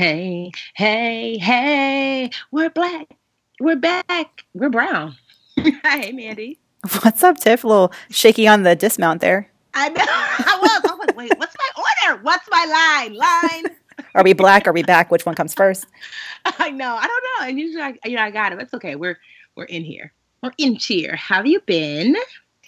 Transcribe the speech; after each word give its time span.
Hey, 0.00 0.50
hey, 0.76 1.36
hey, 1.36 2.30
we're 2.50 2.70
black. 2.70 3.18
We're 3.60 3.76
back. 3.76 4.46
We're 4.54 4.70
brown. 4.70 5.14
hey, 5.56 6.10
Mandy. 6.12 6.58
What's 7.02 7.22
up, 7.22 7.36
Tiff? 7.36 7.64
A 7.64 7.68
little 7.68 7.92
shaky 8.08 8.48
on 8.48 8.62
the 8.62 8.74
dismount 8.74 9.20
there. 9.20 9.50
I 9.74 9.90
know. 9.90 10.02
I 10.02 10.58
was. 10.58 10.90
I 10.90 10.94
was 10.94 11.06
like, 11.06 11.16
wait, 11.18 11.32
what's 11.36 11.54
my 11.54 11.84
order? 12.08 12.22
What's 12.22 12.48
my 12.50 13.04
line? 13.04 13.14
Line. 13.14 13.76
are 14.14 14.24
we 14.24 14.32
black? 14.32 14.66
Are 14.66 14.72
we 14.72 14.82
back? 14.82 15.10
Which 15.10 15.26
one 15.26 15.34
comes 15.34 15.52
first? 15.52 15.84
I 16.46 16.70
know. 16.70 16.96
I 16.98 17.06
don't 17.06 17.24
know. 17.24 17.48
And 17.48 17.60
usually, 17.60 17.82
I, 17.82 17.94
you 18.06 18.16
know, 18.16 18.22
I 18.22 18.30
got 18.30 18.54
it. 18.54 18.58
It's 18.58 18.72
okay. 18.72 18.96
We're 18.96 19.18
we're 19.54 19.64
in 19.64 19.84
here. 19.84 20.14
We're 20.42 20.52
in 20.56 20.76
here. 20.76 21.14
Have 21.14 21.44
you 21.46 21.60
been? 21.60 22.16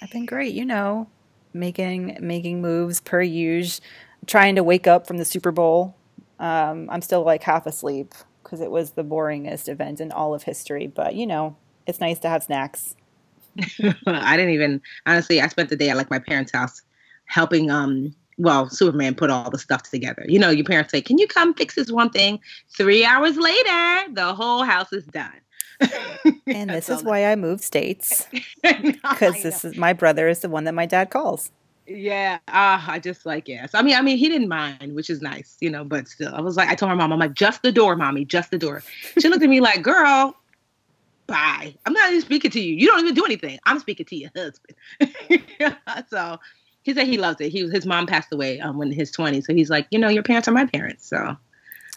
I've 0.03 0.11
been 0.11 0.27
great. 0.27 0.53
You 0.53 0.67
know, 0.67 1.09
making 1.55 2.19
making 2.21 2.61
moves 2.61 3.01
per 3.01 3.23
usual. 3.23 3.83
Trying 4.27 4.57
to 4.57 4.63
wake 4.63 4.87
up 4.87 5.07
from 5.07 5.17
the 5.17 5.25
Super 5.25 5.51
Bowl 5.51 5.97
um, 6.43 6.91
I'm 6.91 7.01
still 7.03 7.23
like 7.23 7.45
half 7.45 7.67
asleep 7.67 8.15
because 8.43 8.61
it 8.61 8.71
was 8.71 8.91
the 8.91 9.05
boringest 9.05 9.69
event 9.69 10.01
in 10.01 10.11
all 10.11 10.35
of 10.35 10.43
history. 10.43 10.89
But 10.89 11.15
you 11.15 11.27
know, 11.27 11.57
it's 11.87 12.01
nice 12.01 12.19
to 12.19 12.29
have 12.29 12.43
snacks. 12.43 12.97
I 14.07 14.37
didn't 14.37 14.53
even 14.53 14.83
honestly. 15.07 15.41
I 15.41 15.47
spent 15.47 15.71
the 15.71 15.77
day 15.77 15.89
at 15.89 15.97
like 15.97 16.11
my 16.11 16.19
parents' 16.19 16.53
house 16.53 16.83
helping. 17.27 17.71
Um, 17.71 18.15
well, 18.39 18.69
Superman 18.69 19.15
put 19.15 19.31
all 19.31 19.51
the 19.51 19.59
stuff 19.59 19.85
together. 19.85 20.25
You 20.27 20.41
know, 20.41 20.51
your 20.51 20.65
parents 20.65 20.91
say, 20.91 21.01
"Can 21.01 21.19
you 21.19 21.29
come 21.29 21.55
fix 21.55 21.77
this 21.77 21.93
one 21.93 22.11
thing?" 22.11 22.41
Three 22.77 23.05
hours 23.05 23.37
later, 23.37 24.13
the 24.13 24.35
whole 24.35 24.65
house 24.65 24.93
is 24.93 25.05
done. 25.05 25.41
and 26.47 26.71
this 26.71 26.89
is 26.89 27.05
why 27.05 27.27
I 27.27 27.37
moved 27.37 27.63
states 27.63 28.27
because 28.63 29.43
this 29.43 29.65
is 29.65 29.77
my 29.77 29.93
brother 29.93 30.29
is 30.29 30.41
the 30.41 30.49
one 30.49 30.65
that 30.65 30.75
my 30.75 30.87
dad 30.87 31.11
calls. 31.11 31.53
Yeah, 31.95 32.39
uh, 32.49 32.81
I 32.87 33.01
just 33.03 33.27
like 33.27 33.49
yes. 33.49 33.71
I 33.75 33.83
mean, 33.83 33.97
I 33.97 34.03
mean, 34.03 34.17
he 34.17 34.29
didn't 34.29 34.49
mind, 34.49 34.95
which 34.95 35.11
is 35.11 35.21
nice, 35.21 35.57
you 35.61 35.71
know. 35.71 35.85
But 35.85 36.09
still, 36.09 36.35
I 36.35 36.41
was 36.41 36.57
like, 36.57 36.69
I 36.69 36.75
told 36.75 36.91
my 36.91 36.95
mom, 36.95 37.13
I'm 37.13 37.19
like, 37.19 37.35
just 37.35 37.63
the 37.63 37.73
door, 37.73 37.97
mommy, 37.97 38.25
just 38.25 38.51
the 38.51 38.59
door. 38.59 38.83
She 39.19 39.29
looked 39.29 39.43
at 39.43 39.49
me 39.51 39.61
like, 39.61 39.83
girl, 39.83 40.37
bye. 41.27 41.75
I'm 41.85 41.93
not 41.93 42.09
even 42.11 42.23
speaking 42.23 42.51
to 42.53 42.61
you. 42.61 42.75
You 42.75 42.87
don't 42.87 43.01
even 43.01 43.15
do 43.15 43.25
anything. 43.25 43.59
I'm 43.65 43.79
speaking 43.79 44.07
to 44.07 44.17
your 44.17 44.31
husband. 44.35 45.77
so 46.09 46.39
he 46.83 46.95
said 46.95 47.07
he 47.07 47.19
loves 47.19 47.41
it. 47.41 47.51
He 47.51 47.69
his 47.69 47.87
mom 47.87 48.07
passed 48.07 48.33
away 48.33 48.61
um, 48.61 48.79
when 48.79 48.91
his 48.91 49.13
20s, 49.13 49.45
so 49.45 49.55
he's 49.55 49.71
like, 49.71 49.87
you 49.91 49.99
know, 49.99 50.09
your 50.09 50.23
parents 50.23 50.49
are 50.49 50.53
my 50.53 50.67
parents. 50.67 51.07
So 51.07 51.17
I 51.19 51.37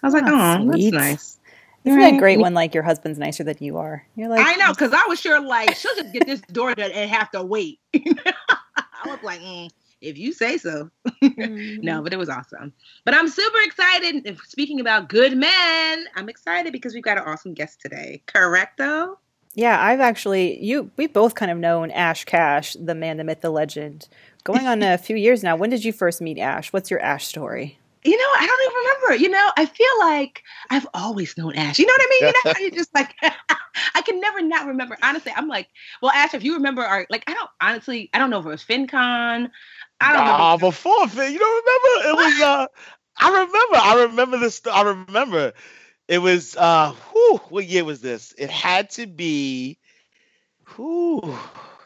was 0.05 0.13
like, 0.13 0.23
oh, 0.25 0.69
that's 0.69 0.91
nice. 0.91 1.37
Isn't 1.85 1.99
right. 1.99 2.11
that 2.13 2.17
great 2.17 2.39
when 2.39 2.55
like 2.55 2.73
your 2.73 2.81
husband's 2.81 3.19
nicer 3.19 3.43
than 3.43 3.57
you 3.59 3.77
are? 3.77 4.03
You're 4.15 4.29
like, 4.29 4.43
I 4.43 4.55
know, 4.55 4.73
because 4.73 4.91
I 4.91 5.05
was 5.07 5.19
sure 5.19 5.39
like 5.39 5.75
she'll 5.75 5.95
just 5.95 6.11
get 6.11 6.25
this 6.25 6.41
door 6.41 6.73
done 6.73 6.91
and 6.91 7.09
have 7.11 7.29
to 7.31 7.43
wait. 7.43 7.79
I 7.93 9.07
was 9.07 9.19
like, 9.21 9.39
mm, 9.39 9.69
if 10.05 10.17
you 10.17 10.31
say 10.33 10.57
so. 10.57 10.89
mm-hmm. 11.23 11.81
No, 11.81 12.01
but 12.01 12.13
it 12.13 12.17
was 12.17 12.29
awesome. 12.29 12.73
But 13.03 13.13
I'm 13.13 13.27
super 13.27 13.57
excited. 13.63 14.37
Speaking 14.45 14.79
about 14.79 15.09
good 15.09 15.37
men, 15.37 16.05
I'm 16.15 16.29
excited 16.29 16.71
because 16.71 16.93
we've 16.93 17.03
got 17.03 17.17
an 17.17 17.23
awesome 17.25 17.53
guest 17.53 17.81
today. 17.81 18.21
Correct, 18.25 18.77
though. 18.77 19.19
Yeah, 19.55 19.81
I've 19.81 20.01
actually 20.01 20.61
you 20.61 20.91
we 20.97 21.07
both 21.07 21.33
kind 21.33 21.49
of 21.49 21.57
known 21.57 21.89
Ash 21.91 22.25
Cash, 22.25 22.73
the 22.73 22.93
man, 22.93 23.17
the 23.17 23.23
myth, 23.23 23.41
the 23.41 23.49
legend, 23.49 24.09
going 24.43 24.67
on 24.67 24.83
a 24.83 24.97
few 24.99 25.15
years 25.15 25.43
now. 25.43 25.55
When 25.55 25.69
did 25.69 25.85
you 25.85 25.93
first 25.93 26.21
meet 26.21 26.37
Ash? 26.37 26.73
What's 26.73 26.91
your 26.91 26.99
Ash 26.99 27.25
story? 27.25 27.79
You 28.05 28.15
know, 28.15 28.23
I 28.37 28.45
don't 28.45 28.61
even 28.61 28.75
remember. 28.75 29.23
You 29.23 29.29
know, 29.29 29.51
I 29.57 29.65
feel 29.65 29.99
like 29.99 30.43
I've 30.69 30.87
always 30.93 31.35
known 31.37 31.55
Ash. 31.55 31.79
You 31.79 31.87
know 31.87 31.93
what 31.97 32.01
I 32.01 32.09
mean? 32.11 32.27
You 32.27 32.33
know, 32.45 32.59
you 32.59 32.71
just 32.71 32.93
like 32.93 33.15
I 33.95 34.01
can 34.03 34.19
never 34.19 34.41
not 34.43 34.67
remember. 34.67 34.95
Honestly, 35.01 35.33
I'm 35.35 35.47
like, 35.47 35.69
well, 36.01 36.11
Ash, 36.11 36.35
if 36.35 36.43
you 36.43 36.53
remember 36.53 36.83
our 36.83 37.07
like, 37.09 37.23
I 37.27 37.33
don't 37.33 37.49
honestly, 37.59 38.11
I 38.13 38.19
don't 38.19 38.29
know 38.29 38.39
if 38.39 38.45
it 38.45 38.49
was 38.49 38.63
FinCon. 38.63 39.49
I 39.99 40.13
don't 40.13 40.25
nah, 40.25 40.53
remember. 40.53 40.67
before 40.67 41.07
Fin, 41.07 41.33
you 41.33 41.39
don't 41.39 41.65
remember? 41.65 42.09
It 42.09 42.15
was 42.15 42.41
uh, 42.41 42.67
I 43.17 43.29
remember. 43.29 43.75
I 43.75 44.03
remember 44.05 44.37
this. 44.37 44.61
I 44.71 44.81
remember. 44.83 45.53
It 46.07 46.19
was 46.19 46.55
uh, 46.55 46.91
whew, 46.91 47.37
what 47.49 47.65
year 47.65 47.83
was 47.83 48.01
this? 48.01 48.35
It 48.37 48.51
had 48.51 48.91
to 48.91 49.07
be, 49.07 49.79
whew, 50.75 51.35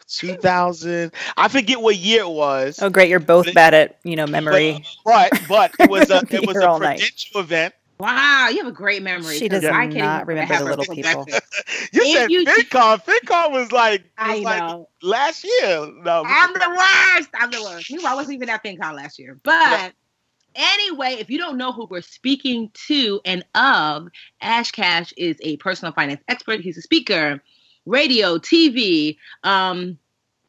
2000. 0.10 1.12
I 1.38 1.48
forget 1.48 1.82
what 1.82 1.96
year 1.96 2.22
it 2.22 2.30
was. 2.30 2.80
Oh, 2.82 2.90
great! 2.90 3.10
You're 3.10 3.20
both 3.20 3.46
but 3.46 3.54
bad 3.56 3.74
at 3.74 4.00
you 4.04 4.16
know 4.16 4.28
memory. 4.28 4.84
But, 5.06 5.32
but, 5.48 5.72
but 5.78 5.86
it 5.86 5.90
was 5.90 6.10
a 6.10 6.18
it 6.32 6.48
was 6.48 6.58
a 6.58 6.78
prudential 6.78 7.42
event. 7.42 7.74
Wow, 8.00 8.48
you 8.50 8.60
have 8.60 8.68
a 8.68 8.72
great 8.72 9.04
memory. 9.04 9.38
She 9.38 9.50
does 9.50 9.66
I 9.66 9.86
not 9.88 10.26
remember 10.26 10.58
the 10.58 10.64
little 10.64 10.96
people. 10.96 11.26
you 11.92 12.02
if 12.02 12.14
said 12.14 12.32
you, 12.32 12.46
FinCon. 12.46 13.04
FinCon 13.04 13.52
was 13.52 13.74
like 13.74 14.04
was 14.04 14.10
I 14.18 14.40
like 14.40 14.60
know. 14.60 14.88
last 15.02 15.44
year. 15.44 15.92
No, 16.04 16.24
I'm 16.26 16.54
the 16.54 16.70
worst. 16.70 17.30
I'm 17.34 17.52
the 17.52 17.62
worst. 17.62 18.06
I 18.06 18.16
wasn't 18.16 18.36
even 18.36 18.48
at 18.48 18.64
FinCon 18.64 18.96
last 18.96 19.20
year. 19.20 19.38
But 19.44 19.92
anyway, 20.56 21.18
if 21.20 21.30
you 21.30 21.38
don't 21.38 21.58
know 21.58 21.74
who 21.74 21.88
we're 21.90 22.02
speaking 22.02 22.72
to 22.88 23.20
and 23.26 23.44
of, 23.54 24.08
Ash 24.40 24.72
Cash 24.72 25.14
is 25.18 25.36
a 25.42 25.58
personal 25.58 25.94
finance 25.94 26.22
expert. 26.30 26.62
He's 26.62 26.78
a 26.78 26.82
speaker, 26.82 27.44
radio, 27.90 28.38
TV. 28.38 29.18
Um, 29.44 29.98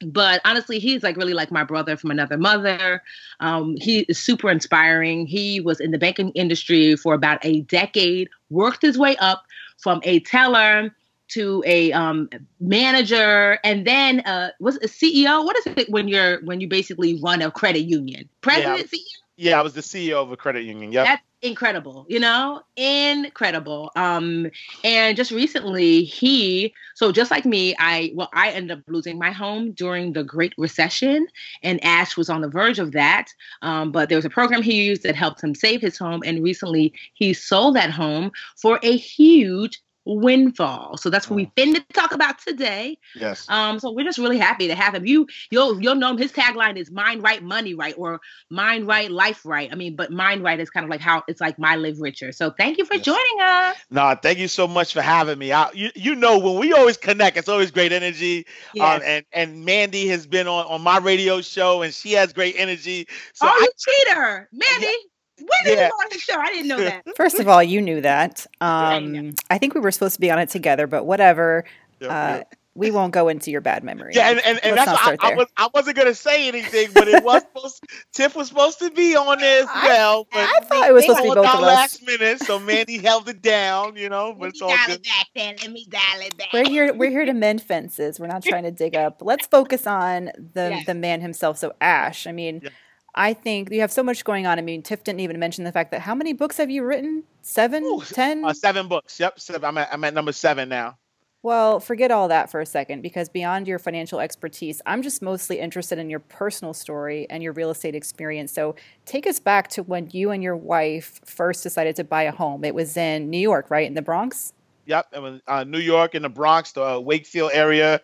but 0.07 0.41
honestly, 0.45 0.79
he's 0.79 1.03
like 1.03 1.17
really 1.17 1.35
like 1.35 1.51
my 1.51 1.65
brother 1.65 1.97
from 1.97 2.11
another 2.11 2.39
mother. 2.39 3.03
Um, 3.41 3.77
he 3.77 4.01
is 4.01 4.19
super 4.19 4.51
inspiring. 4.51 5.27
He 5.27 5.61
was 5.61 5.81
in 5.81 5.91
the 5.91 5.99
banking 5.99 6.31
industry 6.31 6.97
for 6.97 7.15
about 7.15 7.45
a 7.45 7.61
decade, 7.63 8.29
worked 8.49 8.83
his 8.83 8.97
way 8.97 9.17
up 9.17 9.45
from 9.79 10.01
a 10.05 10.21
teller 10.21 10.95
to 11.29 11.63
a 11.65 11.93
um, 11.93 12.29
manager, 12.61 13.59
and 13.63 13.87
then 13.87 14.21
uh, 14.21 14.51
was 14.59 14.77
a 14.77 14.89
CEO. 14.89 15.45
What 15.45 15.57
is 15.59 15.67
it 15.67 15.91
when 15.91 16.09
you're 16.09 16.41
when 16.45 16.61
you 16.61 16.69
basically 16.69 17.21
run 17.21 17.41
a 17.43 17.51
credit 17.51 17.83
union? 17.83 18.29
President, 18.41 18.89
yeah. 18.93 18.99
CEO. 18.99 19.20
Yeah, 19.41 19.59
I 19.59 19.63
was 19.63 19.73
the 19.73 19.81
CEO 19.81 20.23
of 20.23 20.31
a 20.31 20.37
credit 20.37 20.65
union. 20.65 20.93
Yeah, 20.93 21.05
that's 21.05 21.23
incredible. 21.41 22.05
You 22.11 22.21
know, 22.21 22.61
incredible. 22.77 23.91
Um, 23.97 24.51
and 24.85 25.17
just 25.17 25.31
recently, 25.31 26.05
he 26.05 26.75
so 26.95 27.11
just 27.11 27.31
like 27.31 27.47
me, 27.47 27.75
I 27.79 28.13
well, 28.15 28.29
I 28.35 28.51
ended 28.51 28.77
up 28.77 28.85
losing 28.87 29.19
my 29.19 29.31
home 29.31 29.73
during 29.73 30.13
the 30.13 30.25
Great 30.25 30.53
Recession, 30.59 31.27
and 31.63 31.83
Ash 31.83 32.19
was 32.19 32.29
on 32.29 32.43
the 32.43 32.51
verge 32.51 32.79
of 32.79 32.93
that. 32.93 33.29
Um, 33.63 33.93
but 33.93 34.11
there 34.11 34.17
was 34.17 34.27
a 34.27 34.31
program 34.31 34.61
he 34.61 34.85
used 34.85 35.05
that 35.05 35.17
helped 35.17 35.43
him 35.43 35.55
save 35.55 35.81
his 35.81 35.97
home, 35.97 36.23
and 36.27 36.43
recently 36.43 36.93
he 37.15 37.33
sold 37.33 37.77
that 37.77 37.91
home 37.91 38.33
for 38.57 38.79
a 38.83 38.95
huge 38.95 39.81
windfall. 40.05 40.97
So 40.97 41.11
that's 41.11 41.29
what 41.29 41.37
we've 41.37 41.55
been 41.55 41.75
to 41.75 41.85
talk 41.93 42.13
about 42.13 42.39
today. 42.39 42.99
Yes. 43.15 43.49
Um, 43.49 43.79
so 43.79 43.91
we're 43.93 44.05
just 44.05 44.19
really 44.19 44.39
happy 44.39 44.69
to 44.69 44.75
have 44.75 44.95
him. 44.95 45.07
You 45.07 45.27
you'll 45.51 45.81
you'll 45.81 45.95
know 45.95 46.11
him. 46.11 46.19
His 46.19 46.33
tagline 46.33 46.77
is 46.77 46.91
mind 46.91 47.23
right, 47.23 47.43
money 47.43 47.75
right, 47.75 47.95
or 47.97 48.21
mind 48.49 48.87
right, 48.87 49.11
life 49.11 49.45
right. 49.45 49.69
I 49.71 49.75
mean, 49.75 49.97
but 49.97 50.11
mind 50.11 50.43
right 50.43 50.59
is 50.59 50.71
kind 50.71 50.85
of 50.85 50.91
like 50.91 51.01
how 51.01 51.23
it's 51.29 51.41
like 51.41 51.59
my 51.59 51.77
live 51.77 52.01
richer. 52.01 52.33
So 52.33 52.51
thank 52.51 52.79
you 52.79 52.85
for 52.85 52.95
yes. 52.95 53.05
joining 53.05 53.41
us. 53.41 53.77
No, 53.91 54.17
thank 54.21 54.39
you 54.39 54.49
so 54.49 54.67
much 54.67 54.93
for 54.93 55.03
having 55.03 55.39
me. 55.39 55.53
I, 55.53 55.71
you 55.73 55.91
you 55.95 56.15
know 56.15 56.39
when 56.39 56.59
we 56.59 56.73
always 56.73 56.97
connect, 56.97 57.37
it's 57.37 57.49
always 57.49 57.71
great 57.71 57.93
energy. 57.93 58.39
Um, 58.39 58.45
yes. 58.75 58.97
Um, 58.97 59.03
and 59.05 59.25
and 59.33 59.65
Mandy 59.65 60.09
has 60.09 60.27
been 60.27 60.47
on 60.47 60.67
on 60.67 60.83
my 60.83 60.99
radio 60.99 61.41
show 61.41 61.83
and 61.83 61.93
she 61.93 62.13
has 62.13 62.33
great 62.33 62.55
energy. 62.57 63.07
So 63.35 63.47
oh, 63.47 63.51
I, 63.51 63.61
you 63.61 63.71
cheater, 63.79 64.49
Mandy. 64.53 64.87
Yeah. 64.87 65.10
When 65.41 65.65
did 65.65 65.79
yeah. 65.79 65.87
you 65.87 65.93
on 65.93 66.07
the 66.11 66.19
show? 66.19 66.39
I 66.39 66.49
didn't 66.49 66.69
know 66.69 66.81
that. 66.81 67.05
First 67.17 67.39
of 67.39 67.49
all, 67.49 67.63
you 67.63 67.81
knew 67.83 68.01
that. 68.03 68.47
Um, 68.63 69.35
I 69.49 69.57
think 69.59 69.75
we 69.75 69.81
were 69.81 69.91
supposed 69.91 70.15
to 70.15 70.21
be 70.21 70.31
on 70.31 70.39
it 70.39 70.51
together, 70.51 70.87
but 70.87 71.07
whatever. 71.07 71.65
Yep, 72.01 72.11
uh, 72.11 72.15
yep. 72.37 72.55
we 72.75 72.91
won't 72.91 73.13
go 73.13 73.29
into 73.29 73.51
your 73.51 73.63
bad 73.63 73.83
memory. 73.85 74.13
Yeah, 74.15 74.31
and, 74.31 74.41
and, 74.45 74.61
and 74.63 74.77
that's 74.77 74.93
why 74.93 75.17
I, 75.19 75.33
I, 75.33 75.35
was 75.35 75.47
I 75.57 75.69
wasn't 75.73 75.97
gonna 75.97 76.15
say 76.15 76.47
anything, 76.47 76.91
but 76.95 77.09
it 77.09 77.25
was 77.25 77.43
supposed 77.43 77.85
Tiff 78.13 78.37
was 78.37 78.49
supposed 78.49 78.79
to 78.81 78.91
be 78.91 79.17
on 79.17 79.39
there 79.39 79.63
as 79.63 79.69
well. 79.83 80.27
But 80.31 80.41
I, 80.41 80.61
thought 80.65 80.89
it 80.89 80.93
was 80.93 81.05
supposed 81.05 81.23
to 81.23 81.31
be 81.31 81.35
both 81.35 81.47
of 81.47 81.55
us. 81.55 81.63
last 81.63 82.07
minute, 82.07 82.41
so 82.41 82.59
Mandy 82.59 82.99
held 82.99 83.29
it 83.29 83.41
down, 83.41 83.97
you 83.97 84.09
know. 84.09 84.35
But 84.39 84.53
Let 84.61 84.69
me 84.69 84.77
dial 84.77 84.95
it 84.95 85.05
back 85.05 85.27
then. 85.35 85.57
Let 85.63 85.73
me 85.73 85.87
dial 85.89 86.21
it 86.21 86.37
back. 86.37 86.49
We're 86.53 86.69
here 86.69 86.93
we're 86.93 87.11
here 87.11 87.25
to 87.25 87.35
mend 87.35 87.63
fences. 87.63 88.21
We're 88.21 88.27
not 88.27 88.43
trying 88.45 88.65
to 88.65 88.71
dig 88.71 88.95
up. 88.95 89.23
Let's 89.23 89.47
focus 89.47 89.87
on 89.87 90.27
the 90.55 90.71
Yes. 90.71 90.87
the 90.87 90.95
man 90.95 91.21
himself. 91.23 91.59
So 91.59 91.73
Ash, 91.81 92.27
I 92.27 92.33
mean, 92.33 92.61
Yeah. 92.63 92.71
I 93.15 93.35
think 93.35 93.71
you 93.71 93.81
have 93.81 93.93
so 93.93 94.03
much 94.03 94.25
going 94.25 94.47
on. 94.47 94.59
I 94.59 94.63
mean, 94.63 94.83
Tiff 94.83 95.03
didn't 95.05 95.21
even 95.21 95.39
mention 95.39 95.65
the 95.65 95.73
fact 95.73 95.91
that 95.91 96.01
how 96.01 96.15
many 96.15 96.33
books 96.33 96.57
have 96.59 96.71
you 96.71 96.85
written? 96.85 97.25
Seven, 97.43 97.85
Ooh, 97.85 98.03
ten? 98.03 98.45
Uh, 98.45 98.53
seven 98.53 98.89
books. 98.89 99.19
Yep, 99.19 99.41
seven. 99.41 99.65
I'm 99.65 99.79
at 99.79 99.89
I'm 99.93 100.05
at 100.05 100.15
number 100.15 100.33
seven 100.33 100.69
now. 100.69 100.97
Well, 101.43 101.81
forget 101.81 102.11
all 102.11 102.29
that 102.29 102.51
for 102.51 102.61
a 102.61 102.67
second 102.67 103.01
because 103.01 103.31
beyond 103.31 103.67
your 103.67 103.79
financial 103.79 104.21
expertise, 104.21 104.83
I'm 104.85 105.03
just 105.03 105.23
mostly 105.23 105.59
interested 105.59 105.99
in 105.99 106.11
your 106.11 106.19
personal 106.21 106.75
story 106.75 107.27
and 107.31 107.43
your 107.43 107.55
real 107.55 107.71
estate 107.71 107.95
experience. 107.95 108.53
So 108.53 108.75
take 109.07 109.27
us 109.27 109.39
back 109.39 109.69
to 109.69 109.83
when 109.83 110.11
you 110.13 110.33
and 110.33 110.43
your 110.43 110.57
wife 110.57 111.19
first 111.25 111.63
decided 111.63 111.97
to 111.97 112.05
buy 112.05 112.25
a 112.25 112.31
home. 112.31 112.63
It 112.63 112.75
was 112.75 112.95
in 112.95 113.31
New 113.31 113.39
York, 113.39 113.71
right? 113.71 113.87
In 113.87 113.95
the 113.95 114.03
Bronx? 114.03 114.53
Yep, 114.85 115.07
it 115.15 115.23
was 115.23 115.41
uh, 115.47 115.65
New 115.65 115.79
York 115.79 116.15
in 116.15 116.23
the 116.23 116.29
Bronx, 116.29 116.73
the 116.73 116.85
uh, 116.85 116.99
Wakefield 116.99 117.53
area. 117.55 118.03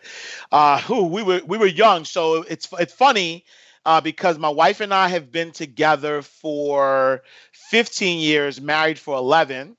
Uh, 0.51 0.81
who 0.81 1.05
we 1.05 1.21
were 1.21 1.41
we 1.45 1.59
were 1.59 1.67
young, 1.67 2.05
so 2.05 2.43
it's 2.43 2.67
it's 2.79 2.93
funny 2.93 3.45
uh, 3.87 4.01
because 4.01 4.39
my 4.39 4.49
wife 4.49 4.81
and 4.81 4.93
I 4.93 5.09
have 5.09 5.31
been 5.31 5.51
together 5.53 6.21
for 6.23 7.23
15 7.53 8.19
years, 8.19 8.61
married 8.61 8.99
for 8.99 9.17
11. 9.17 9.77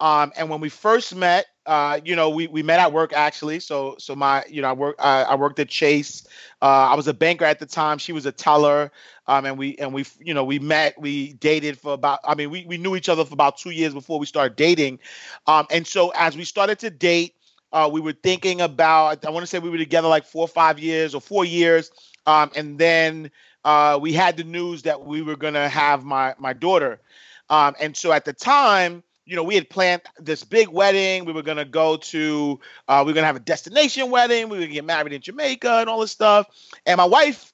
Um, 0.00 0.32
and 0.36 0.50
when 0.50 0.60
we 0.60 0.70
first 0.70 1.14
met, 1.14 1.46
uh, 1.66 2.00
you 2.04 2.16
know, 2.16 2.30
we, 2.30 2.48
we 2.48 2.62
met 2.62 2.80
at 2.80 2.92
work 2.92 3.12
actually. 3.12 3.60
So 3.60 3.96
so 3.98 4.16
my 4.16 4.44
you 4.50 4.62
know 4.62 4.70
I 4.70 4.72
work 4.72 4.96
I, 4.98 5.22
I 5.24 5.36
worked 5.36 5.60
at 5.60 5.68
Chase. 5.68 6.26
Uh, 6.62 6.66
I 6.90 6.96
was 6.96 7.08
a 7.08 7.14
banker 7.14 7.44
at 7.44 7.58
the 7.60 7.66
time. 7.66 7.98
She 7.98 8.12
was 8.12 8.26
a 8.26 8.32
teller. 8.32 8.92
Um, 9.26 9.46
and 9.46 9.58
we 9.58 9.76
and 9.78 9.92
we 9.94 10.06
you 10.20 10.34
know 10.34 10.44
we 10.44 10.58
met. 10.58 11.00
We 11.00 11.34
dated 11.34 11.78
for 11.78 11.92
about. 11.94 12.20
I 12.24 12.34
mean, 12.34 12.50
we 12.50 12.64
we 12.66 12.78
knew 12.78 12.96
each 12.96 13.08
other 13.10 13.24
for 13.24 13.34
about 13.34 13.58
two 13.58 13.70
years 13.70 13.92
before 13.94 14.18
we 14.18 14.26
started 14.26 14.56
dating. 14.56 15.00
Um, 15.46 15.66
and 15.70 15.86
so 15.86 16.10
as 16.16 16.36
we 16.36 16.44
started 16.44 16.78
to 16.80 16.90
date, 16.90 17.34
uh, 17.72 17.88
we 17.92 18.00
were 18.00 18.14
thinking 18.14 18.60
about. 18.62 19.24
I 19.26 19.30
want 19.30 19.42
to 19.42 19.46
say 19.46 19.58
we 19.58 19.70
were 19.70 19.78
together 19.78 20.08
like 20.08 20.24
four 20.24 20.44
or 20.44 20.48
five 20.48 20.78
years 20.78 21.14
or 21.14 21.20
four 21.20 21.44
years. 21.44 21.90
Um, 22.26 22.50
and 22.54 22.78
then 22.78 23.30
uh, 23.64 23.98
we 24.00 24.12
had 24.12 24.36
the 24.36 24.44
news 24.44 24.82
that 24.82 25.04
we 25.04 25.22
were 25.22 25.36
gonna 25.36 25.68
have 25.68 26.04
my 26.04 26.34
my 26.38 26.52
daughter. 26.52 27.00
Um, 27.48 27.74
and 27.80 27.96
so 27.96 28.12
at 28.12 28.24
the 28.24 28.32
time, 28.32 29.02
you 29.26 29.36
know, 29.36 29.42
we 29.42 29.54
had 29.54 29.68
planned 29.70 30.02
this 30.18 30.44
big 30.44 30.68
wedding. 30.68 31.24
We 31.24 31.32
were 31.32 31.42
gonna 31.42 31.64
go 31.64 31.96
to, 31.96 32.60
uh, 32.88 33.02
we 33.04 33.12
were 33.12 33.14
gonna 33.14 33.26
have 33.26 33.36
a 33.36 33.40
destination 33.40 34.10
wedding. 34.10 34.48
We 34.48 34.58
were 34.58 34.64
gonna 34.64 34.74
get 34.74 34.84
married 34.84 35.12
in 35.12 35.20
Jamaica 35.20 35.78
and 35.80 35.88
all 35.88 36.00
this 36.00 36.10
stuff. 36.12 36.46
And 36.86 36.98
my 36.98 37.04
wife, 37.04 37.52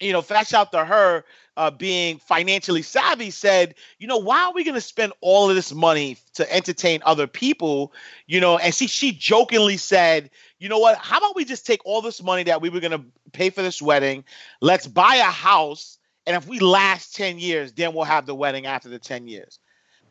you 0.00 0.12
know, 0.12 0.22
flash 0.22 0.54
out 0.54 0.72
to 0.72 0.84
her, 0.84 1.24
uh, 1.56 1.70
being 1.70 2.18
financially 2.18 2.82
savvy, 2.82 3.30
said, 3.30 3.74
you 3.98 4.06
know, 4.06 4.16
why 4.18 4.44
are 4.44 4.52
we 4.54 4.64
gonna 4.64 4.80
spend 4.80 5.12
all 5.20 5.50
of 5.50 5.56
this 5.56 5.72
money 5.74 6.16
to 6.34 6.50
entertain 6.52 7.02
other 7.04 7.26
people? 7.26 7.92
You 8.26 8.40
know, 8.40 8.56
and 8.58 8.74
she 8.74 8.86
she 8.86 9.12
jokingly 9.12 9.76
said, 9.76 10.30
you 10.60 10.68
know 10.68 10.78
what? 10.78 10.98
How 10.98 11.18
about 11.18 11.34
we 11.34 11.44
just 11.44 11.66
take 11.66 11.84
all 11.84 12.02
this 12.02 12.22
money 12.22 12.44
that 12.44 12.60
we 12.60 12.68
were 12.68 12.80
gonna 12.80 13.04
pay 13.32 13.50
for 13.50 13.62
this 13.62 13.82
wedding, 13.82 14.24
let's 14.60 14.86
buy 14.86 15.16
a 15.16 15.24
house, 15.24 15.98
and 16.26 16.36
if 16.36 16.46
we 16.46 16.60
last 16.60 17.16
ten 17.16 17.38
years, 17.38 17.72
then 17.72 17.94
we'll 17.94 18.04
have 18.04 18.26
the 18.26 18.34
wedding 18.34 18.66
after 18.66 18.88
the 18.88 18.98
ten 18.98 19.26
years. 19.26 19.58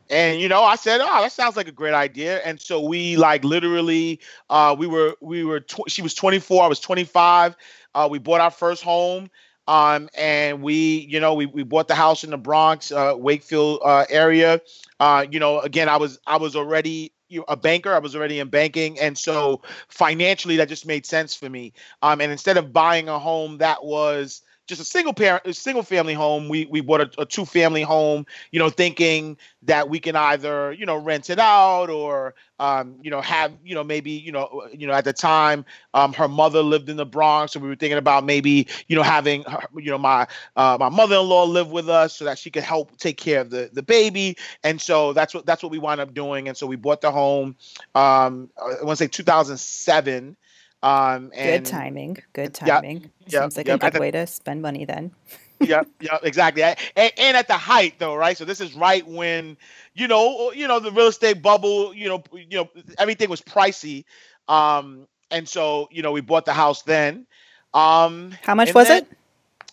And 0.10 0.42
you 0.42 0.50
know, 0.50 0.64
I 0.64 0.76
said, 0.76 1.02
"Oh, 1.02 1.22
that 1.22 1.32
sounds 1.32 1.56
like 1.56 1.68
a 1.68 1.72
great 1.72 1.94
idea." 1.94 2.40
And 2.40 2.60
so 2.60 2.82
we 2.82 3.16
like 3.16 3.44
literally, 3.44 4.20
uh, 4.50 4.76
we 4.78 4.88
were 4.88 5.16
we 5.22 5.44
were 5.44 5.60
tw- 5.60 5.88
she 5.88 6.02
was 6.02 6.16
24, 6.16 6.64
I 6.64 6.68
was 6.68 6.80
25. 6.80 7.56
Uh, 7.94 8.08
we 8.10 8.18
bought 8.18 8.42
our 8.42 8.50
first 8.52 8.82
home, 8.84 9.30
um, 9.68 10.10
and 10.18 10.64
we 10.64 11.08
you 11.10 11.20
know 11.20 11.36
we 11.36 11.46
we 11.46 11.62
bought 11.62 11.88
the 11.88 11.96
house 11.96 12.24
in 12.24 12.32
the 12.32 12.38
Bronx, 12.38 12.92
uh, 12.92 13.14
Wakefield 13.16 13.82
uh, 13.86 14.06
area. 14.10 14.62
Uh, 15.00 15.28
you 15.30 15.40
know, 15.40 15.60
again, 15.60 15.88
I 15.88 15.98
was 15.98 16.18
I 16.26 16.38
was 16.38 16.56
already 16.56 17.14
you 17.30 17.40
know, 17.40 17.46
a 17.48 17.56
banker. 17.56 17.94
I 17.94 18.00
was 18.00 18.16
already 18.16 18.40
in 18.40 18.50
banking, 18.50 19.00
and 19.00 19.18
so 19.18 19.62
financially 19.88 20.58
that 20.58 20.68
just 20.68 20.86
made 20.86 21.06
sense 21.06 21.36
for 21.36 21.50
me. 21.50 21.74
Um, 22.02 22.22
and 22.22 22.32
instead 22.32 22.58
of 22.58 22.74
buying 22.74 23.08
a 23.08 23.20
home 23.20 23.60
that 23.60 23.84
was 23.84 24.42
just 24.70 24.82
a 24.82 24.86
single 24.86 25.14
parent, 25.14 25.44
a 25.46 25.54
single 25.54 25.84
family 25.84 26.14
home. 26.14 26.48
We 26.48 26.66
we 26.68 26.82
bought 26.82 27.02
a, 27.02 27.22
a 27.22 27.26
two 27.26 27.46
family 27.46 27.82
home, 27.82 28.26
you 28.52 28.60
know, 28.60 28.70
thinking 28.70 29.38
that 29.64 29.90
we 29.90 30.00
can 30.00 30.16
either 30.16 30.72
you 30.72 30.86
know 30.86 30.96
rent 30.96 31.30
it 31.30 31.40
out 31.40 31.90
or 31.90 32.36
um, 32.60 32.96
you 33.02 33.10
know 33.12 33.20
have 33.22 33.52
you 33.66 33.76
know 33.76 33.84
maybe 33.84 34.12
you 34.12 34.32
know 34.32 34.68
you 34.72 34.88
know 34.88 34.94
at 34.94 35.04
the 35.06 35.14
time 35.14 35.66
um, 35.94 36.14
her 36.14 36.28
mother 36.28 36.62
lived 36.62 36.90
in 36.90 36.98
the 36.98 37.06
Bronx, 37.06 37.54
so 37.54 37.60
we 37.60 37.68
were 37.68 37.76
thinking 37.76 37.98
about 37.98 38.24
maybe 38.24 38.68
you 38.88 38.96
know 38.96 39.04
having 39.04 39.44
her, 39.44 39.64
you 39.78 39.90
know 39.92 39.98
my 39.98 40.28
uh, 40.56 40.78
my 40.80 40.90
mother 40.90 41.16
in 41.16 41.28
law 41.28 41.44
live 41.44 41.72
with 41.72 41.90
us 41.90 42.16
so 42.16 42.26
that 42.26 42.38
she 42.38 42.52
could 42.52 42.64
help 42.64 42.96
take 42.98 43.18
care 43.18 43.42
of 43.42 43.50
the 43.50 43.70
the 43.74 43.84
baby, 43.84 44.38
and 44.64 44.80
so 44.80 45.14
that's 45.14 45.34
what 45.34 45.46
that's 45.46 45.64
what 45.64 45.72
we 45.72 45.80
wound 45.80 46.00
up 46.00 46.14
doing, 46.14 46.48
and 46.48 46.56
so 46.56 46.68
we 46.68 46.76
bought 46.76 47.02
the 47.02 47.12
home. 47.12 47.56
Um, 47.96 48.50
I 48.62 48.84
want 48.84 48.98
to 49.00 49.04
say 49.04 49.08
2007. 49.08 50.38
Um, 50.82 51.32
and 51.36 51.64
Good 51.64 51.72
timing. 51.72 52.18
Good 52.34 52.54
timing. 52.54 53.12
yeah, 53.28 53.42
Seems 53.42 53.58
like 53.58 53.68
yeah. 53.68 53.74
a 53.76 53.78
good 53.78 53.94
the- 53.94 54.00
way 54.00 54.12
to 54.12 54.26
spend 54.28 54.62
money 54.62 54.86
then. 54.86 55.12
yeah, 55.60 55.84
yeah, 56.00 56.18
exactly. 56.24 56.64
And, 56.64 56.78
and 56.96 57.36
at 57.36 57.48
the 57.50 57.58
height, 57.58 57.96
though, 58.00 58.16
right? 58.16 58.38
So 58.38 58.46
this 58.46 58.62
is 58.62 58.74
right 58.76 59.06
when, 59.06 59.58
you 59.94 60.08
know, 60.08 60.54
you 60.54 60.68
know, 60.70 60.80
the 60.80 60.92
real 60.92 61.08
estate 61.08 61.42
bubble, 61.42 61.94
you 61.94 62.08
know, 62.08 62.24
you 62.32 62.58
know, 62.60 62.70
everything 62.98 63.30
was 63.30 63.42
pricey, 63.42 64.06
um, 64.48 65.06
and 65.32 65.48
so 65.48 65.90
you 65.92 66.02
know, 66.02 66.14
we 66.14 66.22
bought 66.22 66.46
the 66.46 66.54
house 66.54 66.82
then. 66.84 67.28
Um, 67.74 68.32
How 68.42 68.56
much 68.56 68.74
was 68.74 68.88
then, 68.88 69.04
it? 69.04 69.18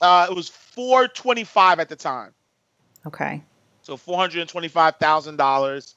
Uh, 0.00 0.26
it 0.28 0.34
was 0.34 0.48
four 0.48 1.06
twenty 1.06 1.44
five 1.44 1.78
at 1.78 1.88
the 1.88 1.96
time, 1.96 2.32
Okay. 3.06 3.40
so 3.82 3.96
four 3.96 4.18
hundred 4.18 4.40
and 4.40 4.50
twenty 4.50 4.68
five 4.68 4.96
thousand 4.96 5.36
dollars 5.36 5.94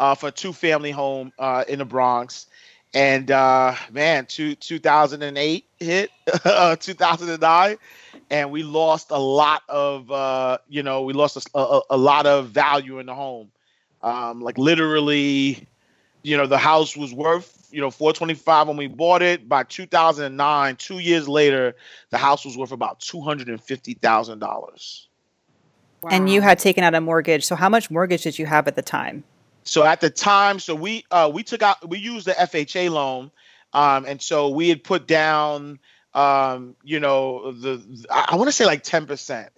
uh, 0.00 0.16
for 0.16 0.28
a 0.28 0.32
two 0.32 0.52
family 0.52 0.90
home 0.90 1.32
uh, 1.38 1.62
in 1.68 1.78
the 1.78 1.84
Bronx. 1.84 2.46
And 2.94 3.30
uh, 3.30 3.74
man, 3.92 4.26
two, 4.26 4.54
2008 4.54 5.64
hit, 5.78 6.10
uh, 6.44 6.76
2009, 6.76 7.76
and 8.30 8.50
we 8.50 8.62
lost 8.62 9.10
a 9.10 9.18
lot 9.18 9.62
of, 9.68 10.10
uh, 10.10 10.58
you 10.68 10.82
know, 10.82 11.02
we 11.02 11.12
lost 11.12 11.48
a, 11.54 11.58
a, 11.58 11.80
a 11.90 11.96
lot 11.96 12.26
of 12.26 12.48
value 12.48 12.98
in 12.98 13.06
the 13.06 13.14
home. 13.14 13.50
Um, 14.02 14.40
like 14.40 14.58
literally, 14.58 15.66
you 16.22 16.36
know, 16.36 16.46
the 16.46 16.58
house 16.58 16.96
was 16.96 17.12
worth, 17.12 17.68
you 17.70 17.80
know, 17.80 17.90
425 17.90 18.68
when 18.68 18.76
we 18.76 18.86
bought 18.86 19.22
it. 19.22 19.48
By 19.48 19.64
2009, 19.64 20.76
two 20.76 20.98
years 20.98 21.28
later, 21.28 21.74
the 22.10 22.18
house 22.18 22.44
was 22.44 22.56
worth 22.56 22.72
about 22.72 23.00
$250,000. 23.00 25.04
And 26.10 26.30
you 26.30 26.40
had 26.40 26.58
taken 26.58 26.84
out 26.84 26.94
a 26.94 27.00
mortgage. 27.00 27.44
So 27.44 27.56
how 27.56 27.68
much 27.68 27.90
mortgage 27.90 28.22
did 28.22 28.38
you 28.38 28.46
have 28.46 28.68
at 28.68 28.76
the 28.76 28.82
time? 28.82 29.24
So 29.68 29.84
at 29.84 30.00
the 30.00 30.10
time, 30.10 30.58
so 30.58 30.74
we 30.74 31.04
uh, 31.10 31.30
we 31.32 31.42
took 31.42 31.62
out 31.62 31.88
we 31.88 31.98
used 31.98 32.26
the 32.26 32.32
FHA 32.32 32.90
loan, 32.90 33.30
um, 33.72 34.06
and 34.06 34.20
so 34.20 34.48
we 34.48 34.68
had 34.68 34.82
put 34.82 35.06
down 35.06 35.78
um, 36.18 36.74
you 36.82 36.98
know 36.98 37.52
the 37.52 37.80
I, 38.10 38.34
want 38.34 38.48
to 38.48 38.52
say 38.52 38.66
like 38.66 38.82
ten 38.82 39.06
percent, 39.06 39.50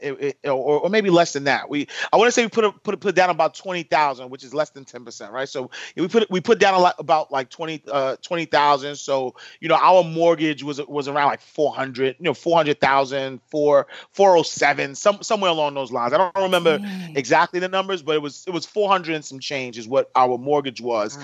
or, 0.45 0.51
or 0.51 0.91
maybe 0.91 1.09
less 1.09 1.33
than 1.33 1.45
that. 1.45 1.71
We 1.71 1.89
I 2.13 2.19
want 2.19 2.29
to 2.29 2.33
say 2.33 2.45
we 2.45 2.51
put 2.51 2.65
a, 2.67 2.73
put 2.73 2.93
a, 2.93 2.97
put 2.99 3.15
down 3.15 3.31
about 3.31 3.55
twenty 3.55 3.83
thousand, 3.83 4.29
which 4.29 4.45
is 4.45 4.53
less 4.53 4.69
than 4.69 4.85
ten 4.85 5.03
percent, 5.03 5.33
right? 5.33 5.49
So 5.49 5.71
we 5.97 6.07
put 6.07 6.31
we 6.31 6.43
put 6.43 6.59
down 6.59 6.75
a 6.75 6.79
lot 6.79 6.97
about 6.99 7.33
like 7.33 7.49
20 7.49 7.85
uh, 7.91 8.17
20,000. 8.17 8.97
So 8.97 9.37
you 9.61 9.69
know 9.69 9.77
our 9.77 10.05
mortgage 10.05 10.63
was 10.63 10.87
was 10.87 11.09
around 11.09 11.29
like 11.29 11.41
four 11.41 11.75
hundred, 11.75 12.17
you 12.19 12.25
know 12.25 12.35
400,000, 12.35 13.41
four 13.49 13.87
407, 14.13 14.97
some 14.97 15.23
somewhere 15.23 15.51
along 15.51 15.73
those 15.73 15.91
lines. 15.91 16.13
I 16.13 16.19
don't 16.19 16.37
remember 16.37 16.77
Dang. 16.77 17.17
exactly 17.17 17.61
the 17.61 17.69
numbers, 17.69 18.03
but 18.03 18.17
it 18.17 18.23
was 18.23 18.45
it 18.47 18.53
was 18.53 18.67
400 18.67 19.15
and 19.15 19.25
some 19.25 19.39
change 19.39 19.79
is 19.79 19.89
what 19.89 20.11
our 20.15 20.37
mortgage 20.37 20.83
was. 20.83 21.17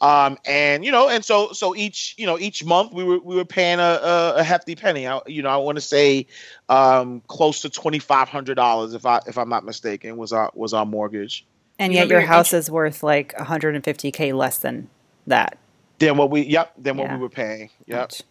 Wow. 0.00 0.26
Um, 0.26 0.38
and 0.46 0.84
you 0.84 0.92
know, 0.92 1.08
and 1.08 1.24
so 1.24 1.50
so 1.52 1.74
each 1.74 2.14
you 2.16 2.26
know 2.26 2.38
each 2.38 2.64
month 2.64 2.92
we 2.92 3.02
were 3.02 3.18
we 3.18 3.34
were 3.34 3.44
paying 3.44 3.80
a 3.80 4.04
a, 4.04 4.34
a 4.36 4.44
hefty 4.44 4.76
penny. 4.84 5.06
I, 5.06 5.20
you 5.26 5.42
know, 5.42 5.48
I 5.48 5.56
want 5.56 5.76
to 5.76 5.82
say 5.82 6.26
um, 6.68 7.22
close 7.26 7.62
to 7.62 7.70
twenty 7.70 7.98
five 7.98 8.28
hundred 8.28 8.54
dollars 8.54 8.94
if 8.94 9.06
I 9.06 9.20
if 9.26 9.38
I'm 9.38 9.48
not 9.48 9.64
mistaken 9.64 10.16
was 10.16 10.32
our 10.32 10.50
was 10.54 10.72
our 10.74 10.86
mortgage. 10.86 11.46
And 11.78 11.92
yet 11.92 12.08
your 12.08 12.20
your 12.20 12.28
house 12.28 12.52
is 12.52 12.70
worth 12.70 13.02
like 13.02 13.34
150k 13.36 14.32
less 14.32 14.58
than 14.58 14.88
that. 15.26 15.58
Then 15.98 16.16
what 16.16 16.30
we 16.30 16.42
yep 16.42 16.72
then 16.78 16.96
what 16.96 17.06
Yeah. 17.06 17.16
we 17.16 17.22
were 17.22 17.28
paying 17.28 17.70
yep. 17.86 18.02
Ouch. 18.02 18.22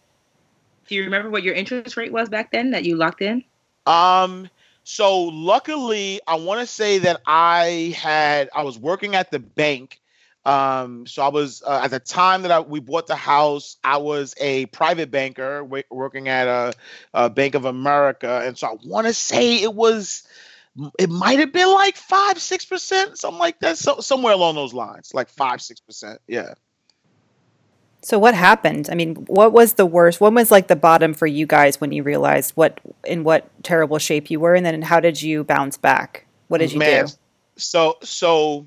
Do 0.86 0.94
you 0.94 1.04
remember 1.04 1.30
what 1.30 1.42
your 1.42 1.54
interest 1.54 1.96
rate 1.96 2.12
was 2.12 2.28
back 2.28 2.52
then 2.52 2.70
that 2.70 2.84
you 2.84 2.96
locked 2.96 3.20
in? 3.22 3.44
Um. 3.86 4.48
So 4.86 5.22
luckily, 5.24 6.20
I 6.26 6.34
want 6.36 6.60
to 6.60 6.66
say 6.66 6.98
that 6.98 7.22
I 7.26 7.94
had 7.98 8.50
I 8.54 8.62
was 8.62 8.78
working 8.78 9.14
at 9.14 9.30
the 9.30 9.38
bank. 9.38 10.00
Um. 10.46 11.06
So 11.06 11.22
I 11.22 11.28
was 11.28 11.62
uh, 11.66 11.80
at 11.84 11.90
the 11.90 12.00
time 12.00 12.42
that 12.42 12.50
I, 12.50 12.60
we 12.60 12.80
bought 12.80 13.06
the 13.06 13.16
house. 13.16 13.76
I 13.82 13.96
was 13.96 14.34
a 14.40 14.66
private 14.66 15.10
banker 15.10 15.64
wa- 15.64 15.82
working 15.90 16.28
at 16.28 16.46
a, 16.46 16.74
a 17.14 17.30
Bank 17.30 17.54
of 17.54 17.64
America, 17.64 18.42
and 18.44 18.56
so 18.56 18.68
I 18.68 18.76
want 18.84 19.06
to 19.06 19.14
say 19.14 19.62
it 19.62 19.74
was. 19.74 20.22
It 20.98 21.08
might 21.08 21.38
have 21.38 21.52
been 21.52 21.72
like 21.72 21.96
five, 21.96 22.40
six 22.40 22.64
percent, 22.64 23.16
something 23.16 23.38
like 23.38 23.60
that. 23.60 23.78
So 23.78 24.00
somewhere 24.00 24.34
along 24.34 24.56
those 24.56 24.74
lines, 24.74 25.12
like 25.14 25.28
five, 25.28 25.62
six 25.62 25.80
percent. 25.80 26.20
Yeah. 26.26 26.54
So 28.02 28.18
what 28.18 28.34
happened? 28.34 28.90
I 28.90 28.94
mean, 28.94 29.14
what 29.28 29.52
was 29.52 29.74
the 29.74 29.86
worst? 29.86 30.20
What 30.20 30.34
was 30.34 30.50
like 30.50 30.68
the 30.68 30.76
bottom 30.76 31.14
for 31.14 31.26
you 31.26 31.46
guys 31.46 31.80
when 31.80 31.90
you 31.90 32.02
realized 32.02 32.52
what 32.54 32.78
in 33.04 33.24
what 33.24 33.48
terrible 33.62 33.98
shape 33.98 34.30
you 34.30 34.40
were, 34.40 34.54
and 34.54 34.66
then 34.66 34.82
how 34.82 35.00
did 35.00 35.22
you 35.22 35.42
bounce 35.42 35.78
back? 35.78 36.26
What 36.48 36.58
did 36.58 36.72
you 36.72 36.80
Man, 36.80 37.06
do? 37.06 37.12
so 37.56 37.96
so 38.02 38.66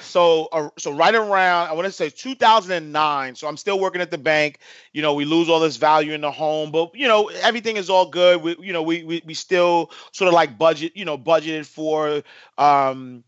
so 0.00 0.48
uh, 0.52 0.68
so 0.76 0.92
right 0.92 1.14
around 1.14 1.68
I 1.68 1.72
want 1.72 1.86
to 1.86 1.92
say 1.92 2.10
2009. 2.10 3.36
So 3.36 3.46
I'm 3.46 3.56
still 3.56 3.78
working 3.78 4.00
at 4.00 4.10
the 4.10 4.18
bank. 4.18 4.58
You 4.92 5.02
know, 5.02 5.14
we 5.14 5.24
lose 5.24 5.48
all 5.48 5.60
this 5.60 5.76
value 5.76 6.12
in 6.12 6.20
the 6.20 6.30
home, 6.30 6.72
but 6.72 6.94
you 6.94 7.06
know 7.06 7.28
everything 7.42 7.76
is 7.76 7.88
all 7.88 8.06
good. 8.06 8.42
We 8.42 8.56
you 8.60 8.72
know 8.72 8.82
we 8.82 9.04
we, 9.04 9.22
we 9.24 9.34
still 9.34 9.90
sort 10.12 10.28
of 10.28 10.34
like 10.34 10.58
budget 10.58 10.96
you 10.96 11.04
know 11.04 11.16
budgeted 11.16 11.66
for 11.66 12.22
um 12.58 13.22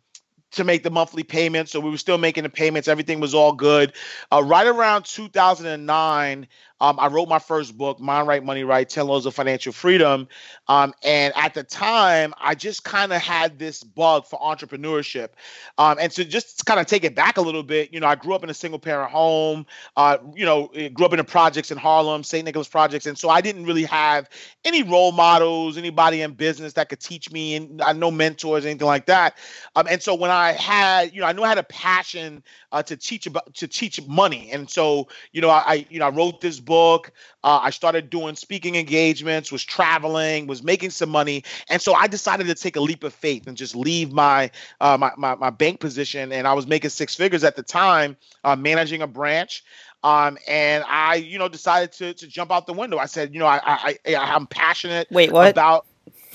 to 0.53 0.65
make 0.65 0.83
the 0.83 0.91
monthly 0.91 1.23
payments. 1.23 1.73
So 1.73 1.81
we 1.81 1.91
were 1.91 1.99
still 1.99 2.19
making 2.19 2.45
the 2.45 2.49
payments. 2.51 2.89
Everything 2.89 3.21
was 3.21 3.35
all 3.35 3.53
good. 3.53 3.93
Uh, 4.33 4.43
right 4.45 4.67
around 4.67 5.05
2009, 5.05 6.49
um, 6.81 6.99
I 6.99 7.09
wrote 7.09 7.29
my 7.29 7.39
first 7.39 7.77
book, 7.77 8.01
Mind 8.01 8.29
Right, 8.29 8.45
Money 8.45 8.65
Right 8.65 8.89
10 8.89 9.07
Laws 9.07 9.27
of 9.27 9.35
Financial 9.35 9.73
Freedom. 9.73 10.29
Um, 10.69 10.95
and 11.05 11.33
at 11.37 11.55
the 11.55 11.65
time, 11.65 12.35
I 12.41 12.55
just 12.55 12.85
kind 12.85 13.13
of 13.13 13.21
had 13.21 13.59
this 13.59 13.83
bug 13.83 14.27
for 14.27 14.39
entrepreneurship. 14.41 15.31
Um, 15.77 15.99
and 16.01 16.13
to 16.13 16.25
just 16.25 16.67
kind 16.67 16.81
of 16.81 16.87
take 16.87 17.05
it 17.05 17.15
back 17.15 17.37
a 17.37 17.41
little 17.41 17.63
bit, 17.63 17.93
you 17.93 18.01
know, 18.01 18.07
I 18.07 18.15
grew 18.15 18.35
up 18.35 18.45
in 18.45 18.51
a 18.51 18.55
single 18.55 18.79
parent 18.79 19.11
home, 19.11 19.67
uh, 19.97 20.19
you 20.35 20.45
know, 20.45 20.67
eh, 20.75 20.89
grew 20.89 21.07
up 21.07 21.13
in 21.13 21.19
the 21.19 21.25
projects 21.25 21.71
in 21.71 21.79
Harlem, 21.79 22.23
St. 22.23 22.45
Nicholas 22.45 22.69
projects. 22.69 23.07
And 23.07 23.19
so 23.19 23.29
I 23.29 23.41
didn't 23.41 23.65
really 23.65 23.85
have 23.85 24.29
any 24.65 24.83
role 24.83 25.13
models, 25.13 25.77
anybody 25.77 26.23
in 26.23 26.33
business 26.33 26.75
that 26.75 26.89
could 26.89 27.01
teach 27.01 27.31
me, 27.33 27.57
and 27.57 27.83
I 27.83 27.93
no 27.93 28.11
mentors, 28.11 28.65
anything 28.65 28.87
like 28.87 29.07
that. 29.07 29.37
Um, 29.77 29.87
and 29.89 30.03
so 30.03 30.15
when 30.15 30.31
I 30.31 30.53
had, 30.53 31.13
you 31.15 31.21
know, 31.21 31.27
I 31.27 31.33
knew 31.33 31.43
I 31.43 31.49
had 31.49 31.59
a 31.59 31.65
passion 31.65 32.43
uh, 32.73 32.83
to 32.85 32.97
teach 32.97 33.27
about 33.27 33.53
to 33.55 33.67
teach 33.67 34.07
money, 34.07 34.51
and 34.53 34.69
so 34.69 35.09
you 35.33 35.41
know, 35.41 35.51
I, 35.51 35.63
I 35.67 35.87
you 35.91 35.99
know, 35.99 36.07
I 36.07 36.11
wrote 36.11 36.41
this 36.41 36.61
book. 36.69 37.11
Uh, 37.43 37.61
I 37.63 37.71
started 37.71 38.11
doing 38.11 38.37
speaking 38.37 38.77
engagements, 38.77 39.51
was 39.51 39.65
traveling, 39.65 40.47
was 40.47 40.63
making 40.63 40.91
some 40.91 41.09
money, 41.09 41.43
and 41.71 41.81
so 41.81 41.95
I 41.95 42.07
decided 42.07 42.47
to 42.47 42.55
take 42.55 42.77
a 42.77 42.81
leap 42.81 43.03
of 43.03 43.15
faith 43.15 43.47
and 43.47 43.57
just 43.57 43.75
leave 43.75 44.13
my 44.13 44.51
uh, 44.81 44.97
my, 45.01 45.11
my, 45.17 45.35
my 45.35 45.51
bank 45.51 45.81
position. 45.81 46.31
And 46.31 46.47
I 46.47 46.53
was 46.53 46.67
making 46.67 46.91
six 46.91 47.15
figures 47.15 47.43
at 47.43 47.57
the 47.57 47.63
time, 47.63 48.17
uh, 48.45 48.55
managing 48.55 49.03
a 49.03 49.07
branch. 49.07 49.65
Um, 50.05 50.39
and 50.47 50.85
I, 50.87 51.17
you 51.17 51.39
know, 51.39 51.49
decided 51.49 51.91
to 51.93 52.15
to 52.15 52.27
jump 52.29 52.53
out 52.53 52.67
the 52.67 52.73
window. 52.75 52.99
I 52.99 53.07
said, 53.07 53.33
you 53.33 53.41
know, 53.41 53.47
I 53.47 53.61
I, 53.65 53.99
I 54.07 54.15
I'm 54.17 54.47
passionate 54.47 55.09
Wait, 55.11 55.33
what? 55.33 55.51
about 55.51 55.87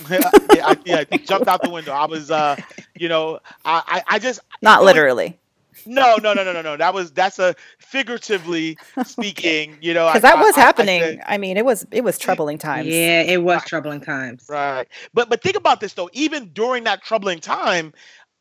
yeah, 0.10 0.20
I, 0.66 0.78
yeah, 0.86 1.04
I 1.12 1.18
jumped 1.18 1.48
out 1.48 1.62
the 1.62 1.70
window. 1.70 1.92
I 1.92 2.06
was, 2.06 2.32
uh, 2.32 2.56
you 2.96 3.08
know, 3.08 3.40
I, 3.64 4.02
I, 4.08 4.20
just 4.20 4.40
Not 4.62 4.84
literally, 4.84 5.38
no, 5.86 6.18
no, 6.18 6.34
no, 6.34 6.44
no, 6.44 6.54
no, 6.54 6.62
no. 6.62 6.78
That 6.78 6.94
was 6.94 7.12
that's 7.12 7.40
a 7.40 7.56
figuratively 7.80 8.78
speaking. 9.06 9.78
You 9.82 9.94
know, 9.94 10.08
because 10.08 10.22
that 10.24 10.38
I, 10.38 10.42
was 10.42 10.58
I, 10.58 10.62
I 10.62 10.64
happening. 10.64 11.02
said 11.02 11.22
I 11.26 11.38
mean, 11.38 11.58
it 11.58 11.66
was 11.66 11.86
it 11.92 12.04
was 12.04 12.18
troubling 12.18 12.58
times. 12.58 12.88
Yeah, 12.88 13.22
it 13.22 13.44
was 13.44 13.64
troubling 13.66 14.02
times. 14.02 14.46
right. 14.50 14.88
But 15.14 15.30
but 15.30 15.42
think 15.42 15.58
about 15.58 15.80
this 15.80 15.94
though. 15.94 16.10
Even 16.14 16.50
during 16.54 16.84
that 16.86 17.04
troubling 17.04 17.40
time, 17.40 17.94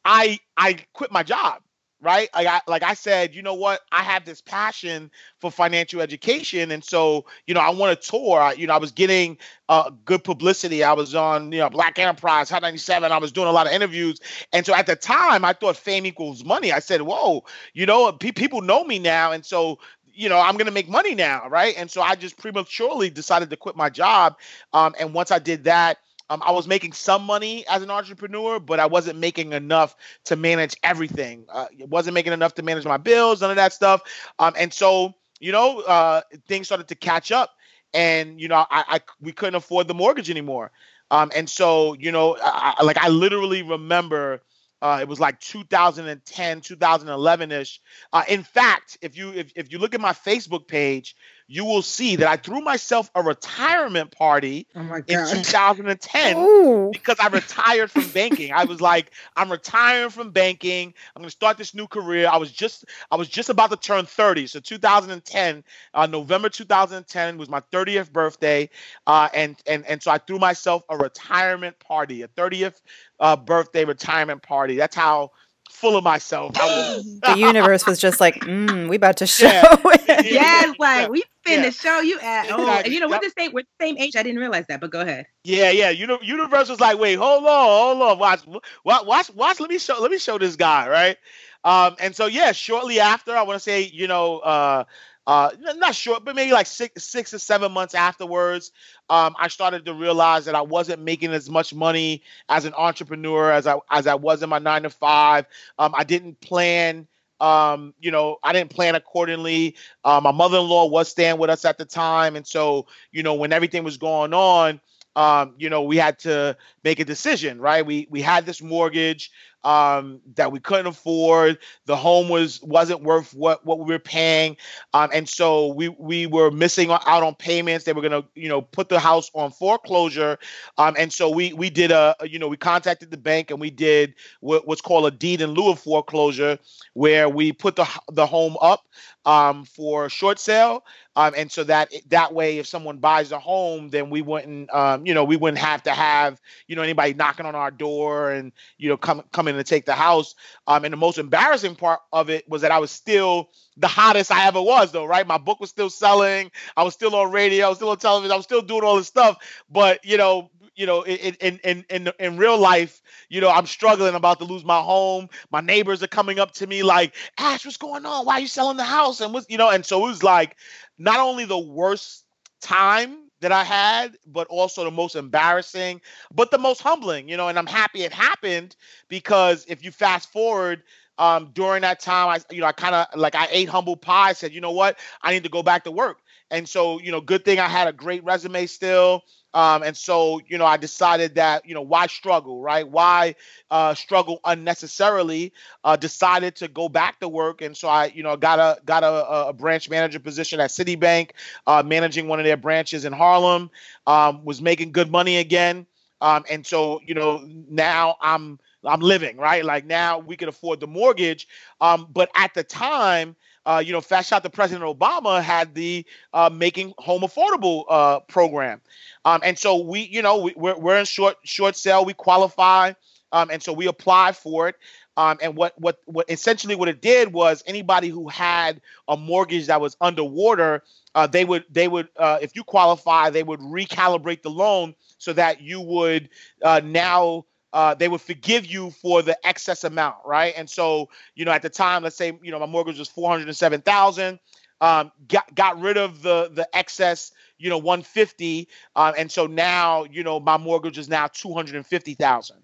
I 0.05 0.39
I 0.57 0.79
quit 0.95 1.13
my 1.13 1.23
job. 1.23 1.63
Right, 2.05 2.29
like 2.35 2.49
I 2.49 2.61
like 2.67 2.83
I 2.83 2.95
said, 2.95 3.33
you 3.33 3.43
know 3.43 3.55
what? 3.55 3.81
I 3.93 4.03
have 4.03 4.25
this 4.25 4.41
passion 4.41 5.09
for 5.39 5.53
financial 5.53 6.01
education, 6.01 6.73
and 6.73 6.83
so 6.83 7.27
you 7.47 7.55
know 7.55 7.61
I 7.61 7.71
want 7.71 8.01
to 8.03 8.11
tour. 8.11 8.41
I, 8.41 8.55
you 8.55 8.67
know, 8.67 8.75
I 8.75 8.79
was 8.79 8.91
getting 8.91 9.39
uh, 9.69 9.89
good 10.05 10.25
publicity. 10.25 10.83
I 10.83 10.95
was 10.95 11.15
on 11.15 11.53
you 11.53 11.59
know 11.61 11.71
Black 11.71 12.01
Enterprise, 12.01 12.51
Hot 12.51 12.61
97. 12.61 13.13
I 13.13 13.19
was 13.19 13.31
doing 13.31 13.47
a 13.47 13.53
lot 13.53 13.69
of 13.69 13.73
interviews, 13.73 14.19
and 14.53 14.67
so 14.67 14.75
at 14.75 14.87
the 14.87 14.97
time 14.97 15.45
I 15.45 15.53
thought 15.53 15.77
fame 15.77 16.05
equals 16.05 16.45
money. 16.45 16.73
I 16.73 16.81
said, 16.81 17.03
whoa, 17.03 17.45
you 17.73 17.87
know, 17.87 18.11
pe- 18.11 18.33
people 18.33 18.63
know 18.63 18.83
me 18.83 18.99
now, 18.99 19.31
and 19.31 19.47
so 19.47 19.79
you 20.15 20.29
know 20.29 20.39
i'm 20.39 20.57
going 20.59 20.67
to 20.67 20.73
make 20.73 20.91
money 20.91 21.15
now 21.15 21.49
right 21.49 21.75
and 21.79 21.91
so 21.91 22.03
i 22.03 22.15
just 22.15 22.37
prematurely 22.37 23.09
decided 23.09 23.49
to 23.49 23.57
quit 23.57 23.77
my 23.77 23.89
job 23.89 24.37
um, 24.75 24.95
and 25.01 25.15
once 25.15 25.31
i 25.31 25.39
did 25.39 25.65
that 25.65 25.97
um, 26.33 26.43
i 26.47 26.53
was 26.53 26.69
making 26.69 26.93
some 26.93 27.25
money 27.25 27.67
as 27.69 27.83
an 27.83 27.91
entrepreneur 27.91 28.61
but 28.61 28.81
i 28.81 28.87
wasn't 28.87 29.19
making 29.19 29.53
enough 29.53 29.97
to 30.25 30.37
manage 30.37 30.77
everything. 30.85 31.47
Uh, 31.49 31.67
wasn't 31.89 32.15
making 32.15 32.33
enough 32.33 32.55
to 32.55 32.63
manage 32.63 32.85
my 32.85 32.99
bills 32.99 33.41
none 33.43 33.51
of 33.51 33.57
that 33.57 33.73
stuff. 33.73 34.03
Um, 34.39 34.55
and 34.59 34.73
so 34.73 35.15
you 35.41 35.53
know 35.53 35.81
uh, 35.83 36.23
things 36.49 36.69
started 36.69 36.89
to 36.89 36.95
catch 36.97 37.33
up. 37.33 37.51
And 37.95 38.41
you 38.41 38.49
know 38.49 38.57
I, 38.71 38.85
I 38.97 39.01
we 39.21 39.33
couldn't 39.33 39.57
afford 39.57 39.89
the 39.89 39.95
mortgage 39.95 40.31
anymore. 40.31 40.73
Um, 41.11 41.31
and 41.37 41.49
so 41.49 41.95
you 41.95 42.13
know 42.13 42.37
I, 42.43 42.75
I- 42.79 42.85
like 42.85 42.99
i 42.99 43.09
literally 43.09 43.63
remember 43.63 44.43
uh, 44.83 44.99
it 45.01 45.09
was 45.09 45.21
like 45.21 45.41
2010 45.41 46.61
2011ish 46.61 47.81
uh, 48.13 48.25
in 48.29 48.43
fact, 48.43 48.99
if 49.03 49.17
you 49.17 49.31
if, 49.33 49.53
if 49.57 49.73
you 49.73 49.79
look 49.79 49.95
at 49.95 50.01
my 50.01 50.13
Facebook 50.13 50.67
page, 50.69 51.15
you 51.49 51.65
will 51.65 51.83
see 51.83 52.17
that 52.17 52.29
I 52.29 52.37
threw 52.37 52.61
myself 52.61 53.11
a 53.15 53.23
retirement 53.23 54.11
party 54.11 54.67
Oh 54.75 54.81
in 55.07 55.19
2010 55.27 56.37
Ooh. 56.37 56.91
because 56.93 57.17
I 57.21 57.29
retired 57.29 57.91
from 57.91 58.11
banking. 58.11 58.53
I 58.53 58.65
was 58.65 58.81
like, 58.81 59.11
I'm 59.37 59.51
retiring 59.51 60.11
from 60.11 60.31
banking. 60.31 60.95
I'm 61.15 61.23
gonna 61.23 61.31
start 61.31 61.59
this 61.59 61.75
new 61.75 61.87
career. 61.87 62.29
I 62.31 62.37
was 62.37 62.51
just 62.51 62.85
I 63.11 63.17
was 63.17 63.29
just 63.29 63.49
about 63.49 63.71
to 63.71 63.77
turn 63.77 64.07
30. 64.07 64.47
So 64.47 64.61
2010, 64.61 65.65
uh, 65.95 66.07
November 66.07 66.49
2010 66.49 67.39
was 67.39 67.49
my 67.49 67.61
30th 67.73 68.13
birthday, 68.13 68.69
uh, 69.07 69.29
and 69.35 69.57
and 69.67 69.85
and 69.87 70.03
so 70.03 70.11
I 70.11 70.19
threw 70.19 70.39
myself 70.39 70.85
a 70.89 70.97
retirement 70.97 71.79
party, 71.79 72.23
a 72.23 72.29
30th 72.29 72.81
uh, 73.21 73.37
birthday 73.37 73.85
retirement 73.85 74.43
party. 74.43 74.77
That's 74.77 74.97
how 74.97 75.33
full 75.73 75.97
of 75.97 76.05
myself 76.05 76.53
was. 76.57 77.19
The 77.23 77.39
universe 77.39 77.87
was 77.87 77.99
just 78.01 78.21
like, 78.21 78.35
mm, 78.41 78.89
we 78.89 78.97
about 78.97 79.17
to 79.19 79.27
show. 79.39 79.47
Yeah. 79.47 79.77
it." 80.09 80.27
Yes, 80.27 80.75
like 80.79 81.09
we 81.11 81.23
Yeah. 81.47 81.65
finna 81.65 81.81
show 81.81 82.01
you 82.01 82.19
at 82.21 82.51
oh, 82.51 82.69
and 82.69 82.93
you 82.93 83.01
know 83.01 83.09
we're 83.09 83.19
the 83.21 83.33
same 83.37 83.53
we're 83.53 83.63
the 83.63 83.85
same 83.85 83.97
age. 83.99 84.15
I 84.17 84.23
didn't 84.23 84.39
realize 84.41 84.67
that, 84.69 84.81
but 84.81 84.91
go 84.91 85.01
ahead. 85.01 85.27
Yeah, 85.45 85.71
yeah. 85.71 85.91
Uni- 85.91 86.19
Universe 86.23 86.69
was 86.69 86.81
like, 86.81 86.99
wait, 86.99 87.15
hold 87.17 87.45
on, 87.45 87.67
hold 87.99 88.03
on, 88.03 88.19
watch, 88.19 88.41
watch, 88.85 89.05
watch, 89.07 89.31
watch. 89.35 89.61
Let 89.61 89.71
me 89.71 89.79
show, 89.79 90.01
let 90.01 90.11
me 90.11 90.19
show 90.19 90.39
this 90.39 90.57
guy, 90.57 90.89
right? 90.89 91.17
Um, 91.65 91.95
and 92.01 92.15
so 92.15 92.27
yeah, 92.27 92.53
shortly 92.53 92.99
after, 93.01 93.37
I 93.37 93.43
want 93.43 93.57
to 93.57 93.61
say, 93.63 93.83
you 93.83 94.07
know, 94.09 94.39
uh, 94.39 94.85
uh, 95.27 95.51
not 95.77 95.95
sure, 95.95 96.19
but 96.21 96.35
maybe 96.35 96.53
like 96.53 96.67
six, 96.67 97.05
six 97.05 97.33
or 97.33 97.39
seven 97.39 97.71
months 97.73 97.95
afterwards, 97.95 98.73
um, 99.09 99.35
I 99.39 99.49
started 99.49 99.85
to 99.87 99.95
realize 99.95 100.47
that 100.47 100.55
I 100.55 100.63
wasn't 100.63 101.03
making 101.03 101.33
as 101.33 101.49
much 101.49 101.73
money 101.73 102.23
as 102.49 102.65
an 102.65 102.75
entrepreneur 102.75 103.53
as 103.53 103.67
I 103.67 103.79
as 103.91 104.07
I 104.07 104.15
was 104.15 104.43
in 104.43 104.49
my 104.49 104.59
nine 104.59 104.83
to 104.83 104.91
five. 104.91 105.47
Um, 105.79 105.95
I 105.97 106.05
didn't 106.05 106.41
plan. 106.41 107.07
Um, 107.41 107.95
you 108.01 108.13
know, 108.13 108.37
I 108.45 108.53
didn't 108.53 108.71
plan 108.71 108.95
accordingly. 108.95 109.77
Uh, 110.05 110.21
my 110.23 110.31
mother-in-law 110.31 110.87
was 110.87 111.09
staying 111.09 111.39
with 111.39 111.51
us 111.51 111.65
at 111.65 111.77
the 111.79 111.85
time, 111.85 112.37
and 112.37 112.47
so 112.47 112.87
you 113.13 113.23
know, 113.23 113.35
when 113.35 113.53
everything 113.53 113.85
was 113.85 113.99
going 113.99 114.33
on, 114.33 114.81
um, 115.17 115.55
you 115.59 115.69
know, 115.69 115.83
we 115.83 115.97
had 115.97 116.19
to 116.21 116.57
make 116.85 117.01
a 117.01 117.05
decision, 117.05 117.61
right? 117.61 117.85
We 117.85 118.07
we 118.11 118.23
had 118.23 118.47
this 118.47 118.63
mortgage 118.63 119.31
um, 119.65 120.21
that 120.35 120.51
we 120.51 120.59
couldn't 120.59 120.87
afford. 120.87 121.59
The 121.87 121.97
home 121.97 122.29
was 122.29 122.61
wasn't 122.63 123.03
worth 123.03 123.33
what 123.35 123.65
what 123.65 123.79
we 123.79 123.85
were 123.85 123.99
paying, 123.99 124.57
um, 124.93 125.11
and 125.15 125.29
so 125.29 125.69
we 125.69 125.89
we 125.89 126.27
were 126.27 126.51
missing 126.51 126.91
out 126.91 127.23
on 127.23 127.35
payments. 127.37 127.85
They 127.85 127.93
were 127.93 128.03
gonna, 128.03 128.25
you 128.35 128.49
know, 128.49 128.63
put 128.63 128.89
the 128.89 128.99
house 129.01 129.31
on 129.35 129.53
foreclosure, 129.53 130.39
um, 130.79 130.95
and 130.99 131.13
so 131.13 131.31
we 131.31 131.53
we 131.53 131.71
did 131.71 131.91
a, 131.91 132.15
you 132.25 132.39
know, 132.39 132.49
we 132.49 132.57
contacted 132.57 133.11
the 133.11 133.17
bank 133.17 133.51
and 133.51 133.61
we 133.61 133.71
did 133.71 134.15
what, 134.41 134.67
what's 134.67 134.81
called 134.81 135.07
a 135.07 135.11
deed 135.11 135.41
in 135.41 135.51
lieu 135.51 135.71
of 135.71 135.79
foreclosure, 135.79 136.59
where 136.95 137.29
we 137.29 137.53
put 137.53 137.77
the 137.77 137.89
the 138.13 138.27
home 138.27 138.57
up 138.61 138.85
um, 139.25 139.65
for 139.65 140.09
short 140.09 140.39
sale, 140.39 140.85
um, 141.17 141.35
and 141.37 141.51
so 141.51 141.65
that 141.65 141.93
that 142.09 142.33
way, 142.35 142.59
if 142.59 142.67
someone 142.67 142.99
buys 142.99 143.33
a 143.33 143.39
home, 143.39 143.91
then 143.91 144.11
we 144.11 144.23
wouldn't, 144.23 144.73
um, 144.75 145.07
you 145.07 145.15
know, 145.15 145.25
we 145.25 145.37
wouldn't 145.37 145.63
have 145.63 145.83
to 145.85 145.91
have, 145.93 146.41
you 146.73 146.77
know, 146.77 146.83
anybody 146.83 147.13
knocking 147.13 147.45
on 147.45 147.55
our 147.55 147.71
door 147.71 148.31
and 148.31 148.51
you 148.79 148.89
know 148.89 148.97
come 148.97 149.23
come 149.31 149.47
in 149.47 149.57
to 149.57 149.63
take 149.63 149.85
the 149.85 149.93
house. 149.93 150.35
Um, 150.67 150.87
and 150.87 150.93
the 150.95 150.97
most 150.97 151.19
embarrassing 151.19 151.77
part 151.77 152.01
of 152.15 152.31
it 152.31 152.49
was 152.49 152.63
that 152.63 152.71
I 152.71 152.79
was 152.79 152.91
still 152.91 153.51
the 153.77 153.89
hottest 153.89 154.33
I 154.33 154.47
ever 154.47 154.63
was, 154.63 154.91
though, 154.91 155.05
right? 155.05 155.27
My 155.27 155.37
book 155.37 155.61
was 155.61 155.69
still 155.69 155.91
selling. 155.91 156.51
I 156.75 156.83
was 156.83 156.95
still 156.95 157.15
on 157.15 157.31
radio. 157.31 157.67
I 157.67 157.69
was 157.69 157.77
still 157.77 157.91
on 157.91 157.99
television. 157.99 158.33
I 158.33 158.37
was 158.37 158.47
still 158.47 158.63
doing 158.63 158.85
all 158.85 158.97
this 158.97 159.07
stuff. 159.07 159.37
But 159.71 160.03
you 160.03 160.17
know, 160.17 160.51
you 160.75 160.87
know, 160.87 161.03
in 161.03 161.35
in 161.41 161.61
in 161.63 161.85
in, 161.91 162.11
in 162.19 162.37
real 162.39 162.57
life, 162.59 163.03
you 163.29 163.43
know, 163.43 163.51
I'm 163.51 163.67
struggling. 163.67 164.09
I'm 164.09 164.15
about 164.15 164.39
to 164.39 164.47
lose 164.47 164.65
my 164.65 164.81
home. 164.81 165.29
My 165.51 165.61
neighbors 165.61 166.03
are 166.03 166.09
coming 166.09 166.39
up 166.39 166.53
to 166.53 166.67
me 166.67 166.83
like, 166.83 167.15
Ash, 167.37 167.67
what's 167.67 167.77
going 167.77 168.07
on? 168.07 168.25
Why 168.25 168.35
are 168.35 168.41
you 168.41 168.47
selling 168.47 168.79
the 168.79 168.85
house? 168.85 169.21
And 169.21 169.35
what's 169.35 169.47
you 169.51 169.59
know, 169.59 169.69
and 169.69 169.85
so 169.85 170.07
it 170.07 170.09
was 170.09 170.23
like 170.23 170.57
not 170.97 171.21
only 171.21 171.45
the 171.45 171.59
worst 171.59 172.25
time 172.63 173.22
that 173.43 173.53
I 173.53 173.65
had, 173.65 174.17
but 174.27 174.49
also 174.49 174.85
the 174.85 174.91
most 174.91 175.17
embarrassing, 175.17 176.01
but 176.35 176.51
the 176.51 176.59
most 176.59 176.83
humbling, 176.83 177.29
you 177.29 177.37
know, 177.37 177.49
and 177.49 177.59
I'm 177.59 177.67
happy 177.67 178.03
it 178.03 178.13
happened 178.13 178.77
because 179.09 179.67
if 179.69 179.85
you 179.85 179.93
fast 179.93 180.33
forward 180.33 180.83
um, 181.19 181.51
during 181.55 181.83
that 181.83 182.01
time, 182.01 182.29
I, 182.29 182.55
you 182.55 182.61
know, 182.61 182.67
I 182.67 182.73
kind 182.73 182.95
of 182.95 183.07
like 183.19 183.35
I 183.37 183.49
ate 183.51 183.69
humble 183.69 183.97
pie, 183.97 184.33
said, 184.33 184.53
you 184.53 184.61
know 184.61 184.73
what, 184.73 184.99
I 185.23 185.33
need 185.33 185.45
to 185.45 185.51
go 185.51 185.63
back 185.63 185.85
to 185.85 185.93
work. 185.93 186.19
And 186.53 186.69
so 186.69 187.01
you 187.01 187.11
know, 187.11 187.21
good 187.21 187.45
thing 187.45 187.59
I 187.59 187.69
had 187.69 187.89
a 187.89 187.93
great 187.93 188.25
resume 188.25 188.67
still. 188.67 189.23
Um, 189.55 189.83
and 189.83 189.97
so, 189.97 190.41
you 190.49 190.57
know, 190.57 190.65
I 190.65 190.79
decided 190.79 191.35
that, 191.35 191.67
you 191.67 191.75
know, 191.75 191.83
why 191.83 192.07
struggle, 192.07 192.63
right? 192.63 192.89
Why 192.89 193.35
uh, 193.71 193.95
struggle 193.95 194.41
unnecessarily? 194.45 195.53
Uh, 195.85 195.97
decided 195.97 196.57
to 196.57 196.69
go 196.69 196.89
back 196.89 197.21
to 197.21 197.29
work, 197.29 197.61
and 197.61 197.77
so 197.77 197.89
I, 197.89 198.07
you 198.07 198.23
know, 198.23 198.37
got 198.37 198.59
a 198.59 198.81
got 198.85 199.05
a, 199.05 199.49
a 199.49 199.53
branch 199.53 199.91
manager 199.91 200.21
position 200.21 200.61
at 200.61 200.71
Citibank, 200.71 201.33
uh, 201.67 201.83
managing 201.85 202.29
one 202.29 202.39
of 202.41 202.47
their 202.47 202.57
branches 202.57 203.05
in 203.05 203.13
Harlem. 203.13 203.71
Um, 204.07 204.45
was 204.45 204.63
making 204.63 204.93
good 204.93 205.11
money 205.11 205.37
again, 205.39 205.87
um, 206.21 206.45
and 206.51 206.67
so, 206.67 207.01
you 207.05 207.15
know, 207.15 207.43
now 207.69 208.17
I'm 208.21 208.59
I'm 208.85 209.01
living 209.01 209.37
right. 209.37 209.65
Like 209.65 209.87
now 209.87 210.19
we 210.19 210.37
could 210.37 210.49
afford 210.49 210.81
the 210.81 210.87
mortgage, 210.87 211.49
um, 211.81 212.09
but 212.13 212.31
at 212.35 212.55
the 212.55 212.65
time 212.65 213.37
uh, 213.67 213.83
you 213.85 213.93
know, 213.93 214.01
fast 214.01 214.29
shot 214.29 214.43
to 214.43 214.51
President 214.51 214.85
Obama 214.85 215.43
had 215.43 215.75
the 215.75 216.05
uh, 216.33 216.51
making 216.53 216.95
home 216.99 217.23
affordable 217.23 217.85
uh, 217.89 218.21
program, 218.21 218.81
um, 219.25 219.41
and 219.45 219.59
so 219.59 219.77
we, 219.77 220.01
you 220.01 220.23
know, 220.23 220.39
we, 220.39 220.53
we're, 220.57 220.79
we're 220.79 220.99
in 220.99 221.05
short 221.05 221.37
short 221.45 221.77
sale. 221.77 222.05
We 222.05 222.15
qualify, 222.15 222.93
um, 223.33 223.51
and 223.51 223.63
so 223.63 223.73
we 223.73 223.87
apply 223.87 224.33
for 224.33 224.69
it. 224.69 224.77
Um, 225.17 225.39
and 225.43 225.57
what 225.57 225.79
what 225.79 225.99
what 226.07 226.31
essentially 226.31 226.75
what 226.75 226.89
it 226.89 227.03
did 227.03 227.33
was 227.33 227.63
anybody 227.67 228.09
who 228.09 228.29
had 228.29 228.81
a 229.09 229.17
mortgage 229.17 229.67
that 229.67 229.81
was 229.81 229.97
underwater, 230.01 230.83
uh, 231.15 231.27
they 231.27 231.45
would 231.45 231.65
they 231.71 231.87
would 231.87 232.09
uh, 232.17 232.39
if 232.41 232.57
you 232.57 232.65
qualify, 232.65 233.29
they 233.29 233.43
would 233.43 233.61
recalibrate 233.61 234.43
the 234.43 234.51
loan 234.51 234.95
so 235.19 235.33
that 235.35 235.61
you 235.61 235.81
would 235.81 236.31
uh, 236.63 236.81
now 236.83 237.45
uh, 237.73 237.95
they 237.95 238.09
would 238.09 238.21
forgive 238.21 238.67
you 238.67 238.91
for 238.91 239.23
the 239.23 239.37
excess 239.47 239.85
amount, 239.85 240.17
right? 240.25 240.55
And 240.57 240.69
so, 240.69 241.09
you 241.35 241.45
know, 241.45 241.53
at 241.53 241.63
the 241.63 241.71
time, 241.71 242.03
let's 242.03 242.17
say, 242.17 242.39
you 242.43 242.51
know, 242.51 242.59
my 242.59 242.67
mortgage 242.67 242.99
was 242.99 243.09
four 243.09 243.31
hundred 243.31 243.49
and 243.49 243.57
seven 243.57 243.81
thousand. 243.81 244.39
Um, 244.81 245.13
got 245.29 245.55
got 245.55 245.81
rid 245.81 245.97
of 245.97 246.23
the 246.23 246.51
the 246.53 246.69
excess, 246.77 247.33
you 247.59 247.71
know, 247.71 247.79
one 247.79 248.03
fifty, 248.03 248.69
uh, 248.97 249.13
and 249.17 249.31
so 249.31 249.47
now, 249.47 250.05
you 250.05 250.25
know, 250.25 250.41
my 250.41 250.57
mortgage 250.57 250.99
is 250.99 251.09
now 251.09 251.29
two 251.29 251.55
hundred 251.55 251.77
and 251.77 251.87
fifty 251.87 252.15
thousand. 252.15 252.59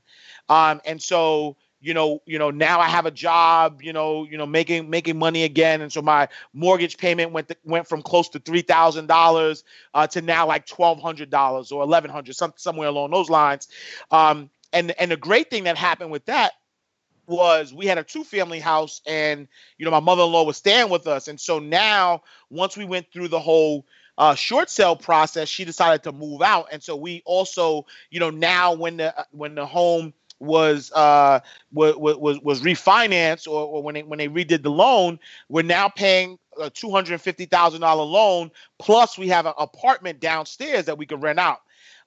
Um, 0.48 0.80
and 0.84 1.00
so, 1.00 1.56
you 1.80 1.94
know, 1.94 2.20
you 2.26 2.40
know, 2.40 2.50
now 2.50 2.80
I 2.80 2.88
have 2.88 3.06
a 3.06 3.12
job, 3.12 3.82
you 3.82 3.92
know, 3.92 4.24
you 4.24 4.36
know, 4.36 4.46
making 4.46 4.90
making 4.90 5.16
money 5.16 5.44
again, 5.44 5.80
and 5.80 5.92
so 5.92 6.02
my 6.02 6.28
mortgage 6.52 6.98
payment 6.98 7.30
went 7.30 7.52
went 7.64 7.86
from 7.86 8.02
close 8.02 8.28
to 8.30 8.40
three 8.40 8.62
thousand 8.62 9.04
uh, 9.04 9.14
dollars 9.14 9.62
to 10.10 10.20
now 10.20 10.44
like 10.44 10.66
twelve 10.66 11.00
hundred 11.00 11.30
dollars 11.30 11.70
or 11.70 11.84
eleven 11.84 12.10
hundred, 12.10 12.34
some 12.34 12.52
somewhere 12.56 12.88
along 12.88 13.12
those 13.12 13.30
lines. 13.30 13.68
Um, 14.10 14.50
and 14.72 14.92
and 14.98 15.10
the 15.10 15.16
great 15.16 15.50
thing 15.50 15.64
that 15.64 15.76
happened 15.76 16.10
with 16.10 16.24
that 16.26 16.52
was 17.26 17.74
we 17.74 17.86
had 17.86 17.98
a 17.98 18.02
two 18.02 18.24
family 18.24 18.58
house 18.58 19.00
and 19.06 19.48
you 19.76 19.84
know 19.84 19.90
my 19.90 20.00
mother-in-law 20.00 20.44
was 20.44 20.56
staying 20.56 20.88
with 20.88 21.06
us. 21.06 21.28
And 21.28 21.38
so 21.38 21.58
now 21.58 22.22
once 22.50 22.76
we 22.76 22.84
went 22.84 23.06
through 23.12 23.28
the 23.28 23.40
whole 23.40 23.86
uh, 24.16 24.34
short 24.34 24.70
sale 24.70 24.96
process 24.96 25.48
she 25.48 25.64
decided 25.64 26.02
to 26.02 26.12
move 26.12 26.42
out. 26.42 26.68
And 26.72 26.82
so 26.82 26.96
we 26.96 27.22
also 27.24 27.86
you 28.10 28.20
know 28.20 28.30
now 28.30 28.74
when 28.74 28.96
the 28.96 29.14
when 29.30 29.54
the 29.54 29.66
home 29.66 30.14
was 30.40 30.92
uh 30.92 31.40
was 31.72 31.96
was, 31.96 32.40
was 32.40 32.60
refinanced 32.60 33.48
or, 33.48 33.66
or 33.66 33.82
when 33.82 33.94
they 33.94 34.02
when 34.02 34.18
they 34.18 34.28
redid 34.28 34.62
the 34.62 34.70
loan 34.70 35.18
we're 35.48 35.62
now 35.62 35.88
paying 35.88 36.38
a 36.60 36.70
two 36.70 36.90
hundred 36.90 37.20
fifty 37.20 37.44
thousand 37.44 37.80
dollar 37.80 38.04
loan. 38.04 38.50
Plus 38.78 39.18
we 39.18 39.28
have 39.28 39.46
an 39.46 39.54
apartment 39.58 40.20
downstairs 40.20 40.86
that 40.86 40.96
we 40.96 41.06
can 41.06 41.20
rent 41.20 41.38
out 41.38 41.60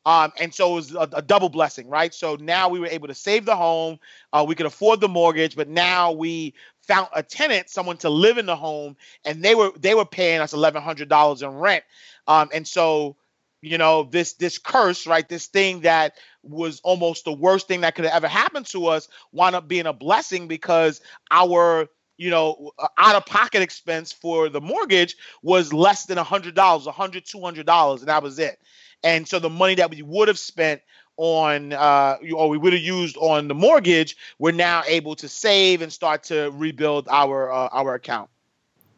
um, 0.06 0.32
and 0.40 0.54
so 0.54 0.72
it 0.72 0.76
was 0.76 0.96
a, 0.96 1.10
a, 1.14 1.22
double 1.22 1.50
blessing, 1.50 1.88
right? 1.88 2.14
So 2.14 2.36
now 2.36 2.70
we 2.70 2.80
were 2.80 2.88
able 2.88 3.08
to 3.08 3.14
save 3.14 3.46
the 3.46 3.56
home, 3.56 4.00
uh, 4.34 4.44
we 4.48 4.56
could 4.56 4.66
afford 4.66 5.00
the 5.00 5.08
mortgage, 5.08 5.56
but 5.56 5.68
now 5.68 6.12
we 6.12 6.56
found 6.82 7.08
a 7.14 7.22
tenant, 7.22 7.70
someone 7.70 7.98
to 7.98 8.10
live 8.10 8.38
in 8.38 8.48
the 8.48 8.56
home, 8.56 8.98
and 9.26 9.44
they 9.44 9.54
were 9.54 9.72
they 9.78 9.94
were 9.94 10.06
paying 10.06 10.42
us 10.42 10.54
eleven 10.54 10.82
hundred 10.82 11.08
dollars 11.08 11.44
in 11.44 11.50
rent. 11.52 11.84
Um, 12.28 12.50
and 12.54 12.68
so 12.68 13.16
you 13.62 13.78
know 13.78 14.04
this 14.04 14.34
this 14.34 14.58
curse 14.58 15.06
right 15.06 15.30
this 15.30 15.48
thing 15.48 15.82
that 15.82 16.14
was 16.44 16.82
almost 16.82 17.26
the 17.26 17.32
worst 17.32 17.68
thing 17.68 17.82
that 17.82 17.96
could 17.96 18.06
have 18.06 18.14
ever 18.16 18.28
happened 18.28 18.66
to 18.66 18.88
us 18.88 19.08
wound 19.32 19.56
up 19.56 19.68
being 19.68 19.86
a 19.86 19.94
blessing 19.94 20.48
because 20.48 21.00
our 21.30 21.88
you 22.18 22.30
know 22.30 22.72
out 22.98 23.16
of 23.16 23.26
pocket 23.26 23.62
expense 23.62 24.12
for 24.12 24.50
the 24.50 24.62
mortgage 24.62 25.16
was 25.44 25.72
less 25.72 26.06
than 26.06 26.18
a 26.18 26.24
hundred 26.24 26.56
dollars 26.56 26.88
a 26.88 26.92
hundred 26.92 27.24
two 27.26 27.42
hundred 27.42 27.68
dollars 27.68 28.02
and 28.02 28.10
that 28.10 28.24
was 28.24 28.40
it 28.40 28.60
and 29.04 29.28
so 29.28 29.40
the 29.40 29.50
money 29.50 29.76
that 29.76 29.90
we 29.90 30.02
would 30.02 30.28
have 30.28 30.40
spent 30.40 30.82
on 31.18 31.74
uh, 31.74 32.18
or 32.36 32.50
we 32.50 32.58
would 32.58 32.74
have 32.74 32.82
used 32.82 33.18
on 33.18 33.48
the 33.48 33.56
mortgage, 33.56 34.18
we're 34.40 34.52
now 34.52 34.84
able 34.88 35.16
to 35.16 35.28
save 35.28 35.82
and 35.82 35.92
start 35.92 36.24
to 36.24 36.50
rebuild 36.52 37.08
our 37.10 37.52
uh, 37.52 37.70
our 37.72 37.96
account. 37.96 38.30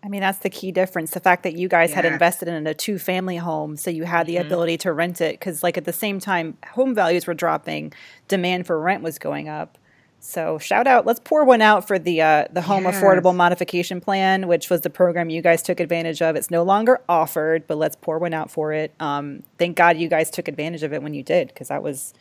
I 0.03 0.09
mean, 0.09 0.19
that's 0.19 0.39
the 0.39 0.49
key 0.49 0.73
difference. 0.73 1.11
The 1.11 1.21
fact 1.21 1.43
that 1.43 1.55
you 1.55 1.69
guys 1.69 1.91
yeah. 1.91 1.97
had 1.97 2.05
invested 2.05 2.49
in 2.49 2.67
a 2.67 2.73
two 2.73 2.99
family 2.99 3.37
home, 3.37 3.77
so 3.77 3.89
you 3.89 4.03
had 4.03 4.27
the 4.27 4.35
mm-hmm. 4.35 4.45
ability 4.45 4.77
to 4.79 4.91
rent 4.91 5.21
it. 5.21 5.39
Because, 5.39 5.63
like, 5.63 5.77
at 5.77 5.85
the 5.85 5.93
same 5.93 6.19
time, 6.19 6.57
home 6.71 6.93
values 6.93 7.25
were 7.25 7.33
dropping, 7.33 7.93
demand 8.27 8.67
for 8.67 8.77
rent 8.79 9.01
was 9.01 9.17
going 9.17 9.47
up. 9.47 9.77
So 10.25 10.57
shout 10.57 10.87
out, 10.87 11.05
let's 11.05 11.19
pour 11.19 11.43
one 11.43 11.61
out 11.61 11.85
for 11.85 11.99
the 11.99 12.21
uh, 12.21 12.45
the 12.49 12.61
home 12.61 12.85
yes. 12.85 12.95
affordable 12.95 13.35
modification 13.35 13.99
plan, 13.99 14.47
which 14.47 14.69
was 14.69 14.79
the 14.79 14.89
program 14.89 15.29
you 15.29 15.41
guys 15.41 15.61
took 15.61 15.81
advantage 15.81 16.21
of. 16.21 16.37
It's 16.37 16.49
no 16.49 16.63
longer 16.63 17.01
offered, 17.09 17.67
but 17.67 17.77
let's 17.77 17.97
pour 17.97 18.19
one 18.19 18.33
out 18.33 18.49
for 18.49 18.71
it. 18.71 18.93
Um, 19.01 19.43
thank 19.59 19.75
God 19.75 19.97
you 19.97 20.07
guys 20.07 20.31
took 20.31 20.47
advantage 20.47 20.81
of 20.81 20.93
it 20.93 21.03
when 21.03 21.13
you 21.13 21.23
did, 21.23 21.49
because 21.49 21.67
that 21.67 21.83
was, 21.83 22.13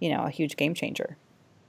you 0.00 0.08
know, 0.08 0.24
a 0.24 0.30
huge 0.30 0.56
game 0.56 0.72
changer. 0.72 1.18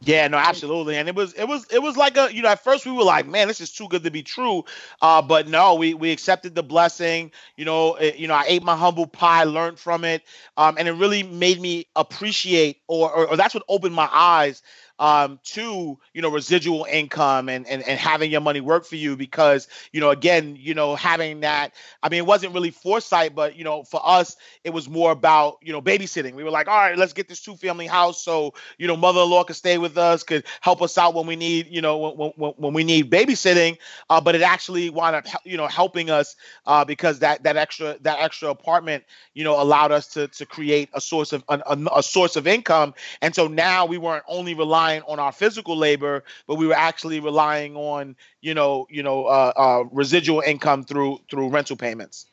Yeah, 0.02 0.28
no, 0.30 0.38
absolutely, 0.38 0.96
and 0.96 1.10
it 1.10 1.16
was 1.16 1.34
it 1.34 1.50
was 1.50 1.66
it 1.70 1.82
was 1.82 1.98
like 1.98 2.16
a 2.16 2.34
you 2.34 2.44
know 2.44 2.50
at 2.50 2.64
first 2.64 2.86
we 2.86 2.94
were 2.94 3.04
like, 3.04 3.28
man, 3.28 3.50
this 3.50 3.60
is 3.60 3.72
too 3.72 3.90
good 3.90 4.04
to 4.04 4.12
be 4.12 4.24
true, 4.24 4.64
uh, 5.02 5.22
but 5.22 5.50
no, 5.50 5.76
we 5.76 5.94
we 5.94 6.12
accepted 6.12 6.56
the 6.56 6.64
blessing. 6.64 7.32
You 7.58 7.66
know, 7.66 7.96
it, 7.96 8.16
you 8.16 8.28
know, 8.28 8.36
I 8.36 8.46
ate 8.48 8.64
my 8.64 8.78
humble 8.78 9.08
pie, 9.08 9.44
learned 9.44 9.80
from 9.80 10.06
it, 10.06 10.22
um, 10.56 10.78
and 10.78 10.88
it 10.88 10.94
really 10.94 11.24
made 11.24 11.60
me 11.60 11.88
appreciate, 11.96 12.80
or, 12.88 13.12
or 13.12 13.28
or 13.32 13.38
that's 13.38 13.54
what 13.54 13.64
opened 13.68 13.96
my 13.96 14.08
eyes 14.14 14.62
um, 15.00 15.40
to 15.44 15.98
you 16.14 16.22
know 16.22 16.30
residual 16.30 16.86
income 16.90 17.50
and, 17.50 17.68
and 17.68 17.82
and 17.88 18.00
having 18.00 18.32
your 18.32 18.42
money 18.42 18.62
work 18.62 18.86
for 18.86 18.96
you 18.96 19.16
because 19.16 19.68
you 19.92 20.00
know 20.00 20.10
again 20.10 20.56
you 20.60 20.74
know 20.74 20.96
having 20.96 21.42
that 21.42 21.74
I 22.02 22.10
mean 22.10 22.20
it 22.20 22.26
wasn't 22.26 22.54
really 22.54 22.72
foresight 22.72 23.36
but 23.36 23.56
you 23.56 23.64
know 23.64 23.84
for 23.84 24.02
us 24.04 24.36
it 24.64 24.72
was 24.72 24.90
more 24.90 25.12
about 25.12 25.58
you 25.62 25.72
know 25.72 25.82
babysitting. 25.82 26.34
We 26.34 26.44
were 26.44 26.52
like 26.52 26.68
all 26.68 26.78
right 26.78 26.98
let's 26.98 27.14
get 27.14 27.28
this 27.28 27.42
two 27.42 27.56
family 27.56 27.88
house 27.88 28.24
so 28.24 28.54
you 28.78 28.88
know 28.88 28.98
mother-in-law 28.98 29.44
could 29.44 29.56
stay 29.56 29.78
with 29.78 29.98
us 29.98 30.24
could 30.24 30.46
help 30.62 30.82
us 30.82 30.98
out 30.98 31.14
when 31.14 31.28
we 31.28 31.36
need 31.36 31.68
you 31.70 31.82
know 31.82 31.98
when, 31.98 32.32
when, 32.36 32.52
when 32.58 32.74
we 32.74 32.84
need 32.84 33.12
babysitting. 33.12 33.78
Uh, 34.10 34.20
but 34.22 34.36
it 34.36 34.42
actually 34.42 34.90
wound 34.90 35.16
up 35.16 35.26
you 35.44 35.58
know 35.58 35.68
helping 35.68 36.10
us 36.10 36.36
uh, 36.66 36.84
because 36.84 37.20
that 37.20 37.44
that 37.44 37.56
extra 37.58 37.98
that 38.02 38.20
extra 38.20 38.50
apartment 38.50 39.04
you 39.34 39.44
know 39.44 39.62
allowed 39.62 39.92
us 39.92 40.08
to 40.08 40.28
to 40.30 40.46
create 40.46 40.90
a 40.94 41.02
source 41.02 41.34
of 41.34 41.44
a, 41.50 41.62
a 41.96 42.04
source 42.04 42.36
of 42.36 42.48
income. 42.48 42.94
And 43.22 43.34
so 43.36 43.48
now 43.48 43.86
we 43.86 43.98
weren't 43.98 44.24
only 44.28 44.54
relying 44.54 44.87
relying 44.88 45.04
on 45.08 45.20
our 45.20 45.32
physical 45.32 45.76
labor, 45.76 46.24
but 46.48 46.56
we 46.56 46.68
were 46.68 46.74
actually 46.74 47.20
relying 47.20 47.76
on 47.76 48.16
you 48.42 48.54
know 48.54 48.88
you 48.90 49.04
know 49.04 49.26
uh, 49.26 49.54
uh, 49.56 49.84
residual 49.92 50.42
income 50.42 50.84
through 50.84 51.20
through 51.30 51.50
rental 51.50 51.76
payments. 51.76 52.26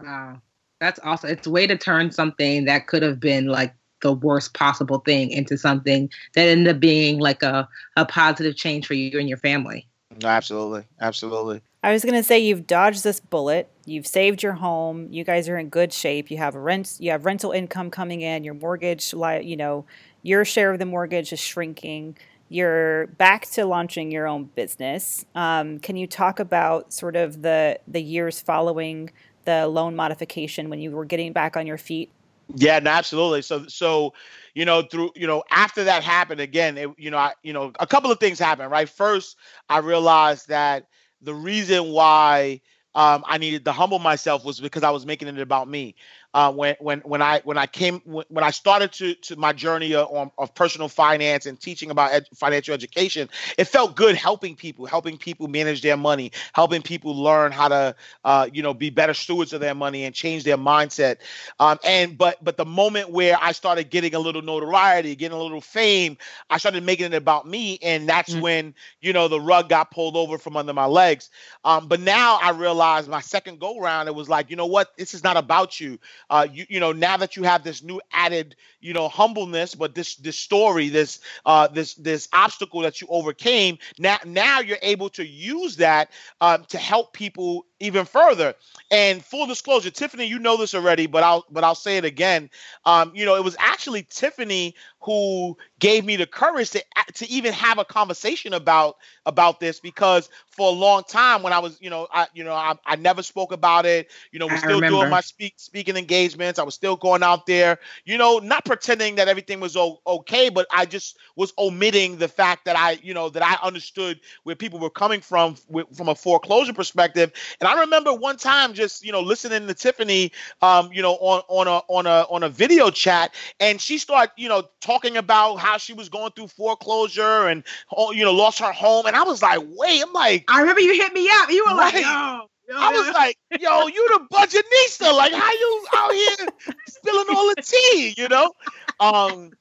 Wow, 0.00 0.40
that's 0.80 1.00
awesome! 1.02 1.30
It's 1.30 1.46
a 1.46 1.50
way 1.50 1.66
to 1.66 1.76
turn 1.76 2.10
something 2.10 2.64
that 2.66 2.86
could 2.86 3.02
have 3.02 3.20
been 3.20 3.46
like 3.46 3.74
the 4.00 4.12
worst 4.12 4.54
possible 4.54 4.98
thing 5.00 5.30
into 5.30 5.56
something 5.56 6.08
that 6.34 6.46
ended 6.46 6.68
up 6.76 6.80
being 6.80 7.18
like 7.18 7.42
a, 7.42 7.68
a 7.96 8.06
positive 8.06 8.54
change 8.54 8.86
for 8.86 8.94
you 8.94 9.18
and 9.18 9.28
your 9.28 9.38
family. 9.38 9.88
Absolutely, 10.22 10.84
absolutely. 11.00 11.62
I 11.82 11.92
was 11.92 12.02
going 12.02 12.14
to 12.14 12.24
say 12.24 12.40
you've 12.40 12.66
dodged 12.66 13.04
this 13.04 13.20
bullet. 13.20 13.70
You've 13.86 14.06
saved 14.06 14.42
your 14.42 14.54
home. 14.54 15.08
You 15.10 15.22
guys 15.22 15.48
are 15.48 15.56
in 15.56 15.68
good 15.68 15.92
shape. 15.92 16.30
You 16.30 16.38
have 16.38 16.56
rent. 16.56 16.96
You 16.98 17.12
have 17.12 17.24
rental 17.24 17.52
income 17.52 17.90
coming 17.90 18.20
in. 18.20 18.42
Your 18.42 18.54
mortgage, 18.54 19.12
you 19.12 19.56
know, 19.56 19.84
your 20.22 20.44
share 20.44 20.72
of 20.72 20.78
the 20.78 20.86
mortgage 20.86 21.32
is 21.32 21.40
shrinking. 21.40 22.16
You're 22.48 23.08
back 23.08 23.46
to 23.50 23.66
launching 23.66 24.10
your 24.10 24.26
own 24.26 24.44
business. 24.44 25.24
Um, 25.34 25.78
can 25.78 25.96
you 25.96 26.06
talk 26.06 26.40
about 26.40 26.92
sort 26.92 27.16
of 27.16 27.42
the 27.42 27.78
the 27.86 28.02
years 28.02 28.40
following 28.40 29.10
the 29.44 29.66
loan 29.66 29.96
modification 29.96 30.70
when 30.70 30.80
you 30.80 30.90
were 30.90 31.04
getting 31.04 31.32
back 31.32 31.56
on 31.56 31.66
your 31.66 31.78
feet? 31.78 32.10
Yeah, 32.54 32.78
no, 32.78 32.90
absolutely. 32.90 33.42
So, 33.42 33.66
so 33.66 34.14
you 34.54 34.64
know, 34.64 34.82
through 34.82 35.10
you 35.14 35.26
know, 35.26 35.42
after 35.50 35.84
that 35.84 36.02
happened 36.02 36.40
again, 36.40 36.78
it, 36.78 36.90
you 36.96 37.10
know, 37.10 37.18
I, 37.18 37.34
you 37.42 37.52
know, 37.52 37.72
a 37.78 37.86
couple 37.86 38.10
of 38.10 38.18
things 38.18 38.38
happened. 38.38 38.70
Right, 38.70 38.88
first, 38.88 39.36
I 39.68 39.78
realized 39.78 40.48
that 40.48 40.86
the 41.20 41.34
reason 41.34 41.90
why 41.90 42.62
um, 42.94 43.22
I 43.26 43.38
needed 43.38 43.64
to 43.66 43.72
humble 43.72 43.98
myself 43.98 44.44
was 44.44 44.60
because 44.60 44.82
I 44.82 44.90
was 44.90 45.04
making 45.04 45.28
it 45.28 45.38
about 45.38 45.68
me. 45.68 45.94
Uh, 46.38 46.52
when 46.52 46.76
when 46.78 47.00
when 47.00 47.20
I 47.20 47.40
when 47.42 47.58
I 47.58 47.66
came 47.66 47.98
when 48.04 48.44
I 48.44 48.52
started 48.52 48.92
to 48.92 49.14
to 49.14 49.34
my 49.34 49.52
journey 49.52 49.92
of, 49.96 50.30
of 50.38 50.54
personal 50.54 50.86
finance 50.88 51.46
and 51.46 51.60
teaching 51.60 51.90
about 51.90 52.12
ed- 52.12 52.28
financial 52.32 52.74
education, 52.74 53.28
it 53.58 53.64
felt 53.64 53.96
good 53.96 54.14
helping 54.14 54.54
people, 54.54 54.86
helping 54.86 55.18
people 55.18 55.48
manage 55.48 55.82
their 55.82 55.96
money, 55.96 56.30
helping 56.52 56.80
people 56.80 57.20
learn 57.20 57.50
how 57.50 57.66
to 57.66 57.96
uh, 58.24 58.48
you 58.52 58.62
know 58.62 58.72
be 58.72 58.88
better 58.88 59.14
stewards 59.14 59.52
of 59.52 59.60
their 59.60 59.74
money 59.74 60.04
and 60.04 60.14
change 60.14 60.44
their 60.44 60.56
mindset. 60.56 61.16
Um, 61.58 61.80
and 61.84 62.16
but 62.16 62.36
but 62.44 62.56
the 62.56 62.64
moment 62.64 63.10
where 63.10 63.36
I 63.42 63.50
started 63.50 63.90
getting 63.90 64.14
a 64.14 64.20
little 64.20 64.42
notoriety, 64.42 65.16
getting 65.16 65.36
a 65.36 65.42
little 65.42 65.60
fame, 65.60 66.16
I 66.50 66.58
started 66.58 66.84
making 66.84 67.06
it 67.06 67.14
about 67.14 67.48
me, 67.48 67.80
and 67.82 68.08
that's 68.08 68.30
mm-hmm. 68.30 68.42
when 68.42 68.74
you 69.00 69.12
know 69.12 69.26
the 69.26 69.40
rug 69.40 69.68
got 69.68 69.90
pulled 69.90 70.14
over 70.14 70.38
from 70.38 70.56
under 70.56 70.72
my 70.72 70.86
legs. 70.86 71.30
Um, 71.64 71.88
but 71.88 71.98
now 71.98 72.38
I 72.40 72.50
realized 72.50 73.08
my 73.08 73.22
second 73.22 73.58
go 73.58 73.80
round, 73.80 74.08
it 74.08 74.14
was 74.14 74.28
like, 74.28 74.50
you 74.50 74.56
know 74.56 74.66
what, 74.66 74.96
this 74.96 75.14
is 75.14 75.24
not 75.24 75.36
about 75.36 75.80
you 75.80 75.98
uh, 76.30 76.46
you 76.50 76.66
you 76.68 76.80
know 76.80 76.92
now 76.92 77.16
that 77.16 77.36
you 77.36 77.42
have 77.42 77.64
this 77.64 77.82
new 77.82 78.00
added 78.12 78.56
you 78.80 78.92
know 78.92 79.08
humbleness, 79.08 79.74
but 79.74 79.94
this 79.94 80.16
this 80.16 80.38
story, 80.38 80.88
this 80.88 81.20
uh, 81.46 81.68
this 81.68 81.94
this 81.94 82.28
obstacle 82.32 82.80
that 82.82 83.00
you 83.00 83.06
overcame, 83.10 83.78
now 83.98 84.18
now 84.24 84.60
you're 84.60 84.78
able 84.82 85.08
to 85.10 85.26
use 85.26 85.76
that 85.76 86.10
um, 86.40 86.64
to 86.68 86.78
help 86.78 87.12
people 87.12 87.66
even 87.80 88.04
further. 88.04 88.54
And 88.90 89.24
full 89.24 89.46
disclosure, 89.46 89.90
Tiffany, 89.90 90.26
you 90.26 90.38
know 90.38 90.56
this 90.56 90.74
already, 90.74 91.06
but 91.06 91.22
I'll 91.22 91.44
but 91.50 91.64
I'll 91.64 91.74
say 91.74 91.98
it 91.98 92.04
again. 92.04 92.50
Um, 92.84 93.12
you 93.14 93.24
know, 93.24 93.36
it 93.36 93.44
was 93.44 93.56
actually 93.58 94.02
Tiffany 94.02 94.74
who 95.00 95.56
gave 95.78 96.04
me 96.04 96.16
the 96.16 96.26
courage 96.26 96.70
to 96.70 96.84
to 97.14 97.30
even 97.30 97.52
have 97.52 97.78
a 97.78 97.84
conversation 97.84 98.52
about 98.52 98.96
about 99.26 99.60
this 99.60 99.80
because 99.80 100.28
for 100.50 100.68
a 100.68 100.72
long 100.74 101.04
time 101.04 101.42
when 101.42 101.52
I 101.52 101.60
was, 101.60 101.78
you 101.80 101.90
know, 101.90 102.08
I 102.12 102.26
you 102.34 102.44
know, 102.44 102.54
I, 102.54 102.74
I 102.84 102.96
never 102.96 103.22
spoke 103.22 103.52
about 103.52 103.86
it. 103.86 104.10
You 104.32 104.38
know, 104.38 104.48
we're 104.48 104.56
still 104.56 104.80
doing 104.80 105.08
my 105.08 105.20
speak 105.20 105.54
speaking 105.56 105.96
engagements. 105.96 106.58
I 106.58 106.64
was 106.64 106.74
still 106.74 106.96
going 106.96 107.22
out 107.22 107.46
there, 107.46 107.78
you 108.04 108.18
know, 108.18 108.38
not 108.38 108.64
pretending 108.64 109.16
that 109.16 109.28
everything 109.28 109.60
was 109.60 109.76
o- 109.76 110.00
okay, 110.06 110.48
but 110.48 110.66
I 110.72 110.86
just 110.86 111.18
was 111.36 111.52
omitting 111.58 112.16
the 112.16 112.28
fact 112.28 112.64
that 112.64 112.76
I, 112.76 112.92
you 113.02 113.14
know, 113.14 113.28
that 113.30 113.42
I 113.42 113.64
understood 113.66 114.20
where 114.42 114.56
people 114.56 114.78
were 114.78 114.90
coming 114.90 115.20
from 115.20 115.56
from 115.94 116.08
a 116.08 116.14
foreclosure 116.14 116.72
perspective. 116.72 117.32
And 117.60 117.67
I 117.68 117.80
remember 117.80 118.12
one 118.12 118.36
time 118.36 118.74
just, 118.74 119.04
you 119.04 119.12
know, 119.12 119.20
listening 119.20 119.66
to 119.66 119.74
Tiffany 119.74 120.32
um, 120.62 120.90
you 120.92 121.02
know, 121.02 121.14
on 121.14 121.42
on 121.48 121.66
a 121.68 121.82
on 121.88 122.06
a 122.06 122.26
on 122.30 122.42
a 122.42 122.48
video 122.48 122.90
chat 122.90 123.34
and 123.60 123.80
she 123.80 123.98
started, 123.98 124.32
you 124.36 124.48
know, 124.48 124.64
talking 124.80 125.16
about 125.16 125.56
how 125.56 125.76
she 125.78 125.92
was 125.92 126.08
going 126.08 126.32
through 126.32 126.48
foreclosure 126.48 127.46
and 127.46 127.64
oh, 127.96 128.12
you 128.12 128.24
know, 128.24 128.32
lost 128.32 128.58
her 128.60 128.72
home 128.72 129.06
and 129.06 129.16
I 129.16 129.22
was 129.22 129.42
like, 129.42 129.60
"Wait, 129.62 130.02
I'm 130.02 130.12
like 130.12 130.44
I 130.48 130.60
remember 130.60 130.80
you 130.80 130.94
hit 130.94 131.12
me 131.12 131.28
up. 131.30 131.50
You 131.50 131.64
were 131.68 131.76
right. 131.76 131.94
like, 131.94 132.04
yo, 132.04 132.48
Yo, 132.68 132.74
I 132.76 132.90
was 132.90 133.14
like, 133.14 133.38
yo, 133.58 133.86
you 133.86 134.08
the 134.08 134.26
budgetnista. 134.30 135.16
Like, 135.16 135.32
how 135.32 135.50
you 135.50 135.86
out 135.96 136.12
here 136.12 136.48
spilling 136.86 137.26
all 137.30 137.48
the 137.54 137.62
tea, 137.62 138.14
you 138.16 138.28
know? 138.28 138.52
Um, 139.00 139.52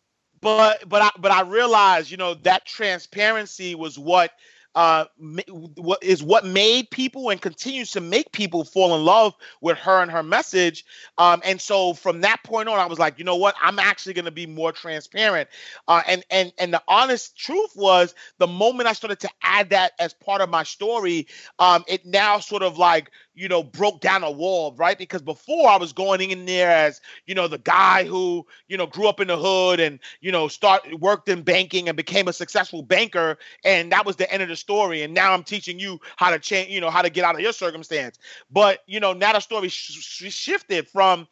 but 0.41 0.87
but 0.89 1.01
I 1.01 1.09
but 1.17 1.31
I 1.31 1.41
realized, 1.41 2.11
you 2.11 2.17
know, 2.17 2.33
that 2.35 2.65
transparency 2.65 3.75
was 3.75 3.97
what 3.97 4.31
uh, 4.77 5.05
what 5.75 6.03
is 6.03 6.21
what 6.21 6.45
made 6.45 6.87
people 6.91 7.31
and 7.31 7.41
continues 7.41 7.89
to 7.89 7.99
make 7.99 8.31
people 8.31 8.63
fall 8.63 8.95
in 8.95 9.03
love 9.03 9.33
with 9.59 9.75
her 9.79 10.03
and 10.03 10.11
her 10.11 10.21
message. 10.21 10.85
Um, 11.17 11.41
and 11.43 11.59
so 11.59 11.95
from 11.95 12.21
that 12.21 12.43
point 12.43 12.69
on, 12.69 12.77
I 12.77 12.85
was 12.85 12.99
like, 12.99 13.17
you 13.17 13.25
know 13.25 13.37
what? 13.37 13.55
I'm 13.59 13.79
actually 13.79 14.13
going 14.13 14.25
to 14.25 14.31
be 14.31 14.45
more 14.45 14.71
transparent. 14.71 15.49
Uh, 15.87 16.03
and 16.07 16.23
and 16.29 16.53
and 16.59 16.71
the 16.71 16.83
honest 16.87 17.35
truth 17.35 17.71
was, 17.75 18.13
the 18.37 18.45
moment 18.45 18.87
I 18.87 18.93
started 18.93 19.19
to 19.21 19.29
add 19.41 19.71
that 19.71 19.93
as 19.97 20.13
part 20.13 20.41
of 20.41 20.49
my 20.51 20.61
story, 20.61 21.25
um, 21.57 21.83
it 21.87 22.05
now 22.05 22.37
sort 22.37 22.61
of 22.61 22.77
like 22.77 23.09
you 23.37 23.47
know, 23.47 23.63
broke 23.63 24.01
down 24.01 24.23
a 24.23 24.31
wall, 24.31 24.73
right? 24.77 24.97
Because 24.97 25.21
before 25.21 25.69
I 25.69 25.77
was 25.77 25.93
going 25.93 26.31
in 26.31 26.45
there 26.45 26.71
as, 26.71 27.01
you 27.27 27.35
know, 27.35 27.47
the 27.47 27.59
guy 27.59 28.03
who, 28.03 28.45
you 28.67 28.77
know, 28.77 28.87
grew 28.87 29.07
up 29.07 29.19
in 29.21 29.27
the 29.27 29.37
hood 29.37 29.79
and, 29.79 29.99
you 30.21 30.31
know, 30.31 30.47
start 30.47 30.81
worked 30.99 31.29
in 31.29 31.43
banking 31.43 31.87
and 31.87 31.95
became 31.95 32.27
a 32.27 32.33
successful 32.33 32.81
banker. 32.81 33.37
And 33.63 33.91
that 33.91 34.05
was 34.05 34.15
the 34.17 34.31
end 34.33 34.43
of 34.43 34.49
the 34.49 34.55
story. 34.55 35.03
And 35.03 35.13
now 35.13 35.33
I'm 35.33 35.43
teaching 35.43 35.79
you 35.79 35.99
how 36.17 36.31
to 36.31 36.39
change, 36.39 36.71
you 36.71 36.81
know, 36.81 36.89
how 36.89 37.03
to 37.03 37.09
get 37.11 37.25
out 37.25 37.35
of 37.35 37.41
your 37.41 37.53
circumstance. 37.53 38.17
But, 38.49 38.79
you 38.87 38.99
know, 38.99 39.13
now 39.13 39.33
the 39.33 39.39
story 39.39 39.69
sh- 39.69 40.31
shifted 40.33 40.87
from 40.87 41.27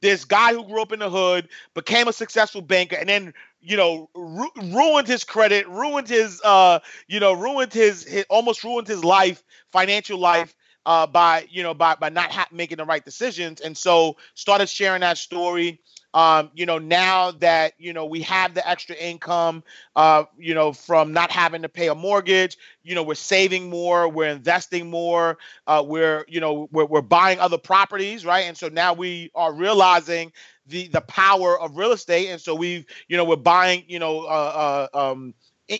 this 0.00 0.24
guy 0.24 0.52
who 0.54 0.64
grew 0.64 0.82
up 0.82 0.92
in 0.92 1.00
the 1.00 1.10
hood, 1.10 1.48
became 1.74 2.08
a 2.08 2.12
successful 2.12 2.62
banker, 2.62 2.96
and 2.96 3.08
then 3.08 3.34
you 3.60 3.76
know 3.76 4.08
ru- 4.14 4.50
ruined 4.62 5.06
his 5.06 5.24
credit, 5.24 5.68
ruined 5.68 6.08
his 6.08 6.40
uh, 6.44 6.78
you 7.08 7.20
know, 7.20 7.32
ruined 7.34 7.72
his, 7.72 8.04
his 8.04 8.24
almost 8.30 8.64
ruined 8.64 8.88
his 8.88 9.04
life, 9.04 9.44
financial 9.72 10.18
life 10.18 10.54
uh, 10.86 11.06
by 11.06 11.46
you 11.50 11.62
know 11.62 11.74
by 11.74 11.94
by 11.94 12.08
not 12.08 12.30
ha- 12.30 12.48
making 12.52 12.78
the 12.78 12.84
right 12.84 13.04
decisions, 13.04 13.60
and 13.60 13.76
so 13.76 14.16
started 14.34 14.68
sharing 14.68 15.00
that 15.00 15.18
story. 15.18 15.80
Um, 16.12 16.50
you 16.54 16.66
know, 16.66 16.78
now 16.78 17.30
that 17.32 17.74
you 17.78 17.92
know 17.92 18.06
we 18.06 18.22
have 18.22 18.54
the 18.54 18.68
extra 18.68 18.96
income, 18.96 19.62
uh, 19.94 20.24
you 20.38 20.54
know, 20.54 20.72
from 20.72 21.12
not 21.12 21.30
having 21.30 21.62
to 21.62 21.68
pay 21.68 21.88
a 21.88 21.94
mortgage, 21.94 22.58
you 22.82 22.96
know, 22.96 23.02
we're 23.04 23.14
saving 23.14 23.70
more, 23.70 24.08
we're 24.08 24.28
investing 24.28 24.90
more, 24.90 25.38
uh, 25.68 25.84
we're 25.86 26.24
you 26.28 26.40
know 26.40 26.68
we're, 26.72 26.86
we're 26.86 27.02
buying 27.02 27.38
other 27.38 27.58
properties, 27.58 28.24
right? 28.24 28.46
And 28.46 28.56
so 28.56 28.68
now 28.68 28.92
we 28.92 29.30
are 29.36 29.52
realizing 29.52 30.32
the 30.66 30.88
the 30.88 31.02
power 31.02 31.60
of 31.60 31.76
real 31.76 31.92
estate, 31.92 32.28
and 32.28 32.40
so 32.40 32.54
we've 32.54 32.84
you 33.08 33.16
know 33.16 33.24
we're 33.24 33.36
buying 33.36 33.84
you 33.86 33.98
know 33.98 34.22
uh, 34.22 34.88
uh 34.92 35.10
um 35.10 35.34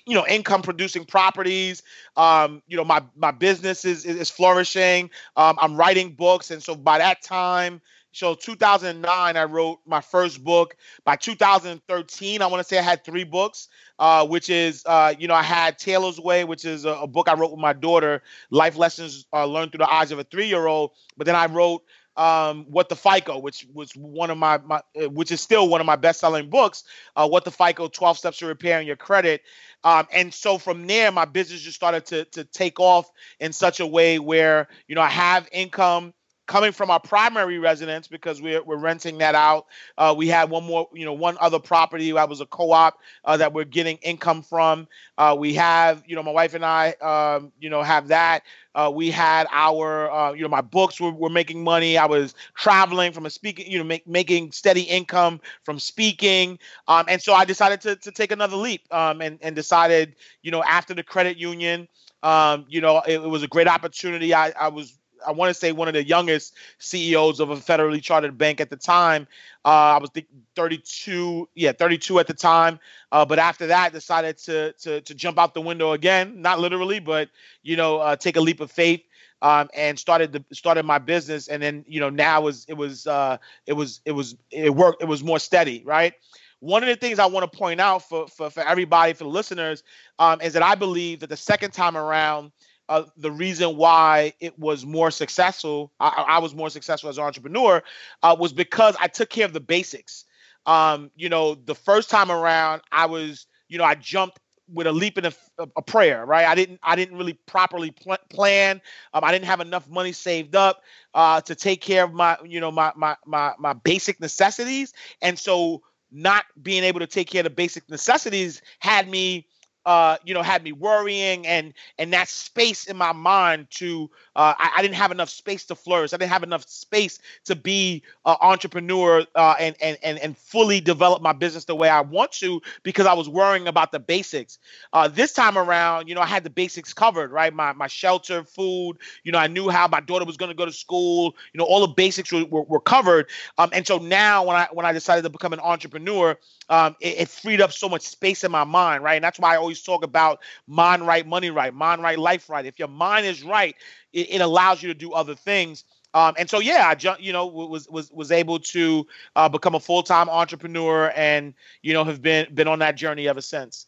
you 0.06 0.14
know 0.14 0.26
income 0.26 0.62
producing 0.62 1.04
properties. 1.04 1.82
Um, 2.16 2.62
you 2.66 2.76
know 2.76 2.84
my 2.84 3.02
my 3.16 3.30
business 3.30 3.84
is 3.84 4.04
is 4.04 4.30
flourishing. 4.30 5.10
Um, 5.36 5.58
i'm 5.60 5.76
writing 5.76 6.12
books. 6.12 6.50
And 6.50 6.62
so 6.62 6.74
by 6.74 6.98
that 6.98 7.22
time 7.22 7.80
so 8.12 8.34
2009 8.34 9.36
i 9.36 9.44
wrote 9.44 9.78
my 9.86 10.00
first 10.00 10.42
book. 10.42 10.76
By 11.04 11.16
2013 11.16 12.42
i 12.42 12.46
want 12.46 12.60
to 12.62 12.68
say 12.68 12.78
i 12.78 12.82
had 12.82 13.04
three 13.04 13.24
books 13.24 13.68
uh, 13.98 14.26
which 14.26 14.48
is 14.50 14.82
uh, 14.86 15.14
you 15.18 15.28
know 15.28 15.34
i 15.34 15.42
had 15.42 15.78
taylor's 15.78 16.18
way 16.20 16.44
which 16.44 16.64
is 16.64 16.84
a, 16.84 16.90
a 16.90 17.06
book 17.06 17.28
i 17.28 17.34
wrote 17.34 17.50
with 17.52 17.60
my 17.60 17.72
daughter 17.72 18.22
life 18.50 18.76
lessons 18.76 19.26
uh, 19.32 19.44
learned 19.44 19.72
through 19.72 19.78
the 19.78 19.92
eyes 19.92 20.10
of 20.12 20.18
a 20.18 20.24
three-year-old. 20.24 20.90
But 21.16 21.26
then 21.26 21.36
i 21.36 21.46
wrote 21.46 21.82
um, 22.16 22.66
What 22.68 22.88
the 22.88 22.96
FICO, 22.96 23.38
which 23.38 23.66
was 23.72 23.92
one 23.92 24.30
of 24.30 24.38
my, 24.38 24.58
my 24.58 24.80
uh, 25.00 25.08
which 25.08 25.30
is 25.30 25.40
still 25.40 25.68
one 25.68 25.80
of 25.80 25.86
my 25.86 25.96
best-selling 25.96 26.50
books. 26.50 26.84
Uh, 27.16 27.28
what 27.28 27.44
the 27.44 27.50
FICO: 27.50 27.88
12 27.88 28.18
Steps 28.18 28.38
to 28.38 28.46
Repairing 28.46 28.86
Your 28.86 28.96
Credit. 28.96 29.42
Um, 29.84 30.06
and 30.12 30.32
so 30.32 30.58
from 30.58 30.86
there, 30.86 31.10
my 31.12 31.24
business 31.24 31.62
just 31.62 31.76
started 31.76 32.06
to 32.06 32.24
to 32.26 32.44
take 32.44 32.80
off 32.80 33.10
in 33.38 33.52
such 33.52 33.80
a 33.80 33.86
way 33.86 34.18
where 34.18 34.68
you 34.88 34.94
know 34.94 35.02
I 35.02 35.08
have 35.08 35.48
income 35.52 36.12
coming 36.50 36.72
from 36.72 36.90
our 36.90 36.98
primary 36.98 37.60
residence 37.60 38.08
because 38.08 38.42
we're, 38.42 38.60
we're 38.64 38.76
renting 38.76 39.18
that 39.18 39.36
out. 39.36 39.66
Uh, 39.96 40.12
we 40.18 40.26
had 40.26 40.50
one 40.50 40.64
more, 40.64 40.88
you 40.92 41.04
know, 41.04 41.12
one 41.12 41.38
other 41.40 41.60
property 41.60 42.10
that 42.10 42.28
was 42.28 42.40
a 42.40 42.46
co-op 42.46 42.98
uh, 43.24 43.36
that 43.36 43.52
we're 43.52 43.64
getting 43.64 43.96
income 43.98 44.42
from. 44.42 44.88
Uh, 45.16 45.36
we 45.38 45.54
have, 45.54 46.02
you 46.08 46.16
know, 46.16 46.24
my 46.24 46.32
wife 46.32 46.52
and 46.54 46.64
I, 46.64 46.90
um, 46.94 47.52
you 47.60 47.70
know, 47.70 47.84
have 47.84 48.08
that. 48.08 48.42
Uh, 48.74 48.90
we 48.92 49.12
had 49.12 49.46
our, 49.52 50.10
uh, 50.10 50.32
you 50.32 50.42
know, 50.42 50.48
my 50.48 50.60
books 50.60 51.00
were, 51.00 51.12
were 51.12 51.30
making 51.30 51.62
money. 51.62 51.96
I 51.96 52.06
was 52.06 52.34
traveling 52.56 53.12
from 53.12 53.26
a 53.26 53.30
speaking, 53.30 53.70
you 53.70 53.78
know, 53.78 53.84
make, 53.84 54.08
making 54.08 54.50
steady 54.50 54.82
income 54.82 55.40
from 55.62 55.78
speaking. 55.78 56.58
Um, 56.88 57.04
and 57.06 57.22
so 57.22 57.32
I 57.32 57.44
decided 57.44 57.80
to, 57.82 57.94
to 57.94 58.10
take 58.10 58.32
another 58.32 58.56
leap 58.56 58.92
um, 58.92 59.22
and, 59.22 59.38
and 59.40 59.54
decided, 59.54 60.16
you 60.42 60.50
know, 60.50 60.64
after 60.64 60.94
the 60.94 61.04
credit 61.04 61.36
union, 61.36 61.86
um, 62.24 62.66
you 62.68 62.80
know, 62.80 62.98
it, 63.06 63.14
it, 63.14 63.28
was 63.28 63.42
a 63.42 63.48
great 63.48 63.68
opportunity. 63.68 64.34
I, 64.34 64.50
I 64.50 64.68
was 64.68 64.98
I 65.26 65.32
want 65.32 65.50
to 65.50 65.54
say 65.54 65.72
one 65.72 65.88
of 65.88 65.94
the 65.94 66.04
youngest 66.04 66.54
CEOs 66.78 67.40
of 67.40 67.50
a 67.50 67.56
federally 67.56 68.02
chartered 68.02 68.38
bank 68.38 68.60
at 68.60 68.70
the 68.70 68.76
time. 68.76 69.26
Uh, 69.64 69.68
I 69.68 69.98
was 69.98 70.10
32, 70.56 71.48
yeah, 71.54 71.72
32 71.72 72.18
at 72.18 72.26
the 72.26 72.34
time. 72.34 72.78
Uh, 73.12 73.24
but 73.24 73.38
after 73.38 73.66
that, 73.66 73.92
decided 73.92 74.38
to, 74.38 74.72
to 74.74 75.00
to 75.02 75.14
jump 75.14 75.38
out 75.38 75.54
the 75.54 75.60
window 75.60 75.92
again, 75.92 76.40
not 76.40 76.60
literally, 76.60 77.00
but 77.00 77.28
you 77.62 77.76
know, 77.76 77.98
uh, 77.98 78.16
take 78.16 78.36
a 78.36 78.40
leap 78.40 78.60
of 78.60 78.70
faith. 78.70 79.02
Um, 79.42 79.70
and 79.74 79.98
started 79.98 80.32
the 80.32 80.44
started 80.52 80.84
my 80.84 80.98
business, 80.98 81.48
and 81.48 81.62
then 81.62 81.82
you 81.88 81.98
know 81.98 82.10
now 82.10 82.42
was 82.42 82.66
it 82.68 82.74
was 82.74 83.06
uh, 83.06 83.38
it 83.66 83.72
was 83.72 84.02
it 84.04 84.12
was 84.12 84.36
it 84.50 84.74
worked. 84.74 85.00
It 85.02 85.06
was 85.06 85.24
more 85.24 85.38
steady, 85.38 85.82
right? 85.86 86.12
One 86.58 86.82
of 86.82 86.90
the 86.90 86.96
things 86.96 87.18
I 87.18 87.24
want 87.24 87.50
to 87.50 87.58
point 87.58 87.80
out 87.80 88.06
for 88.06 88.28
for, 88.28 88.50
for 88.50 88.60
everybody, 88.60 89.14
for 89.14 89.24
the 89.24 89.30
listeners, 89.30 89.82
um, 90.18 90.42
is 90.42 90.52
that 90.52 90.62
I 90.62 90.74
believe 90.74 91.20
that 91.20 91.30
the 91.30 91.38
second 91.38 91.70
time 91.70 91.96
around, 91.96 92.52
uh, 92.90 93.04
the 93.16 93.30
reason 93.30 93.76
why 93.76 94.34
it 94.40 94.58
was 94.58 94.84
more 94.84 95.12
successful, 95.12 95.92
I, 96.00 96.24
I 96.28 96.38
was 96.40 96.54
more 96.54 96.68
successful 96.68 97.08
as 97.08 97.18
an 97.18 97.24
entrepreneur, 97.24 97.82
uh, 98.24 98.36
was 98.38 98.52
because 98.52 98.96
I 99.00 99.06
took 99.06 99.30
care 99.30 99.46
of 99.46 99.52
the 99.52 99.60
basics. 99.60 100.24
Um, 100.66 101.10
you 101.16 101.28
know, 101.28 101.54
the 101.54 101.74
first 101.74 102.10
time 102.10 102.30
around, 102.30 102.82
I 102.90 103.06
was, 103.06 103.46
you 103.68 103.78
know, 103.78 103.84
I 103.84 103.94
jumped 103.94 104.40
with 104.72 104.88
a 104.88 104.92
leap 104.92 105.18
in 105.18 105.26
a, 105.26 105.32
a 105.76 105.82
prayer, 105.82 106.26
right? 106.26 106.46
I 106.46 106.54
didn't, 106.56 106.80
I 106.82 106.96
didn't 106.96 107.16
really 107.16 107.34
properly 107.46 107.92
pl- 107.92 108.18
plan. 108.28 108.80
Um, 109.14 109.22
I 109.24 109.30
didn't 109.30 109.46
have 109.46 109.60
enough 109.60 109.88
money 109.88 110.12
saved 110.12 110.56
up 110.56 110.82
uh, 111.14 111.40
to 111.42 111.54
take 111.54 111.80
care 111.80 112.04
of 112.04 112.12
my, 112.12 112.36
you 112.44 112.60
know, 112.60 112.72
my 112.72 112.92
my 112.96 113.16
my 113.24 113.52
my 113.58 113.72
basic 113.72 114.20
necessities, 114.20 114.92
and 115.22 115.38
so 115.38 115.82
not 116.10 116.44
being 116.60 116.82
able 116.82 117.00
to 117.00 117.06
take 117.06 117.30
care 117.30 117.40
of 117.40 117.44
the 117.44 117.50
basic 117.50 117.88
necessities 117.88 118.62
had 118.80 119.08
me 119.08 119.46
uh, 119.86 120.16
you 120.24 120.34
know, 120.34 120.42
had 120.42 120.62
me 120.62 120.72
worrying 120.72 121.46
and 121.46 121.72
and 121.98 122.12
that 122.12 122.28
space 122.28 122.86
in 122.86 122.96
my 122.96 123.12
mind 123.12 123.66
to 123.70 124.10
uh, 124.36 124.54
I, 124.58 124.72
I, 124.76 124.82
didn't 124.82 124.94
have 124.94 125.10
enough 125.10 125.30
space 125.30 125.64
to 125.66 125.74
flourish. 125.74 126.12
I 126.12 126.18
didn't 126.18 126.30
have 126.30 126.42
enough 126.42 126.68
space 126.68 127.18
to 127.46 127.56
be 127.56 128.02
an 128.26 128.36
entrepreneur 128.40 129.24
uh, 129.34 129.54
and, 129.58 129.74
and 129.80 129.96
and 130.02 130.18
and 130.18 130.36
fully 130.36 130.80
develop 130.80 131.22
my 131.22 131.32
business 131.32 131.64
the 131.64 131.74
way 131.74 131.88
I 131.88 132.02
want 132.02 132.32
to 132.32 132.60
because 132.82 133.06
I 133.06 133.14
was 133.14 133.28
worrying 133.28 133.68
about 133.68 133.90
the 133.90 133.98
basics. 133.98 134.58
Uh, 134.92 135.08
this 135.08 135.32
time 135.32 135.56
around, 135.56 136.08
you 136.08 136.14
know, 136.14 136.20
I 136.20 136.26
had 136.26 136.44
the 136.44 136.50
basics 136.50 136.92
covered, 136.92 137.30
right? 137.30 137.52
My 137.52 137.72
my 137.72 137.86
shelter, 137.86 138.44
food. 138.44 138.98
You 139.24 139.32
know, 139.32 139.38
I 139.38 139.46
knew 139.46 139.70
how 139.70 139.88
my 139.88 140.00
daughter 140.00 140.24
was 140.24 140.36
going 140.36 140.50
to 140.50 140.56
go 140.56 140.66
to 140.66 140.72
school. 140.72 141.34
You 141.52 141.58
know, 141.58 141.64
all 141.64 141.80
the 141.80 141.94
basics 141.94 142.30
were, 142.32 142.44
were, 142.44 142.62
were 142.62 142.80
covered. 142.80 143.28
Um, 143.56 143.70
and 143.72 143.86
so 143.86 143.98
now 143.98 144.44
when 144.44 144.56
I 144.56 144.68
when 144.72 144.84
I 144.84 144.92
decided 144.92 145.22
to 145.22 145.30
become 145.30 145.52
an 145.52 145.60
entrepreneur, 145.60 146.36
um, 146.68 146.96
it, 147.00 147.20
it 147.20 147.28
freed 147.28 147.60
up 147.60 147.72
so 147.72 147.88
much 147.88 148.02
space 148.02 148.44
in 148.44 148.50
my 148.50 148.64
mind, 148.64 149.02
right? 149.04 149.14
And 149.14 149.24
that's 149.24 149.38
why 149.38 149.54
I 149.54 149.56
always 149.56 149.69
always 149.70 149.82
talk 149.82 150.02
about 150.02 150.40
mind 150.66 151.06
right, 151.06 151.24
money 151.26 151.50
right, 151.50 151.72
mind 151.72 152.02
right, 152.02 152.18
life 152.18 152.50
right. 152.50 152.66
If 152.66 152.78
your 152.78 152.88
mind 152.88 153.24
is 153.24 153.44
right, 153.44 153.76
it, 154.12 154.34
it 154.34 154.40
allows 154.40 154.82
you 154.82 154.88
to 154.88 154.98
do 154.98 155.12
other 155.12 155.36
things. 155.36 155.84
Um, 156.12 156.34
and 156.36 156.50
so 156.50 156.58
yeah, 156.58 156.88
I 156.88 156.96
ju- 156.96 157.20
you 157.20 157.32
know 157.32 157.46
was 157.46 157.88
was 157.88 158.10
was 158.10 158.32
able 158.32 158.58
to 158.58 159.06
uh, 159.36 159.48
become 159.48 159.76
a 159.76 159.80
full 159.80 160.02
time 160.02 160.28
entrepreneur, 160.28 161.12
and 161.14 161.54
you 161.82 161.92
know 161.92 162.02
have 162.02 162.20
been 162.20 162.52
been 162.52 162.66
on 162.66 162.80
that 162.80 162.96
journey 162.96 163.28
ever 163.28 163.40
since. 163.40 163.86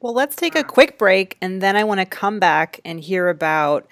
Well, 0.00 0.12
let's 0.12 0.36
take 0.36 0.54
a 0.54 0.62
quick 0.62 0.98
break, 0.98 1.38
and 1.40 1.62
then 1.62 1.74
I 1.74 1.84
want 1.84 2.00
to 2.00 2.06
come 2.06 2.38
back 2.38 2.80
and 2.84 3.00
hear 3.00 3.30
about 3.30 3.86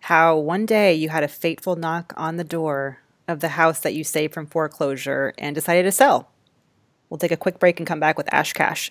how 0.00 0.38
one 0.38 0.64
day 0.64 0.94
you 0.94 1.10
had 1.10 1.22
a 1.22 1.28
fateful 1.28 1.76
knock 1.76 2.14
on 2.16 2.36
the 2.36 2.44
door 2.44 3.00
of 3.28 3.40
the 3.40 3.48
house 3.48 3.80
that 3.80 3.92
you 3.92 4.02
saved 4.02 4.32
from 4.32 4.46
foreclosure 4.46 5.34
and 5.36 5.54
decided 5.54 5.82
to 5.82 5.92
sell. 5.92 6.30
We'll 7.10 7.18
take 7.18 7.32
a 7.32 7.36
quick 7.36 7.58
break 7.58 7.78
and 7.78 7.86
come 7.86 8.00
back 8.00 8.16
with 8.16 8.32
Ash 8.32 8.54
Cash. 8.54 8.90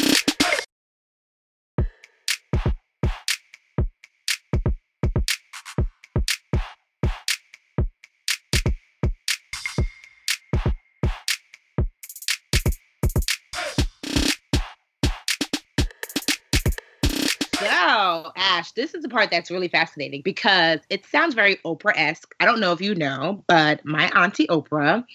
This 18.73 18.93
is 18.93 19.03
the 19.03 19.09
part 19.09 19.31
that's 19.31 19.51
really 19.51 19.67
fascinating 19.67 20.21
because 20.23 20.79
it 20.89 21.05
sounds 21.05 21.35
very 21.35 21.57
Oprah 21.65 21.93
esque. 21.95 22.33
I 22.39 22.45
don't 22.45 22.59
know 22.59 22.71
if 22.71 22.81
you 22.81 22.95
know, 22.95 23.43
but 23.47 23.83
my 23.85 24.09
auntie 24.09 24.47
Oprah, 24.47 25.05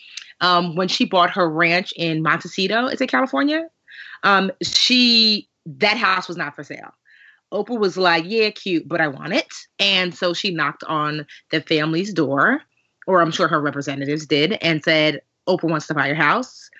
um, 0.40 0.77
when 0.77 0.88
she 0.88 1.05
bought 1.05 1.31
her 1.31 1.49
ranch 1.49 1.92
in 1.97 2.23
Montecito, 2.23 2.87
is 2.87 3.01
it 3.01 3.09
California? 3.09 3.69
Um, 4.23 4.51
she 4.62 5.49
that 5.66 5.97
house 5.97 6.29
was 6.29 6.37
not 6.37 6.55
for 6.55 6.64
sale. 6.64 6.95
Oprah 7.53 7.79
was 7.79 7.97
like, 7.97 8.25
"Yeah, 8.27 8.51
cute, 8.51 8.88
but 8.88 9.01
I 9.01 9.09
want 9.09 9.33
it," 9.33 9.53
and 9.79 10.14
so 10.14 10.35
she 10.35 10.51
knocked 10.51 10.85
on 10.85 11.27
the 11.51 11.61
family's 11.61 12.12
door, 12.12 12.62
or 13.07 13.21
I'm 13.21 13.31
sure 13.31 13.49
her 13.49 13.61
representatives 13.61 14.27
did, 14.27 14.59
and 14.62 14.83
said, 14.83 15.21
"Oprah 15.49 15.71
wants 15.71 15.87
to 15.88 15.95
buy 15.95 16.07
your 16.09 16.16
house." 16.16 16.71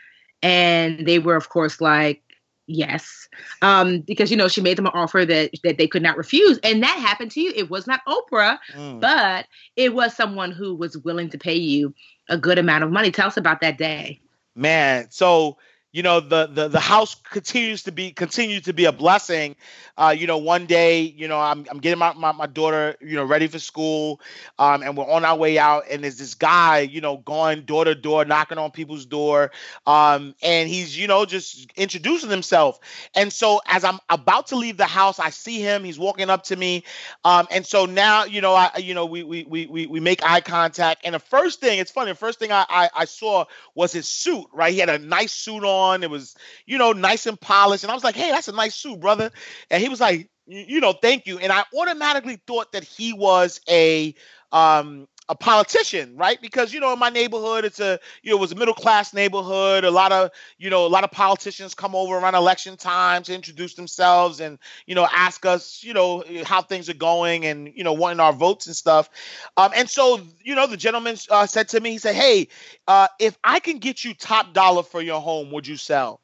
And 0.43 1.07
they 1.07 1.19
were, 1.19 1.37
of 1.37 1.49
course, 1.49 1.81
like, 1.81 2.23
Yes, 2.69 3.29
um, 3.63 4.01
because 4.01 4.31
you 4.31 4.37
know 4.37 4.49
she 4.49 4.61
made 4.61 4.77
them 4.77 4.87
an 4.87 4.93
offer 4.93 5.25
that 5.25 5.51
that 5.63 5.79
they 5.79 5.87
could 5.87 6.03
not 6.03 6.17
refuse, 6.17 6.59
and 6.65 6.83
that 6.83 6.99
happened 6.99 7.31
to 7.33 7.41
you. 7.41 7.53
It 7.55 7.71
was 7.71 7.87
not 7.87 8.01
Oprah, 8.09 8.59
mm. 8.75 9.01
but 9.01 9.47
it 9.77 9.95
was 9.95 10.17
someone 10.17 10.51
who 10.51 10.75
was 10.75 10.99
willing 10.99 11.31
to 11.31 11.39
pay 11.39 11.55
you 11.55 11.95
a 12.29 12.37
good 12.37 12.59
amount 12.59 12.83
of 12.83 12.91
money. 12.91 13.13
Tell 13.13 13.29
us 13.29 13.37
about 13.37 13.61
that 13.61 13.79
day. 13.79 14.21
Man, 14.57 15.07
so 15.11 15.59
you 15.97 16.03
know 16.03 16.21
the 16.21 16.47
the 16.47 16.69
the 16.69 16.79
house 16.79 17.15
continues 17.15 17.85
to 17.85 17.91
be 17.91 18.13
continue 18.13 18.61
to 18.61 18.75
be 18.75 18.85
a 18.85 18.93
blessing. 18.93 19.57
Uh, 19.97 20.15
you 20.17 20.27
know 20.27 20.37
one 20.37 20.67
day 20.67 21.01
you 21.01 21.27
know 21.27 21.41
i'm, 21.41 21.65
I'm 21.71 21.79
getting 21.79 21.99
my, 21.99 22.13
my, 22.13 22.31
my 22.33 22.47
daughter 22.47 22.97
you 23.01 23.17
know 23.17 23.25
ready 23.25 23.47
for 23.47 23.59
school 23.59 24.21
um, 24.59 24.83
and 24.83 24.95
we're 24.95 25.11
on 25.11 25.25
our 25.25 25.37
way 25.37 25.59
out 25.59 25.85
and 25.91 26.05
there's 26.05 26.19
this 26.19 26.35
guy 26.35 26.81
you 26.81 27.01
know 27.01 27.17
going 27.17 27.63
door 27.63 27.87
to 27.87 27.95
door 27.95 28.27
knocking 28.27 28.59
on 28.59 28.71
people's 28.73 29.07
door 29.07 29.51
um, 29.87 30.35
and 30.43 30.69
he's 30.69 30.99
you 30.99 31.07
know 31.07 31.25
just 31.25 31.73
introducing 31.77 32.29
himself. 32.29 32.79
And 33.15 33.33
so 33.33 33.63
as 33.67 33.83
i'm 33.85 33.99
about 34.11 34.49
to 34.49 34.57
leave 34.57 34.77
the 34.77 34.85
house 34.85 35.19
i 35.19 35.31
see 35.31 35.61
him 35.61 35.83
he's 35.83 35.99
walking 35.99 36.29
up 36.29 36.43
to 36.45 36.57
me 36.57 36.85
um, 37.25 37.47
and 37.51 37.65
so 37.65 37.87
now 37.87 38.25
you 38.25 38.43
know 38.43 38.53
i 38.55 38.71
you 38.77 38.93
know 38.93 39.07
we 39.07 39.23
we 39.23 39.45
we 39.45 39.87
we 39.87 40.01
make 40.01 40.23
eye 40.23 40.43
contact 40.43 41.01
and 41.05 41.15
the 41.15 41.19
first 41.19 41.61
thing 41.61 41.79
it's 41.79 41.91
funny 41.91 42.11
the 42.11 42.17
first 42.17 42.39
thing 42.39 42.53
I, 42.53 42.67
I 42.69 42.91
i 42.95 43.05
saw 43.07 43.47
was 43.75 43.93
his 43.93 44.07
suit 44.07 44.45
right? 44.53 44.73
He 44.73 44.79
had 44.81 44.89
a 44.91 44.99
nice 44.99 45.33
suit 45.33 45.65
on 45.65 45.86
on. 45.87 46.03
It 46.03 46.11
was, 46.11 46.35
you 46.67 46.79
know, 46.79 46.93
nice 46.93 47.27
and 47.27 47.41
polished. 47.41 47.85
And 47.85 47.91
I 47.91 47.95
was 47.95 48.05
like, 48.05 48.17
hey, 48.17 48.31
that's 48.31 48.49
a 48.49 48.53
nice 48.53 48.75
suit, 48.75 49.01
brother. 49.01 49.31
And 49.71 49.83
he 49.83 49.89
was 49.89 50.01
like, 50.01 50.29
you 50.47 50.81
know, 50.81 50.93
thank 50.93 51.27
you. 51.27 51.39
And 51.39 51.53
I 51.53 51.65
automatically 51.77 52.41
thought 52.47 52.73
that 52.73 52.85
he 52.85 53.13
was 53.13 53.61
a 53.69 54.15
um 54.53 55.09
a 55.29 55.35
politician, 55.35 56.17
right? 56.17 56.41
Because 56.41 56.73
you 56.73 56.81
know, 56.81 56.93
in 56.93 56.99
my 56.99 57.11
neighborhood, 57.11 57.65
it's 57.65 57.81
a 57.81 57.99
you 58.23 58.31
know, 58.31 58.37
it 58.37 58.41
was 58.41 58.53
a 58.53 58.55
middle 58.55 58.75
class 58.75 59.13
neighborhood. 59.13 59.85
A 59.85 59.91
lot 59.91 60.13
of 60.13 60.31
you 60.59 60.71
know, 60.71 60.87
a 60.87 60.89
lot 60.89 61.05
of 61.05 61.11
politicians 61.11 61.75
come 61.75 61.95
over 61.95 62.17
around 62.17 62.35
election 62.35 62.77
time 62.77 63.23
to 63.25 63.35
introduce 63.35 63.75
themselves 63.75 64.41
and 64.41 64.59
you 64.87 64.95
know, 64.95 65.07
ask 65.13 65.45
us 65.45 65.83
you 65.83 65.95
know 65.95 66.23
how 66.45 66.63
things 66.63 66.89
are 66.89 66.95
going 66.95 67.45
and 67.47 67.73
you 67.75 67.83
know, 67.83 67.93
wanting 67.93 68.21
our 68.21 68.33
votes 68.33 68.67
and 68.67 68.77
stuff. 68.77 69.11
Um, 69.57 69.73
and 69.75 69.91
so 69.91 70.21
you 70.45 70.55
know, 70.55 70.67
the 70.67 70.77
gentleman 70.77 71.17
uh, 71.31 71.47
said 71.47 71.69
to 71.71 71.81
me, 71.81 71.91
he 71.91 71.99
said, 71.99 72.15
"Hey, 72.15 72.49
uh, 72.87 73.09
if 73.19 73.37
I 73.43 73.59
can 73.61 73.79
get 73.79 74.05
you 74.05 74.15
top 74.15 74.53
dollar 74.53 74.83
for 74.85 75.03
your 75.03 75.21
home, 75.21 75.51
would 75.51 75.67
you 75.67 75.77
sell?" 75.77 76.21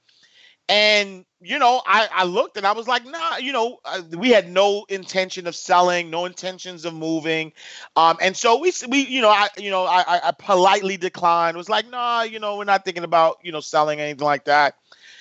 And 0.68 1.24
you 1.42 1.58
know, 1.58 1.82
I, 1.86 2.08
I 2.12 2.24
looked 2.24 2.56
and 2.56 2.66
I 2.66 2.72
was 2.72 2.86
like, 2.86 3.04
nah, 3.04 3.36
you 3.36 3.52
know, 3.52 3.78
uh, 3.84 4.02
we 4.16 4.30
had 4.30 4.50
no 4.50 4.84
intention 4.88 5.46
of 5.46 5.56
selling, 5.56 6.10
no 6.10 6.24
intentions 6.24 6.84
of 6.84 6.94
moving, 6.94 7.52
um, 7.96 8.16
and 8.20 8.36
so 8.36 8.60
we 8.60 8.72
we 8.88 9.06
you 9.06 9.20
know 9.20 9.28
I 9.30 9.48
you 9.58 9.70
know 9.70 9.84
I 9.84 10.28
I 10.28 10.32
politely 10.32 10.96
declined. 10.96 11.56
Was 11.56 11.68
like, 11.68 11.88
nah, 11.90 12.22
you 12.22 12.38
know, 12.38 12.56
we're 12.58 12.64
not 12.64 12.84
thinking 12.84 13.04
about 13.04 13.38
you 13.42 13.52
know 13.52 13.60
selling 13.60 14.00
anything 14.00 14.24
like 14.24 14.44
that. 14.44 14.74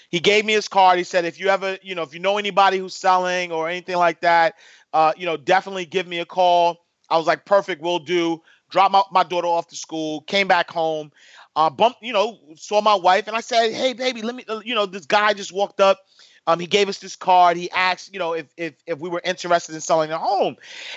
He 0.09 0.19
gave 0.19 0.45
me 0.45 0.53
his 0.53 0.67
card. 0.67 0.97
He 0.97 1.03
said, 1.03 1.25
if 1.25 1.39
you 1.39 1.47
ever 1.47 1.77
you 1.81 1.95
know 1.95 2.03
if 2.03 2.13
you 2.13 2.19
know 2.19 2.37
anybody 2.37 2.77
who's 2.77 2.95
selling 2.95 3.51
or 3.51 3.69
anything 3.69 3.97
like 3.97 4.21
that, 4.21 4.55
uh, 4.93 5.13
you 5.17 5.25
know, 5.25 5.37
definitely 5.37 5.85
give 5.85 6.07
me 6.07 6.19
a 6.19 6.25
call. 6.25 6.77
I 7.09 7.17
was 7.17 7.27
like, 7.27 7.45
perfect, 7.45 7.81
we'll 7.81 7.99
do. 7.99 8.41
Drop 8.69 8.91
my, 8.91 9.01
my 9.11 9.23
daughter 9.23 9.47
off 9.47 9.67
to 9.67 9.75
school, 9.75 10.21
came 10.21 10.47
back 10.47 10.69
home 10.69 11.11
uh, 11.55 11.69
bumped, 11.69 11.99
you 12.01 12.13
know, 12.13 12.39
saw 12.55 12.81
my 12.81 12.95
wife, 12.95 13.27
and 13.27 13.35
I 13.35 13.41
said, 13.41 13.73
"Hey, 13.73 13.93
baby, 13.93 14.21
let 14.21 14.35
me, 14.35 14.45
uh, 14.47 14.61
you 14.63 14.75
know, 14.75 14.85
this 14.85 15.05
guy 15.05 15.33
just 15.33 15.51
walked 15.53 15.79
up. 15.81 15.99
Um, 16.47 16.59
he 16.59 16.65
gave 16.67 16.89
us 16.89 16.99
this 16.99 17.15
card. 17.15 17.57
He 17.57 17.69
asked, 17.71 18.13
you 18.13 18.19
know, 18.19 18.33
if 18.33 18.47
if 18.57 18.73
if 18.87 18.99
we 18.99 19.09
were 19.09 19.21
interested 19.23 19.75
in 19.75 19.81
selling 19.81 20.11
a 20.11 20.17
home, 20.17 20.55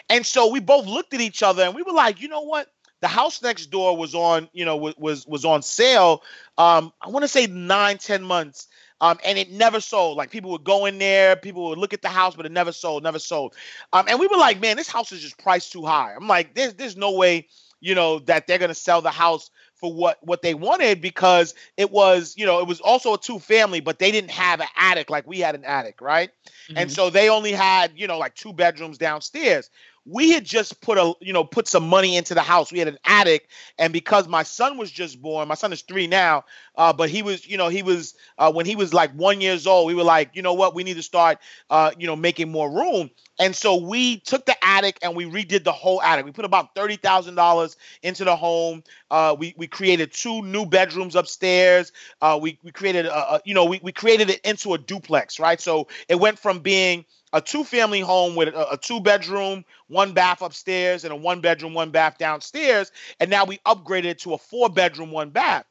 and 0.09 0.25
so 0.25 0.51
we 0.51 0.61
both 0.61 0.87
looked 0.87 1.15
at 1.15 1.21
each 1.21 1.43
other 1.43 1.63
and 1.63 1.75
we 1.75 1.83
were 1.83 1.93
like, 1.93 2.21
you 2.21 2.29
know 2.29 2.43
what? 2.43 2.69
The 3.01 3.09
house 3.09 3.43
next 3.43 3.67
door 3.67 3.97
was 3.97 4.15
on, 4.15 4.49
you 4.53 4.65
know, 4.65 4.77
was 4.77 5.27
was 5.27 5.45
on 5.45 5.63
sale. 5.63 6.23
Um, 6.57 6.93
I 7.03 7.11
want 7.11 7.25
to 7.25 7.29
say 7.29 7.47
nine, 7.47 7.99
ten 7.99 8.23
months. 8.23 8.69
Um, 9.01 9.19
and 9.25 9.37
it 9.37 9.51
never 9.51 9.81
sold. 9.81 10.17
Like 10.17 10.31
people 10.31 10.51
would 10.53 10.65
go 10.65 10.87
in 10.87 10.99
there, 10.99 11.37
people 11.37 11.69
would 11.69 11.79
look 11.79 11.93
at 11.93 12.01
the 12.01 12.09
house, 12.09 12.37
but 12.37 12.47
it 12.47 12.53
never 12.53 12.73
sold, 12.73 13.03
never 13.03 13.19
sold. 13.19 13.55
Um, 13.93 14.07
and 14.09 14.19
we 14.19 14.29
were 14.29 14.39
like, 14.39 14.61
man, 14.61 14.77
this 14.77 14.89
house 14.89 15.13
is 15.13 15.21
just 15.21 15.37
priced 15.37 15.73
too 15.73 15.85
high. 15.85 16.15
I'm 16.15 16.27
like, 16.29 16.55
there's 16.55 16.75
there's 16.75 16.97
no 16.97 17.13
way, 17.13 17.49
you 17.81 17.95
know, 17.95 18.21
that 18.21 18.47
they're 18.47 18.59
gonna 18.59 18.73
sell 18.75 19.03
the 19.03 19.11
house 19.11 19.51
for 19.85 19.93
what 19.93 20.17
what 20.23 20.41
they 20.41 20.55
wanted 20.55 21.03
because 21.03 21.55
it 21.77 21.91
was 21.91 22.33
you 22.39 22.47
know 22.47 22.59
it 22.59 22.67
was 22.67 22.81
also 22.81 23.13
a 23.13 23.19
two 23.19 23.39
family 23.39 23.81
but 23.81 23.99
they 23.99 24.11
didn't 24.11 24.31
have 24.31 24.61
an 24.61 24.67
attic 24.79 25.11
like 25.11 25.27
we 25.27 25.39
had 25.39 25.55
an 25.55 25.63
attic 25.63 26.01
right 26.01 26.31
mm-hmm. 26.69 26.79
and 26.79 26.91
so 26.91 27.11
they 27.11 27.29
only 27.29 27.53
had 27.53 27.93
you 27.95 28.07
know 28.07 28.17
like 28.17 28.35
two 28.35 28.51
bedrooms 28.55 28.97
downstairs 28.97 29.69
we 30.07 30.31
had 30.31 30.45
just 30.45 30.81
put 30.81 30.99
a 30.99 31.13
you 31.21 31.33
know 31.33 31.45
put 31.45 31.67
some 31.67 31.89
money 31.89 32.17
into 32.17 32.35
the 32.35 32.43
house. 32.43 32.71
We 32.71 32.79
had 32.79 32.89
an 32.89 32.99
attic, 33.05 33.49
and 33.79 33.93
because 33.93 34.29
my 34.29 34.43
son 34.43 34.77
was 34.77 34.91
just 34.91 35.21
born, 35.21 35.49
my 35.49 35.55
son 35.55 35.73
is 35.73 35.83
three 35.83 36.07
now, 36.07 36.45
uh, 36.77 36.93
but 36.93 37.09
he 37.11 37.23
was 37.23 37.47
you 37.47 37.57
know 37.57 37.69
he 37.69 37.83
was 37.83 38.15
uh, 38.39 38.53
when 38.53 38.67
he 38.67 38.77
was 38.77 38.93
like 38.95 39.13
one 39.13 39.41
years 39.41 39.67
old. 39.67 39.87
We 39.87 39.95
were 39.95 40.05
like, 40.05 40.31
you 40.35 40.43
know 40.43 40.55
what, 40.55 40.75
we 40.75 40.85
need 40.85 40.95
to 40.97 41.03
start 41.03 41.39
uh, 41.71 41.93
you 41.99 42.07
know 42.07 42.17
making 42.17 42.51
more 42.51 42.71
room. 42.71 43.11
And 43.39 43.55
so 43.55 43.77
we 43.77 44.21
took 44.21 44.47
the 44.47 44.57
attic 44.65 44.99
and 45.03 45.17
we 45.17 45.25
redid 45.25 45.65
the 45.65 45.73
whole 45.73 46.01
attic. 46.03 46.25
We 46.25 46.33
put 46.33 46.45
about 46.45 46.75
thirty 46.75 46.97
thousand 46.97 47.35
dollars 47.35 47.77
into 48.03 48.25
the 48.25 48.37
home. 48.37 48.83
Uh, 49.11 49.35
we 49.39 49.55
we 49.57 49.67
created 49.67 50.13
two 50.13 50.43
new 50.43 50.67
bedrooms 50.67 51.17
upstairs. 51.17 51.93
Uh, 52.21 52.39
we 52.41 52.59
we 52.63 52.71
created 52.71 53.07
a, 53.07 53.35
a 53.35 53.41
you 53.45 53.55
know 53.55 53.65
we, 53.65 53.81
we 53.83 53.93
created 53.93 54.31
it 54.31 54.41
into 54.45 54.75
a 54.75 54.79
duplex, 54.79 55.39
right? 55.41 55.61
So 55.61 55.89
it 56.09 56.17
went 56.17 56.39
from 56.39 56.61
being 56.61 57.05
a 57.33 57.41
two 57.41 57.65
family 57.65 58.01
home 58.01 58.37
with 58.37 58.49
a, 58.49 58.73
a, 58.73 58.79
two 58.79 59.01
bedroom, 59.01 59.65
one 59.89 60.13
bath 60.13 60.41
upstairs, 60.41 61.03
and 61.03 61.13
a 61.13 61.17
one 61.17 61.41
bedroom, 61.41 61.75
one 61.75 61.91
bath 61.91 62.17
downstairs. 62.17 62.93
And 63.19 63.29
now 63.29 63.45
we 63.45 63.59
upgraded 63.67 64.05
it 64.05 64.19
to 64.21 64.35
a 64.35 64.39
four 64.39 64.69
bedroom, 64.71 65.11
one 65.11 65.31
bath. 65.31 65.65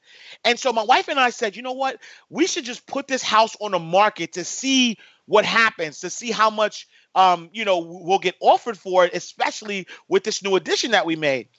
And 0.43 0.59
so 0.59 0.73
my 0.73 0.83
wife 0.83 1.07
and 1.07 1.19
I 1.19 1.29
said, 1.29 1.55
you 1.55 1.61
know 1.61 1.73
what? 1.73 1.99
We 2.29 2.47
should 2.47 2.65
just 2.65 2.85
put 2.87 3.07
this 3.07 3.23
house 3.23 3.55
on 3.59 3.71
the 3.71 3.79
market 3.79 4.33
to 4.33 4.43
see 4.43 4.97
what 5.25 5.45
happens, 5.45 6.01
to 6.01 6.09
see 6.09 6.31
how 6.31 6.49
much 6.49 6.87
um, 7.15 7.49
you 7.53 7.65
know, 7.65 7.79
we'll 7.79 8.19
get 8.19 8.35
offered 8.39 8.77
for 8.77 9.05
it, 9.05 9.13
especially 9.13 9.87
with 10.07 10.23
this 10.23 10.43
new 10.43 10.55
addition 10.55 10.91
that 10.91 11.05
we 11.05 11.15
made. 11.15 11.49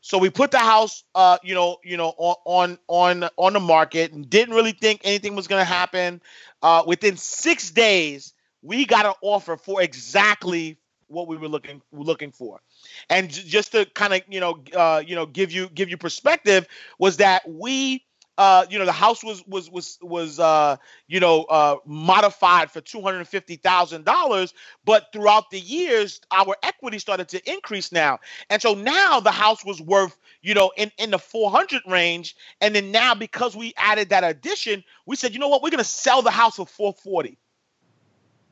So 0.00 0.18
we 0.18 0.30
put 0.30 0.50
the 0.50 0.58
house, 0.58 1.04
uh, 1.14 1.38
you 1.42 1.54
know, 1.54 1.78
you 1.82 1.96
know, 1.96 2.10
on 2.10 2.78
on 2.86 3.28
on 3.36 3.52
the 3.54 3.60
market, 3.60 4.12
and 4.12 4.28
didn't 4.28 4.54
really 4.54 4.72
think 4.72 5.00
anything 5.04 5.34
was 5.34 5.48
going 5.48 5.60
to 5.60 5.64
happen. 5.64 6.20
Uh, 6.62 6.84
within 6.86 7.16
six 7.16 7.70
days, 7.70 8.34
we 8.62 8.86
got 8.86 9.06
an 9.06 9.14
offer 9.20 9.56
for 9.56 9.82
exactly 9.82 10.78
what 11.08 11.26
we 11.26 11.36
were 11.36 11.48
looking 11.48 11.82
looking 11.92 12.30
for. 12.30 12.60
And 13.08 13.30
just 13.30 13.72
to 13.72 13.86
kind 13.86 14.14
of 14.14 14.22
you 14.28 14.40
know 14.40 14.62
uh, 14.74 15.02
you 15.06 15.14
know 15.14 15.26
give 15.26 15.52
you 15.52 15.68
give 15.68 15.88
you 15.88 15.96
perspective 15.96 16.66
was 16.98 17.18
that 17.18 17.48
we 17.48 18.06
uh, 18.38 18.66
you 18.68 18.78
know, 18.78 18.84
the 18.84 18.92
house 18.92 19.24
was 19.24 19.46
was 19.46 19.70
was 19.70 19.98
was 20.02 20.38
uh, 20.38 20.76
you 21.08 21.20
know 21.20 21.44
uh, 21.44 21.76
modified 21.86 22.70
for 22.70 22.80
two 22.82 23.00
hundred 23.00 23.26
fifty 23.26 23.56
thousand 23.56 24.04
dollars, 24.04 24.52
but 24.84 25.06
throughout 25.12 25.50
the 25.50 25.58
years, 25.58 26.20
our 26.30 26.54
equity 26.62 26.98
started 26.98 27.28
to 27.28 27.50
increase 27.50 27.92
now, 27.92 28.18
and 28.50 28.60
so 28.60 28.74
now 28.74 29.20
the 29.20 29.30
house 29.30 29.64
was 29.64 29.80
worth 29.80 30.16
you 30.42 30.52
know 30.52 30.70
in 30.76 30.92
in 30.98 31.10
the 31.10 31.18
four 31.18 31.50
hundred 31.50 31.80
range, 31.86 32.36
and 32.60 32.74
then 32.74 32.92
now 32.92 33.14
because 33.14 33.56
we 33.56 33.72
added 33.78 34.10
that 34.10 34.22
addition, 34.22 34.84
we 35.06 35.16
said, 35.16 35.32
you 35.32 35.38
know 35.38 35.48
what, 35.48 35.62
we're 35.62 35.70
gonna 35.70 35.84
sell 35.84 36.20
the 36.20 36.30
house 36.30 36.56
for 36.56 36.66
four 36.66 36.92
forty, 36.92 37.38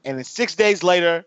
and 0.02 0.16
then 0.16 0.24
six 0.24 0.54
days 0.54 0.82
later, 0.82 1.26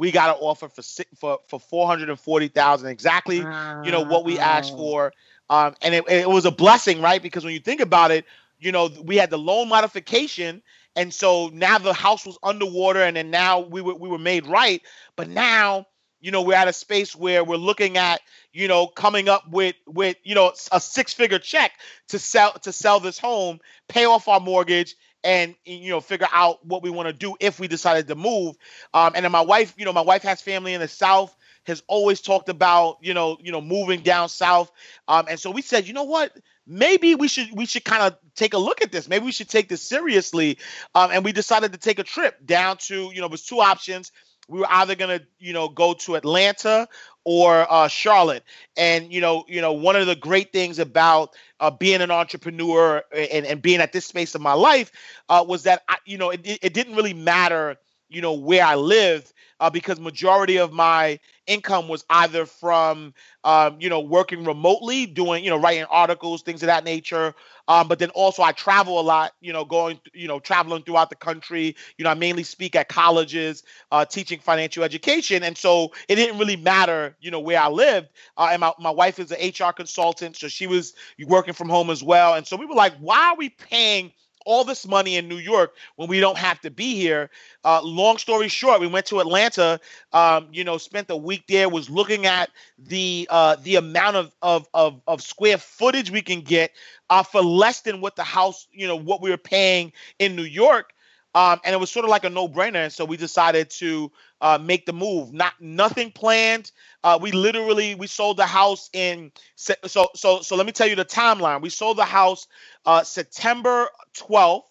we 0.00 0.10
got 0.10 0.30
an 0.30 0.36
offer 0.40 0.68
for 0.70 0.82
for 1.14 1.38
for 1.46 1.60
four 1.60 1.86
hundred 1.86 2.08
and 2.08 2.18
forty 2.18 2.48
thousand, 2.48 2.88
exactly, 2.88 3.46
you 3.82 3.90
know 3.92 4.00
what 4.00 4.24
we 4.24 4.38
asked 4.38 4.74
for. 4.74 5.12
Um, 5.50 5.74
and 5.82 5.94
it, 5.94 6.04
it 6.08 6.28
was 6.28 6.46
a 6.46 6.50
blessing, 6.50 7.02
right? 7.02 7.20
Because 7.22 7.44
when 7.44 7.52
you 7.52 7.60
think 7.60 7.82
about 7.82 8.10
it, 8.10 8.24
you 8.58 8.72
know, 8.72 8.88
we 9.04 9.16
had 9.16 9.28
the 9.28 9.36
loan 9.38 9.68
modification, 9.68 10.62
and 10.96 11.12
so 11.12 11.50
now 11.52 11.76
the 11.76 11.92
house 11.92 12.24
was 12.24 12.38
underwater, 12.42 13.00
and 13.00 13.14
then 13.14 13.30
now 13.30 13.60
we 13.60 13.82
were 13.82 13.94
we 13.94 14.08
were 14.08 14.18
made 14.18 14.46
right. 14.46 14.80
But 15.16 15.28
now, 15.28 15.86
you 16.22 16.30
know, 16.30 16.40
we're 16.40 16.56
at 16.56 16.68
a 16.68 16.72
space 16.72 17.14
where 17.14 17.44
we're 17.44 17.56
looking 17.56 17.98
at, 17.98 18.22
you 18.54 18.68
know, 18.68 18.86
coming 18.86 19.28
up 19.28 19.50
with 19.50 19.76
with 19.86 20.16
you 20.24 20.34
know 20.34 20.54
a 20.72 20.80
six 20.80 21.12
figure 21.12 21.38
check 21.38 21.72
to 22.08 22.18
sell 22.18 22.52
to 22.60 22.72
sell 22.72 23.00
this 23.00 23.18
home, 23.18 23.60
pay 23.88 24.06
off 24.06 24.28
our 24.28 24.40
mortgage, 24.40 24.96
and 25.22 25.54
you 25.64 25.90
know 25.90 26.00
figure 26.00 26.28
out 26.32 26.64
what 26.64 26.82
we 26.82 26.90
want 26.90 27.08
to 27.08 27.12
do 27.12 27.36
if 27.40 27.60
we 27.60 27.68
decided 27.68 28.08
to 28.08 28.14
move. 28.14 28.56
Um, 28.94 29.12
and 29.14 29.24
then 29.24 29.32
my 29.32 29.42
wife 29.42 29.74
you 29.76 29.84
know 29.84 29.92
my 29.92 30.00
wife 30.00 30.22
has 30.22 30.40
family 30.40 30.74
in 30.74 30.80
the 30.80 30.88
south 30.88 31.34
has 31.64 31.82
always 31.86 32.20
talked 32.20 32.48
about 32.48 32.98
you 33.02 33.14
know 33.14 33.36
you 33.40 33.52
know 33.52 33.60
moving 33.60 34.00
down 34.00 34.28
south. 34.28 34.70
Um, 35.08 35.26
and 35.28 35.38
so 35.38 35.50
we 35.50 35.62
said 35.62 35.86
you 35.86 35.94
know 35.94 36.04
what? 36.04 36.36
Maybe 36.66 37.14
we 37.14 37.28
should 37.28 37.48
we 37.52 37.66
should 37.66 37.84
kind 37.84 38.02
of 38.02 38.16
take 38.34 38.54
a 38.54 38.58
look 38.58 38.82
at 38.82 38.92
this. 38.92 39.08
Maybe 39.08 39.24
we 39.24 39.32
should 39.32 39.48
take 39.48 39.68
this 39.68 39.82
seriously. 39.82 40.58
Um, 40.94 41.10
and 41.12 41.24
we 41.24 41.32
decided 41.32 41.72
to 41.72 41.78
take 41.78 41.98
a 41.98 42.04
trip 42.04 42.44
down 42.44 42.78
to 42.88 43.10
you 43.12 43.20
know 43.20 43.26
it 43.26 43.32
was 43.32 43.44
two 43.44 43.60
options. 43.60 44.12
We 44.48 44.60
were 44.60 44.70
either 44.70 44.94
to 44.94 45.22
you 45.38 45.52
know 45.52 45.68
go 45.68 45.94
to 45.94 46.16
atlanta 46.16 46.88
or 47.24 47.66
uh, 47.70 47.88
charlotte. 47.88 48.44
And 48.76 49.12
you 49.12 49.20
know 49.20 49.44
you 49.48 49.60
know 49.60 49.72
one 49.72 49.96
of 49.96 50.06
the 50.06 50.16
great 50.16 50.52
things 50.52 50.78
about 50.78 51.34
uh, 51.60 51.70
being 51.70 52.00
an 52.00 52.10
entrepreneur 52.10 53.02
and, 53.14 53.46
and 53.46 53.62
being 53.62 53.80
at 53.80 53.92
this 53.92 54.06
space 54.06 54.34
of 54.34 54.40
my 54.40 54.52
life 54.54 54.90
uh, 55.28 55.44
was 55.46 55.64
that 55.64 55.82
I, 55.88 55.96
you 56.04 56.18
know 56.18 56.30
it, 56.30 56.40
it 56.62 56.74
didn't 56.74 56.96
really 56.96 57.14
matter 57.14 57.76
you 58.10 58.20
know 58.22 58.34
where 58.34 58.64
i 58.64 58.74
lived 58.74 59.32
uh, 59.60 59.70
because 59.70 60.00
majority 60.00 60.58
of 60.58 60.72
my 60.72 61.20
income 61.46 61.88
was 61.88 62.04
either 62.10 62.46
from 62.46 63.12
um, 63.44 63.76
you 63.80 63.88
know 63.88 64.00
working 64.00 64.44
remotely 64.44 65.06
doing 65.06 65.44
you 65.44 65.50
know 65.50 65.58
writing 65.58 65.84
articles 65.90 66.42
things 66.42 66.62
of 66.62 66.68
that 66.68 66.84
nature 66.84 67.34
um, 67.68 67.88
but 67.88 67.98
then 67.98 68.10
also 68.10 68.42
i 68.42 68.52
travel 68.52 69.00
a 69.00 69.02
lot 69.02 69.32
you 69.40 69.52
know 69.52 69.64
going 69.64 70.00
you 70.14 70.28
know 70.28 70.38
traveling 70.40 70.82
throughout 70.82 71.10
the 71.10 71.16
country. 71.16 71.74
You 71.98 72.04
know 72.04 72.10
i 72.10 72.14
mainly 72.14 72.42
speak 72.44 72.76
at 72.76 72.88
colleges 72.88 73.62
uh, 73.92 74.04
teaching 74.04 74.40
financial 74.40 74.84
education 74.84 75.42
and 75.42 75.56
so 75.56 75.92
it 76.08 76.16
didn't 76.16 76.38
really 76.38 76.56
matter 76.56 77.16
you 77.20 77.30
know 77.30 77.40
where 77.40 77.60
i 77.60 77.68
lived 77.68 78.08
uh, 78.36 78.48
and 78.52 78.60
my, 78.60 78.72
my 78.78 78.90
wife 78.90 79.18
is 79.18 79.32
an 79.32 79.38
hr 79.48 79.72
consultant 79.72 80.36
so 80.36 80.48
she 80.48 80.66
was 80.66 80.94
working 81.26 81.54
from 81.54 81.68
home 81.68 81.90
as 81.90 82.02
well 82.02 82.34
and 82.34 82.46
so 82.46 82.56
we 82.56 82.66
were 82.66 82.74
like 82.74 82.94
why 82.98 83.30
are 83.30 83.36
we 83.36 83.48
paying 83.50 84.12
all 84.46 84.64
this 84.64 84.86
money 84.86 85.16
in 85.16 85.28
New 85.28 85.38
York 85.38 85.74
when 85.96 86.08
we 86.08 86.20
don't 86.20 86.38
have 86.38 86.60
to 86.60 86.70
be 86.70 86.94
here. 86.94 87.30
Uh, 87.64 87.80
long 87.82 88.18
story 88.18 88.48
short, 88.48 88.80
we 88.80 88.86
went 88.86 89.06
to 89.06 89.20
Atlanta. 89.20 89.80
Um, 90.12 90.48
you 90.52 90.64
know, 90.64 90.78
spent 90.78 91.10
a 91.10 91.16
week 91.16 91.44
there. 91.48 91.68
Was 91.68 91.90
looking 91.90 92.26
at 92.26 92.50
the 92.78 93.26
uh, 93.30 93.56
the 93.62 93.76
amount 93.76 94.16
of, 94.16 94.34
of 94.42 94.68
of 94.74 95.00
of 95.06 95.22
square 95.22 95.58
footage 95.58 96.10
we 96.10 96.22
can 96.22 96.40
get 96.40 96.72
uh, 97.10 97.22
for 97.22 97.42
less 97.42 97.80
than 97.82 98.00
what 98.00 98.16
the 98.16 98.24
house, 98.24 98.66
you 98.72 98.86
know, 98.86 98.96
what 98.96 99.20
we 99.20 99.30
were 99.30 99.36
paying 99.36 99.92
in 100.18 100.36
New 100.36 100.44
York. 100.44 100.92
Um, 101.34 101.60
and 101.64 101.72
it 101.72 101.78
was 101.78 101.90
sort 101.92 102.04
of 102.04 102.10
like 102.10 102.24
a 102.24 102.30
no-brainer, 102.30 102.84
and 102.84 102.92
so 102.92 103.04
we 103.04 103.16
decided 103.16 103.70
to 103.70 104.10
uh, 104.40 104.58
make 104.62 104.86
the 104.86 104.92
move. 104.92 105.32
Not 105.32 105.54
nothing 105.60 106.12
planned. 106.12 106.72
Uh, 107.04 107.18
we 107.20 107.32
literally 107.32 107.94
we 107.96 108.06
sold 108.06 108.38
the 108.38 108.46
house 108.46 108.90
in 108.92 109.32
so 109.56 109.74
so 109.84 110.40
so. 110.42 110.56
Let 110.56 110.66
me 110.66 110.72
tell 110.72 110.88
you 110.88 110.96
the 110.96 111.04
timeline. 111.04 111.62
We 111.62 111.70
sold 111.70 111.98
the 111.98 112.04
house 112.04 112.48
uh, 112.86 113.04
September 113.04 113.88
12th. 114.16 114.62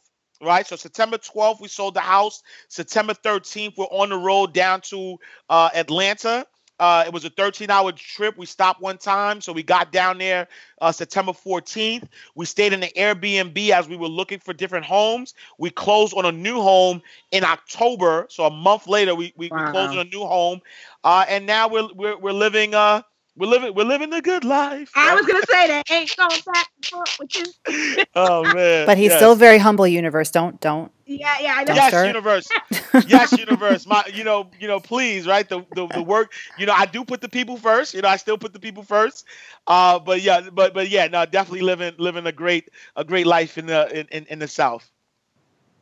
Right, 0.41 0.67
so 0.67 0.75
September 0.75 1.17
12th 1.17 1.61
we 1.61 1.67
sold 1.69 1.95
the 1.95 2.01
house. 2.01 2.43
September 2.69 3.13
13th 3.13 3.73
we're 3.77 3.85
on 3.85 4.09
the 4.09 4.17
road 4.17 4.53
down 4.53 4.81
to 4.83 5.17
uh, 5.49 5.69
Atlanta. 5.75 6.45
Uh, 6.79 7.03
it 7.05 7.13
was 7.13 7.25
a 7.25 7.29
13 7.29 7.69
hour 7.69 7.91
trip. 7.91 8.37
We 8.37 8.45
stopped 8.45 8.81
one 8.81 8.97
time. 8.97 9.41
So 9.41 9.51
we 9.51 9.63
got 9.63 9.91
down 9.91 10.17
there 10.17 10.47
uh, 10.81 10.91
September 10.91 11.33
14th. 11.33 12.07
We 12.35 12.45
stayed 12.45 12.73
in 12.73 12.79
the 12.79 12.91
Airbnb 12.95 13.69
as 13.69 13.87
we 13.87 13.97
were 13.97 14.07
looking 14.07 14.39
for 14.39 14.53
different 14.53 14.85
homes. 14.85 15.33
We 15.57 15.69
closed 15.69 16.13
on 16.15 16.25
a 16.25 16.31
new 16.31 16.61
home 16.61 17.01
in 17.31 17.43
October. 17.43 18.27
So 18.29 18.45
a 18.45 18.51
month 18.51 18.87
later, 18.87 19.15
we, 19.15 19.33
we, 19.35 19.49
wow. 19.49 19.65
we 19.65 19.71
closed 19.71 19.91
on 19.91 19.99
a 19.99 20.09
new 20.09 20.21
home. 20.21 20.61
Uh, 21.03 21.25
and 21.27 21.45
now 21.45 21.67
we're, 21.67 21.93
we're, 21.93 22.17
we're 22.17 22.31
living. 22.31 22.73
We're 23.39 23.47
living, 23.47 23.73
we're 23.73 23.85
living 23.85 24.13
a 24.13 24.21
good 24.21 24.43
life. 24.43 24.91
I 24.95 25.15
was 25.15 25.25
gonna 25.25 25.45
say 25.49 25.67
that 25.67 25.89
ain't 25.89 26.15
going 26.17 26.41
back 26.53 26.67
and 26.75 26.85
forth 26.85 27.17
with 27.19 27.35
you. 27.37 28.03
oh 28.15 28.43
man! 28.53 28.85
But 28.85 28.97
he's 28.97 29.11
yes. 29.11 29.17
still 29.17 29.33
very 29.33 29.57
humble. 29.57 29.87
Universe, 29.87 30.29
don't 30.29 30.59
don't 30.59 30.91
yeah, 31.09 31.37
yeah, 31.41 31.55
I 31.57 31.63
know. 31.63 31.73
Yes, 31.73 31.89
start. 31.89 32.05
universe. 32.05 32.49
yes, 33.07 33.31
universe. 33.31 33.87
My, 33.87 34.03
you 34.13 34.23
know, 34.23 34.51
you 34.59 34.67
know, 34.67 34.79
please, 34.79 35.25
right? 35.25 35.47
The, 35.47 35.65
the 35.73 35.87
the 35.87 36.03
work. 36.03 36.33
You 36.59 36.67
know, 36.67 36.73
I 36.73 36.85
do 36.85 37.03
put 37.03 37.19
the 37.21 37.29
people 37.29 37.57
first. 37.57 37.95
You 37.95 38.01
know, 38.03 38.09
I 38.09 38.17
still 38.17 38.37
put 38.37 38.53
the 38.53 38.59
people 38.59 38.83
first. 38.83 39.25
Uh, 39.65 39.97
but 39.97 40.21
yeah, 40.21 40.49
but 40.51 40.75
but 40.75 40.89
yeah, 40.89 41.07
no, 41.07 41.25
definitely 41.25 41.61
living 41.61 41.95
living 41.97 42.27
a 42.27 42.31
great 42.31 42.69
a 42.95 43.03
great 43.03 43.25
life 43.25 43.57
in 43.57 43.65
the 43.65 43.99
in 43.99 44.07
in 44.11 44.25
in, 44.25 44.39
the 44.39 44.47
South. 44.47 44.87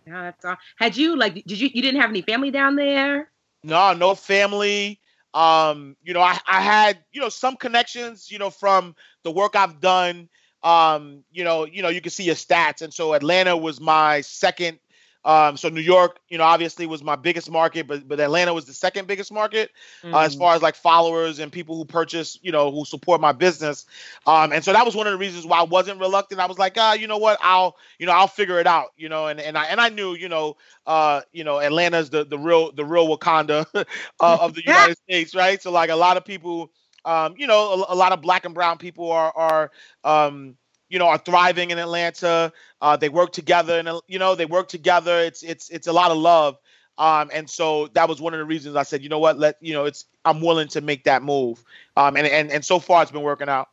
Yeah, 0.05 0.21
that's 0.23 0.45
all. 0.45 0.55
Had 0.77 0.95
you 0.95 1.17
like? 1.17 1.33
Did 1.33 1.59
you 1.59 1.69
you 1.73 1.81
didn't 1.81 1.99
have 1.99 2.09
any 2.09 2.21
family 2.21 2.51
down 2.51 2.77
there? 2.77 3.29
No, 3.63 3.93
no 3.93 4.15
family. 4.15 5.01
Um, 5.33 5.95
you 6.03 6.13
know, 6.13 6.21
I 6.21 6.39
I 6.47 6.61
had 6.61 6.99
you 7.11 7.21
know 7.21 7.29
some 7.29 7.55
connections. 7.55 8.31
You 8.31 8.39
know, 8.39 8.49
from 8.49 8.95
the 9.23 9.31
work 9.31 9.55
I've 9.55 9.79
done. 9.79 10.29
Um, 10.63 11.23
you 11.31 11.43
know, 11.43 11.65
you 11.65 11.83
know, 11.83 11.89
you 11.89 12.01
can 12.01 12.09
see 12.11 12.23
your 12.23 12.35
stats, 12.35 12.81
and 12.81 12.93
so 12.93 13.13
Atlanta 13.13 13.55
was 13.55 13.79
my 13.79 14.21
second 14.21 14.79
um, 15.27 15.57
so 15.57 15.67
New 15.67 15.81
York, 15.81 16.21
you 16.29 16.37
know, 16.37 16.45
obviously 16.45 16.85
was 16.85 17.03
my 17.03 17.17
biggest 17.17 17.51
market, 17.51 17.85
but 17.85 18.07
but 18.07 18.17
Atlanta 18.21 18.53
was 18.53 18.63
the 18.63 18.71
second 18.71 19.09
biggest 19.09 19.29
market 19.29 19.71
mm. 20.01 20.13
uh, 20.13 20.19
as 20.19 20.33
mm. 20.33 20.39
far 20.39 20.55
as 20.55 20.61
like 20.61 20.75
followers 20.75 21.39
and 21.39 21.51
people 21.51 21.75
who 21.75 21.83
purchase, 21.83 22.39
you 22.41 22.53
know, 22.53 22.71
who 22.71 22.85
support 22.85 23.19
my 23.19 23.33
business. 23.33 23.85
Um, 24.25 24.53
and 24.53 24.63
so 24.63 24.71
that 24.71 24.85
was 24.85 24.95
one 24.95 25.05
of 25.05 25.11
the 25.11 25.19
reasons 25.19 25.45
why 25.45 25.59
I 25.59 25.63
wasn't 25.63 25.99
reluctant. 25.99 26.39
I 26.39 26.45
was 26.45 26.57
like, 26.57 26.77
ah, 26.77 26.93
you 26.93 27.07
know 27.07 27.17
what, 27.17 27.37
I'll, 27.41 27.75
you 27.99 28.05
know, 28.05 28.13
I'll 28.13 28.29
figure 28.29 28.57
it 28.61 28.67
out, 28.67 28.93
you 28.95 29.09
know, 29.09 29.27
and 29.27 29.41
and 29.41 29.57
I 29.57 29.65
and 29.65 29.81
I 29.81 29.89
knew, 29.89 30.13
you 30.13 30.29
know, 30.29 30.55
uh, 30.85 31.19
you 31.33 31.43
know, 31.43 31.59
Atlanta's 31.59 32.09
the 32.09 32.23
the 32.23 32.39
real 32.39 32.71
the 32.71 32.85
real 32.85 33.05
Wakanda 33.09 33.65
uh, 33.75 34.37
of 34.39 34.53
the 34.53 34.63
United 34.65 34.97
States, 34.97 35.35
right? 35.35 35.61
So 35.61 35.71
like 35.71 35.89
a 35.89 35.95
lot 35.97 36.15
of 36.15 36.23
people, 36.23 36.71
um, 37.03 37.35
you 37.37 37.47
know, 37.47 37.85
a, 37.89 37.93
a 37.93 37.95
lot 37.95 38.13
of 38.13 38.21
black 38.21 38.45
and 38.45 38.55
brown 38.55 38.77
people 38.77 39.11
are 39.11 39.33
are 39.35 39.71
um 40.05 40.55
you 40.89 40.99
know, 40.99 41.07
are 41.07 41.17
thriving 41.17 41.71
in 41.71 41.79
Atlanta. 41.79 42.51
Uh, 42.81 42.97
they 42.97 43.09
work 43.09 43.31
together, 43.31 43.79
and 43.79 43.89
you 44.07 44.19
know, 44.19 44.35
they 44.35 44.45
work 44.45 44.67
together. 44.67 45.19
It's 45.19 45.43
it's 45.43 45.69
it's 45.69 45.87
a 45.87 45.93
lot 45.93 46.11
of 46.11 46.17
love. 46.17 46.57
Um, 46.97 47.29
and 47.31 47.47
so 47.49 47.87
that 47.93 48.09
was 48.09 48.19
one 48.19 48.33
of 48.33 48.39
the 48.39 48.45
reasons 48.45 48.75
I 48.75 48.83
said, 48.83 49.03
you 49.03 49.09
know 49.09 49.19
what, 49.19 49.37
let 49.37 49.57
you 49.61 49.73
know, 49.73 49.85
it's 49.85 50.05
I'm 50.25 50.41
willing 50.41 50.67
to 50.69 50.81
make 50.81 51.03
that 51.03 51.21
move. 51.23 51.63
Um, 51.95 52.17
and 52.17 52.25
and 52.25 52.51
and 52.51 52.65
so 52.65 52.79
far 52.79 53.03
it's 53.03 53.11
been 53.11 53.21
working 53.21 53.49
out. 53.49 53.69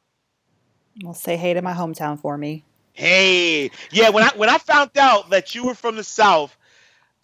Well, 1.03 1.15
say 1.15 1.37
hey 1.37 1.55
to 1.55 1.63
my 1.63 1.73
hometown 1.73 2.19
for 2.19 2.37
me. 2.37 2.65
Hey, 2.93 3.71
yeah. 3.91 4.11
When 4.11 4.23
I 4.25 4.31
when 4.37 4.49
I 4.49 4.59
found 4.59 4.91
out 4.99 5.31
that 5.31 5.55
you 5.55 5.65
were 5.65 5.75
from 5.75 5.97
the 5.97 6.05
South, 6.05 6.57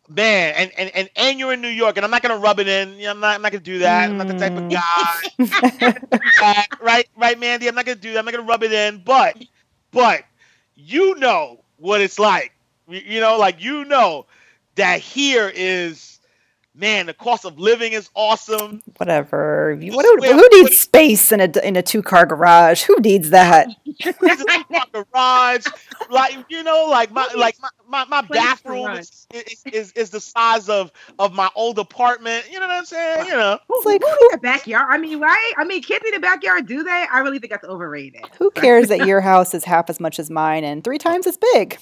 man, 0.09 0.55
and 0.57 0.72
and 0.76 0.90
and, 0.94 1.11
and 1.16 1.38
you're 1.38 1.53
in 1.53 1.61
New 1.61 1.68
York, 1.68 1.96
and 1.96 2.05
I'm 2.05 2.11
not 2.11 2.22
gonna 2.22 2.38
rub 2.38 2.59
it 2.61 2.66
in. 2.68 2.95
You 2.95 3.05
know, 3.05 3.11
I'm 3.12 3.20
not 3.20 3.36
I'm 3.36 3.43
not 3.43 3.53
gonna 3.53 3.62
do 3.64 3.78
that. 3.80 4.11
I'm 4.11 4.16
not 4.16 4.26
the 4.26 4.34
type 4.34 4.57
of 4.57 4.64
Mm. 4.64 4.70
guy. 4.70 5.22
Uh, 6.41 6.62
right, 6.80 7.07
right, 7.16 7.38
Mandi. 7.38 7.68
I'm 7.68 7.74
not 7.74 7.84
gonna 7.84 7.97
do 7.99 8.12
that. 8.14 8.18
I'm 8.20 8.24
not 8.24 8.32
gonna 8.34 8.47
rub 8.47 8.62
it 8.62 8.72
in. 8.72 9.03
But, 9.05 9.36
but, 9.93 10.24
you 10.76 11.16
know 11.16 11.62
what 11.78 12.01
it's 12.01 12.18
like. 12.18 12.53
You- 12.88 13.20
know, 13.20 13.38
like 13.38 13.62
you 13.62 13.84
know 13.86 14.26
that 14.76 15.01
here 15.01 15.51
is, 15.55 16.20
man. 16.81 17.07
The 17.07 17.14
cost 17.14 17.45
of 17.45 17.59
living 17.61 17.93
is 17.93 18.09
awesome. 18.14 18.83
Whatever. 18.97 19.76
You- 19.78 19.91
You 19.91 19.97
What, 19.97 20.07
who, 20.24 20.33
who 20.33 20.49
needs 20.62 20.78
space 20.81 21.31
in 21.33 21.41
a 21.41 21.51
in 21.66 21.76
a 21.76 21.83
two 21.83 22.03
car 22.03 22.26
garage? 22.26 22.83
Who 22.83 22.97
needs 23.01 23.31
that? 23.31 23.68
This 23.85 24.41
is 24.41 24.45
my 24.70 24.85
garage, 24.93 25.66
like 26.11 26.37
you 26.49 26.62
know, 26.62 26.87
like 26.91 27.11
my 27.12 27.28
like 27.37 27.57
my 27.61 27.68
my, 27.89 28.05
my 28.07 28.22
bathroom 28.22 28.91
is, 28.93 29.26
is, 29.35 29.62
is 29.72 29.93
is 29.93 30.11
the 30.11 30.20
size 30.20 30.68
of 30.68 30.91
of 31.18 31.33
my 31.35 31.51
old 31.55 31.78
apartment. 31.78 32.47
You 32.51 32.61
know 32.61 32.66
what 32.68 32.76
I'm 32.76 32.85
saying? 32.85 33.26
You 33.26 33.33
know. 33.33 33.59
Who, 33.68 33.76
It's 33.76 33.87
like, 33.87 34.01
who 34.03 34.09
who- 34.09 34.18
needs 34.22 34.35
a 34.35 34.39
backyard? 34.39 34.87
I 34.89 34.99
mean, 34.99 35.18
right? 35.20 35.53
I 35.59 35.64
mean, 35.64 35.83
kids 35.83 36.03
need 36.05 36.14
a 36.14 36.20
backyard, 36.20 36.66
do 36.66 36.83
they? 36.83 37.07
I 37.12 37.18
really 37.20 37.39
think 37.39 37.51
that's 37.53 37.64
overrated. 37.66 38.22
Who 38.39 38.51
cares 38.53 38.89
that 38.89 39.07
your 39.07 39.20
house 39.20 39.55
is 39.55 39.64
half 39.64 39.91
as 39.91 40.01
much 40.01 40.18
as 40.18 40.31
mine 40.31 40.64
and 40.64 40.83
three 40.85 40.99
times 40.99 41.26
as 41.26 41.37
big? 41.55 41.78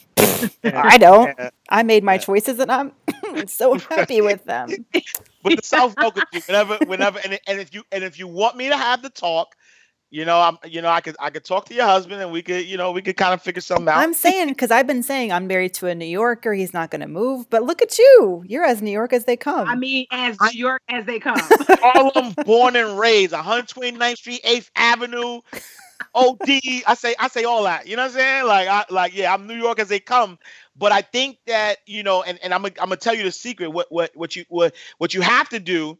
I 0.65 0.99
don't. 0.99 1.39
I 1.69 1.83
made 1.83 2.05
my 2.05 2.19
choices 2.19 2.59
and 2.59 2.71
I'm 2.71 2.93
so 3.47 3.79
happy 3.79 4.21
with 4.21 4.45
them. 4.45 4.71
But 5.45 5.57
the 5.57 5.63
South 5.63 5.95
welcomes 5.97 6.27
you 6.33 6.41
whenever, 6.47 6.79
whenever, 6.87 7.21
and, 7.21 7.39
and 7.47 7.61
if 7.61 7.73
you 7.73 7.85
and 7.93 8.03
if 8.03 8.19
you 8.19 8.27
want 8.27 8.57
me 8.57 8.69
to 8.69 8.77
have 8.77 9.03
the 9.03 9.09
talk, 9.09 9.55
you 10.11 10.25
know, 10.25 10.41
I'm, 10.41 10.59
you 10.65 10.81
know, 10.81 10.89
I 10.89 11.01
could 11.01 11.17
I 11.21 11.31
could 11.31 11.45
talk 11.45 11.67
to 11.67 11.75
your 11.75 11.85
husband 11.85 12.23
and 12.23 12.33
we 12.33 12.43
could, 12.43 12.65
you 12.65 12.77
know, 12.77 12.93
we 12.93 13.03
could 13.03 13.17
kind 13.17 13.35
of 13.35 13.43
figure 13.43 13.61
something 13.61 13.89
out. 13.89 13.99
I'm 13.99 14.15
saying 14.15 14.49
because 14.49 14.71
I've 14.71 14.87
been 14.87 15.03
saying 15.03 15.33
I'm 15.33 15.47
married 15.47 15.75
to 15.75 15.87
a 15.87 15.95
New 15.95 16.07
Yorker. 16.07 16.55
He's 16.55 16.73
not 16.73 16.91
going 16.91 17.03
to 17.03 17.09
move. 17.09 17.49
But 17.51 17.63
look 17.65 17.83
at 17.83 17.99
you. 17.99 18.43
You're 18.47 18.65
as 18.65 18.81
New 18.81 18.91
York 18.91 19.13
as 19.13 19.27
they 19.27 19.37
come. 19.37 19.69
I 19.69 19.75
mean, 19.75 20.07
as 20.11 20.37
New 20.41 20.59
York 20.59 20.83
as 20.89 21.05
they 21.05 21.19
come. 21.19 21.39
Harlem, 21.41 22.35
born 22.45 22.75
and 22.75 22.99
raised, 22.99 23.33
129th 23.33 24.17
Street, 24.17 24.43
8th 24.45 24.71
Avenue, 24.77 25.41
OD. 26.15 26.49
I 26.87 26.95
say 26.95 27.15
I 27.19 27.29
say 27.29 27.45
all 27.45 27.65
that. 27.65 27.87
You 27.87 27.97
know 27.97 28.03
what 28.03 28.13
I'm 28.13 28.19
saying? 28.19 28.47
Like 28.47 28.69
I 28.69 28.85
like 28.91 29.15
yeah, 29.15 29.33
I'm 29.33 29.47
New 29.47 29.55
York 29.57 29.79
as 29.79 29.89
they 29.89 30.01
come. 30.01 30.39
But 30.77 30.93
I 30.93 31.03
think 31.03 31.39
that 31.47 31.77
you 31.87 32.03
know, 32.03 32.23
and, 32.23 32.39
and 32.43 32.55
I'm 32.55 32.63
gonna- 32.63 32.75
I'm 32.81 32.89
gonna 32.89 32.97
tell 32.97 33.15
you 33.15 33.25
the 33.25 33.33
secret. 33.33 33.69
What 33.69 33.87
what 33.91 34.11
what 34.15 34.37
you 34.37 34.45
what 34.49 34.75
what 34.99 35.15
you 35.15 35.21
have 35.21 35.49
to 35.51 35.61
do 35.61 35.99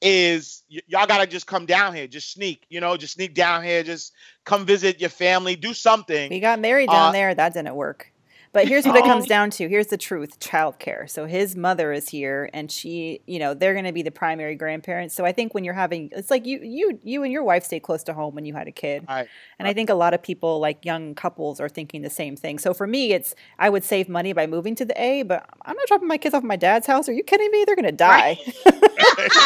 is 0.00 0.62
y- 0.70 0.80
y'all 0.86 1.06
gotta 1.06 1.26
just 1.26 1.46
come 1.46 1.66
down 1.66 1.94
here, 1.94 2.06
just 2.06 2.32
sneak. 2.32 2.64
You 2.68 2.80
know, 2.80 2.96
just 2.96 3.14
sneak 3.14 3.34
down 3.34 3.64
here, 3.64 3.82
just 3.82 4.12
come 4.44 4.64
visit 4.66 5.00
your 5.00 5.10
family, 5.10 5.56
do 5.56 5.74
something. 5.74 6.30
we 6.30 6.40
got 6.40 6.60
married 6.60 6.90
down 6.90 7.08
Uh, 7.08 7.12
there. 7.12 7.34
That 7.34 7.54
didn't 7.54 7.74
work. 7.74 8.12
But 8.52 8.66
here's 8.68 8.86
what 8.86 8.96
it 8.96 9.04
comes 9.04 9.24
Oh. 9.24 9.28
down 9.28 9.50
to. 9.50 9.68
Here's 9.68 9.88
the 9.88 9.96
truth 9.98 10.40
childcare. 10.40 11.08
So 11.08 11.26
his 11.26 11.54
mother 11.56 11.92
is 11.92 12.08
here 12.08 12.48
and 12.52 12.70
she, 12.70 13.20
you 13.26 13.38
know, 13.38 13.54
they're 13.54 13.74
going 13.74 13.84
to 13.84 13.92
be 13.92 14.02
the 14.02 14.10
primary 14.10 14.54
grandparents. 14.54 15.14
So 15.14 15.24
I 15.24 15.32
think 15.32 15.54
when 15.54 15.64
you're 15.64 15.74
having, 15.74 16.08
it's 16.12 16.30
like 16.30 16.46
you, 16.46 16.60
you, 16.62 16.98
you 17.04 17.22
and 17.22 17.32
your 17.32 17.44
wife 17.44 17.64
stayed 17.64 17.80
close 17.80 18.02
to 18.04 18.14
home 18.14 18.34
when 18.34 18.44
you 18.44 18.54
had 18.54 18.66
a 18.66 18.72
kid. 18.72 19.04
Right. 19.08 19.28
And 19.58 19.68
I 19.68 19.72
think 19.74 19.90
a 19.90 19.94
lot 19.94 20.14
of 20.14 20.22
people, 20.22 20.60
like 20.60 20.84
young 20.84 21.14
couples, 21.14 21.60
are 21.60 21.68
thinking 21.68 22.02
the 22.02 22.10
same 22.10 22.36
thing. 22.36 22.58
So 22.58 22.72
for 22.74 22.86
me, 22.86 23.12
it's 23.12 23.34
I 23.58 23.68
would 23.70 23.84
save 23.84 24.08
money 24.08 24.32
by 24.32 24.46
moving 24.46 24.74
to 24.76 24.84
the 24.84 25.00
A, 25.00 25.22
but 25.24 25.44
I'm 25.64 25.76
not 25.76 25.86
dropping 25.88 26.08
my 26.08 26.16
kids 26.18 26.34
off 26.34 26.42
at 26.42 26.46
my 26.46 26.56
dad's 26.56 26.86
house. 26.86 27.08
Are 27.08 27.12
you 27.12 27.22
kidding 27.24 27.50
me? 27.50 27.64
They're 27.66 27.76
gonna 27.76 27.92
die. 27.92 28.38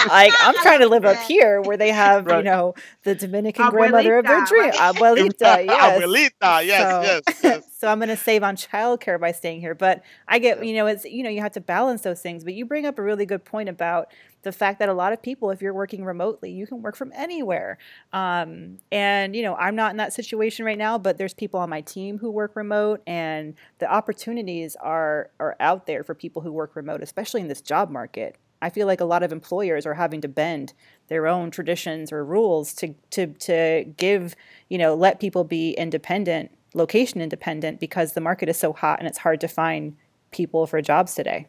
like 0.09 0.33
I'm 0.41 0.55
trying 0.57 0.81
to 0.81 0.89
live 0.89 1.05
up 1.05 1.17
here 1.29 1.61
where 1.61 1.77
they 1.77 1.91
have, 1.91 2.29
you 2.29 2.43
know, 2.43 2.75
the 3.05 3.15
Dominican 3.15 3.69
grandmother 3.71 4.19
of 4.19 4.27
their 4.27 4.43
Abuelita, 4.43 4.49
dream, 4.49 4.73
abuelita. 4.73 5.67
Yes. 5.67 6.03
Abuelita, 6.03 6.67
yes, 6.67 6.83
So- 6.83 7.03
yes, 7.03 7.41
yes. 7.43 7.72
So 7.83 7.89
I'm 7.89 7.99
going 7.99 8.11
to 8.11 8.17
save 8.17 8.45
on 8.45 8.55
childcare 8.55 9.19
by 9.19 9.33
staying 9.33 9.59
here. 9.59 9.75
But 9.75 10.05
I 10.29 10.39
get, 10.39 10.65
you 10.65 10.73
know, 10.73 10.87
it's 10.87 11.05
you 11.05 11.25
know, 11.25 11.31
you 11.31 11.41
have 11.41 11.51
to 11.55 11.61
balance 11.61 12.03
those 12.03 12.23
things. 12.23 12.45
But 12.45 12.55
you 12.55 12.65
bring 12.65 12.87
up 12.87 12.97
a 12.97 13.03
really 13.03 13.27
good 13.27 13.45
point 13.45 13.69
about 13.69 14.13
the 14.43 14.53
fact 14.53 14.79
that 14.79 14.89
a 14.89 14.95
lot 14.95 15.13
of 15.13 15.21
people, 15.21 15.51
if 15.51 15.61
you're 15.61 15.75
working 15.75 16.05
remotely, 16.05 16.53
you 16.53 16.65
can 16.65 16.81
work 16.81 16.95
from 16.95 17.11
anywhere. 17.13 17.79
Um, 18.13 18.79
and 18.93 19.35
you 19.35 19.43
know, 19.43 19.57
I'm 19.57 19.75
not 19.75 19.91
in 19.91 19.97
that 19.97 20.13
situation 20.13 20.65
right 20.65 20.79
now, 20.79 20.97
but 20.97 21.19
there's 21.19 21.35
people 21.35 21.59
on 21.59 21.71
my 21.71 21.81
team 21.81 22.19
who 22.19 22.31
work 22.31 22.55
remote, 22.55 23.03
and 23.05 23.55
the 23.81 23.93
opportunities 23.93 24.77
are 24.77 25.31
are 25.41 25.57
out 25.59 25.89
there 25.89 26.05
for 26.05 26.15
people 26.15 26.43
who 26.43 26.53
work 26.53 26.77
remote, 26.77 27.03
especially 27.03 27.41
in 27.41 27.49
this 27.49 27.61
job 27.61 27.91
market. 27.91 28.37
I 28.63 28.71
feel 28.71 28.87
like 28.87 29.01
a 29.01 29.05
lot 29.05 29.25
of 29.25 29.33
employers 29.33 29.87
are 29.87 29.95
having 29.95 30.21
to 30.21 30.29
bend 30.29 30.73
their 31.09 31.27
own 31.27 31.51
traditions 31.51 32.13
or 32.13 32.25
rules 32.25 32.75
to 32.75 32.95
to 33.11 33.27
to 33.27 33.93
give 33.97 34.37
you 34.69 34.79
know 34.79 34.95
let 34.95 35.19
people 35.19 35.43
be 35.43 35.73
independent, 35.73 36.53
location 36.75 37.21
independent, 37.21 37.81
because 37.81 38.13
the 38.13 38.21
market 38.21 38.49
is 38.49 38.59
so 38.59 38.73
hot 38.73 38.99
and 38.99 39.09
it's 39.09 39.19
hard 39.19 39.41
to 39.41 39.49
find 39.49 39.97
people 40.31 40.67
for 40.67 40.81
jobs 40.83 41.15
today. 41.15 41.47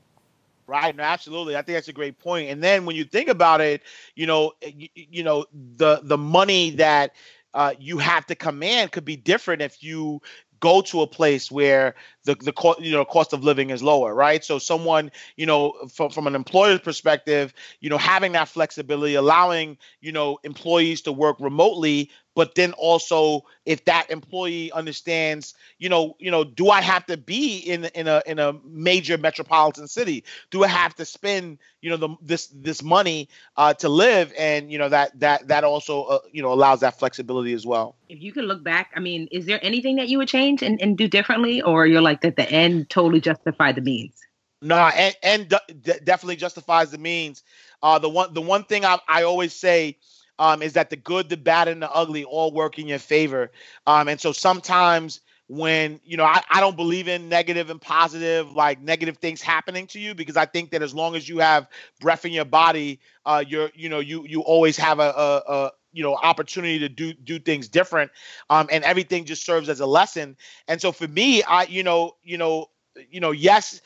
Right, 0.66 0.96
no, 0.96 1.04
absolutely. 1.04 1.56
I 1.56 1.62
think 1.62 1.76
that's 1.76 1.90
a 1.90 1.94
great 1.94 2.20
point. 2.20 2.50
And 2.50 2.64
then 2.64 2.86
when 2.86 2.96
you 2.96 3.04
think 3.04 3.28
about 3.28 3.60
it, 3.60 3.82
you 4.16 4.26
know, 4.26 4.54
you, 4.62 4.88
you 4.94 5.24
know, 5.24 5.46
the 5.76 6.00
the 6.04 6.18
money 6.18 6.72
that 6.72 7.12
uh, 7.54 7.74
you 7.80 7.98
have 7.98 8.26
to 8.28 8.36
command 8.36 8.92
could 8.92 9.06
be 9.06 9.18
different 9.18 9.62
if 9.62 9.84
you 9.84 10.22
go 10.60 10.82
to 10.82 11.02
a 11.02 11.08
place 11.08 11.52
where 11.52 11.94
the 12.26 12.36
the 12.36 12.52
cost 12.54 12.80
you 12.82 12.92
know 12.92 13.06
cost 13.06 13.34
of 13.34 13.44
living 13.44 13.70
is 13.70 13.84
lower, 13.84 14.14
right? 14.14 14.44
So 14.44 14.60
someone 14.60 15.12
you 15.36 15.46
know 15.46 15.74
from 15.94 16.10
from 16.10 16.28
an 16.28 16.36
employer's 16.36 16.80
perspective, 16.80 17.54
you 17.80 17.90
know, 17.90 17.98
having 17.98 18.34
that 18.34 18.48
flexibility, 18.50 19.16
allowing 19.16 19.78
you 20.02 20.12
know 20.12 20.40
employees 20.44 21.02
to 21.02 21.12
work 21.12 21.38
remotely, 21.40 22.10
but 22.36 22.56
then 22.56 22.74
also 22.74 23.42
if 23.66 23.86
that 23.86 24.08
employee 24.10 24.72
understands, 24.72 25.54
you 25.78 25.90
know, 25.90 26.16
you 26.20 26.32
know, 26.32 26.44
do 26.44 26.70
I 26.70 26.82
have 26.82 27.06
to 27.08 27.18
be 27.18 27.58
in 27.60 27.86
in 27.86 28.08
a 28.08 28.22
in 28.26 28.40
a 28.40 28.54
major 28.66 29.18
metropolitan 29.18 29.88
city? 29.88 30.24
Do 30.50 30.64
I 30.64 30.68
have 30.68 30.96
to 30.96 31.06
spend 31.06 31.60
you 31.82 31.90
know 31.90 31.98
the 31.98 32.10
this 32.22 32.48
this 32.48 32.82
money 32.82 33.30
uh, 33.58 33.74
to 33.76 33.90
live? 33.90 34.34
And 34.38 34.72
you 34.72 34.78
know 34.78 34.90
that 34.90 35.20
that 35.20 35.48
that 35.48 35.64
also 35.64 36.04
uh, 36.04 36.20
you 36.32 36.42
know 36.42 36.52
allows 36.54 36.80
that 36.82 37.00
flexibility 37.00 37.54
as 37.54 37.66
well. 37.66 37.96
if 38.10 38.22
you 38.22 38.32
could 38.32 38.46
look 38.46 38.64
back, 38.64 38.92
I 38.96 39.00
mean, 39.00 39.28
is 39.32 39.46
there 39.46 39.60
anything 39.64 39.96
that 39.96 40.08
you 40.08 40.20
would 40.20 40.28
change 40.28 40.62
and, 40.62 40.80
and 40.82 40.98
do 40.98 41.08
differently, 41.08 41.62
or 41.62 41.88
you're 41.88 42.02
like 42.02 42.13
that 42.22 42.36
the 42.36 42.50
end 42.50 42.90
totally 42.90 43.22
justified 43.22 43.76
the 43.76 43.82
means? 43.82 44.20
No, 44.62 44.78
and 44.78 45.16
and 45.22 45.50
de- 45.50 45.74
de- 45.82 46.00
definitely 46.00 46.38
justifies 46.38 46.92
the 46.92 46.98
means. 46.98 47.44
Uh, 47.82 48.00
the 48.00 48.10
one 48.10 48.34
the 48.34 48.42
one 48.42 48.64
thing 48.64 48.86
I 48.86 48.98
I 49.08 49.24
always 49.24 49.54
say 49.54 49.98
um, 50.40 50.62
is 50.62 50.74
that 50.74 50.90
the 50.90 50.96
good, 50.96 51.30
the 51.30 51.38
bad, 51.38 51.68
and 51.68 51.82
the 51.82 51.92
ugly 51.92 52.24
all 52.24 52.52
work 52.52 52.80
in 52.80 52.88
your 52.88 53.00
favor. 53.00 53.52
Um, 53.86 54.08
and 54.08 54.20
so 54.20 54.32
sometimes 54.32 55.22
when 55.48 56.00
you 56.06 56.16
know 56.16 56.24
I, 56.24 56.42
I 56.50 56.62
don't 56.62 56.78
believe 56.78 57.08
in 57.08 57.28
negative 57.30 57.70
and 57.70 57.80
positive 57.80 58.54
like 58.54 58.82
negative 58.82 59.18
things 59.18 59.42
happening 59.42 59.88
to 59.88 60.00
you 60.00 60.16
because 60.16 60.38
I 60.38 60.46
think 60.46 60.72
that 60.72 60.82
as 60.82 60.94
long 60.94 61.16
as 61.16 61.28
you 61.28 61.40
have 61.40 61.68
breath 62.00 62.26
in 62.26 62.32
your 62.32 62.46
body, 62.46 63.00
uh, 63.26 63.44
you're 63.46 63.70
you 63.76 63.90
know 63.90 64.00
you 64.00 64.26
you 64.26 64.42
always 64.42 64.78
have 64.78 65.00
a, 65.00 65.44
a 65.48 65.72
you 65.94 66.04
know 66.04 66.16
opportunity 66.16 66.80
to 66.80 66.90
do 66.90 67.14
do 67.14 67.40
things 67.40 67.70
different 67.70 68.12
um 68.50 68.68
and 68.72 68.84
everything 68.84 69.26
just 69.26 69.46
serves 69.46 69.70
as 69.70 69.80
a 69.80 69.86
lesson 69.86 70.36
and 70.68 70.82
so 70.82 70.92
for 70.92 71.08
me 71.08 71.44
i 71.44 71.64
you 71.64 71.84
know 71.84 72.16
you 72.24 72.38
know 72.38 72.68
you 73.10 73.20
know 73.22 73.32
yes 73.32 73.82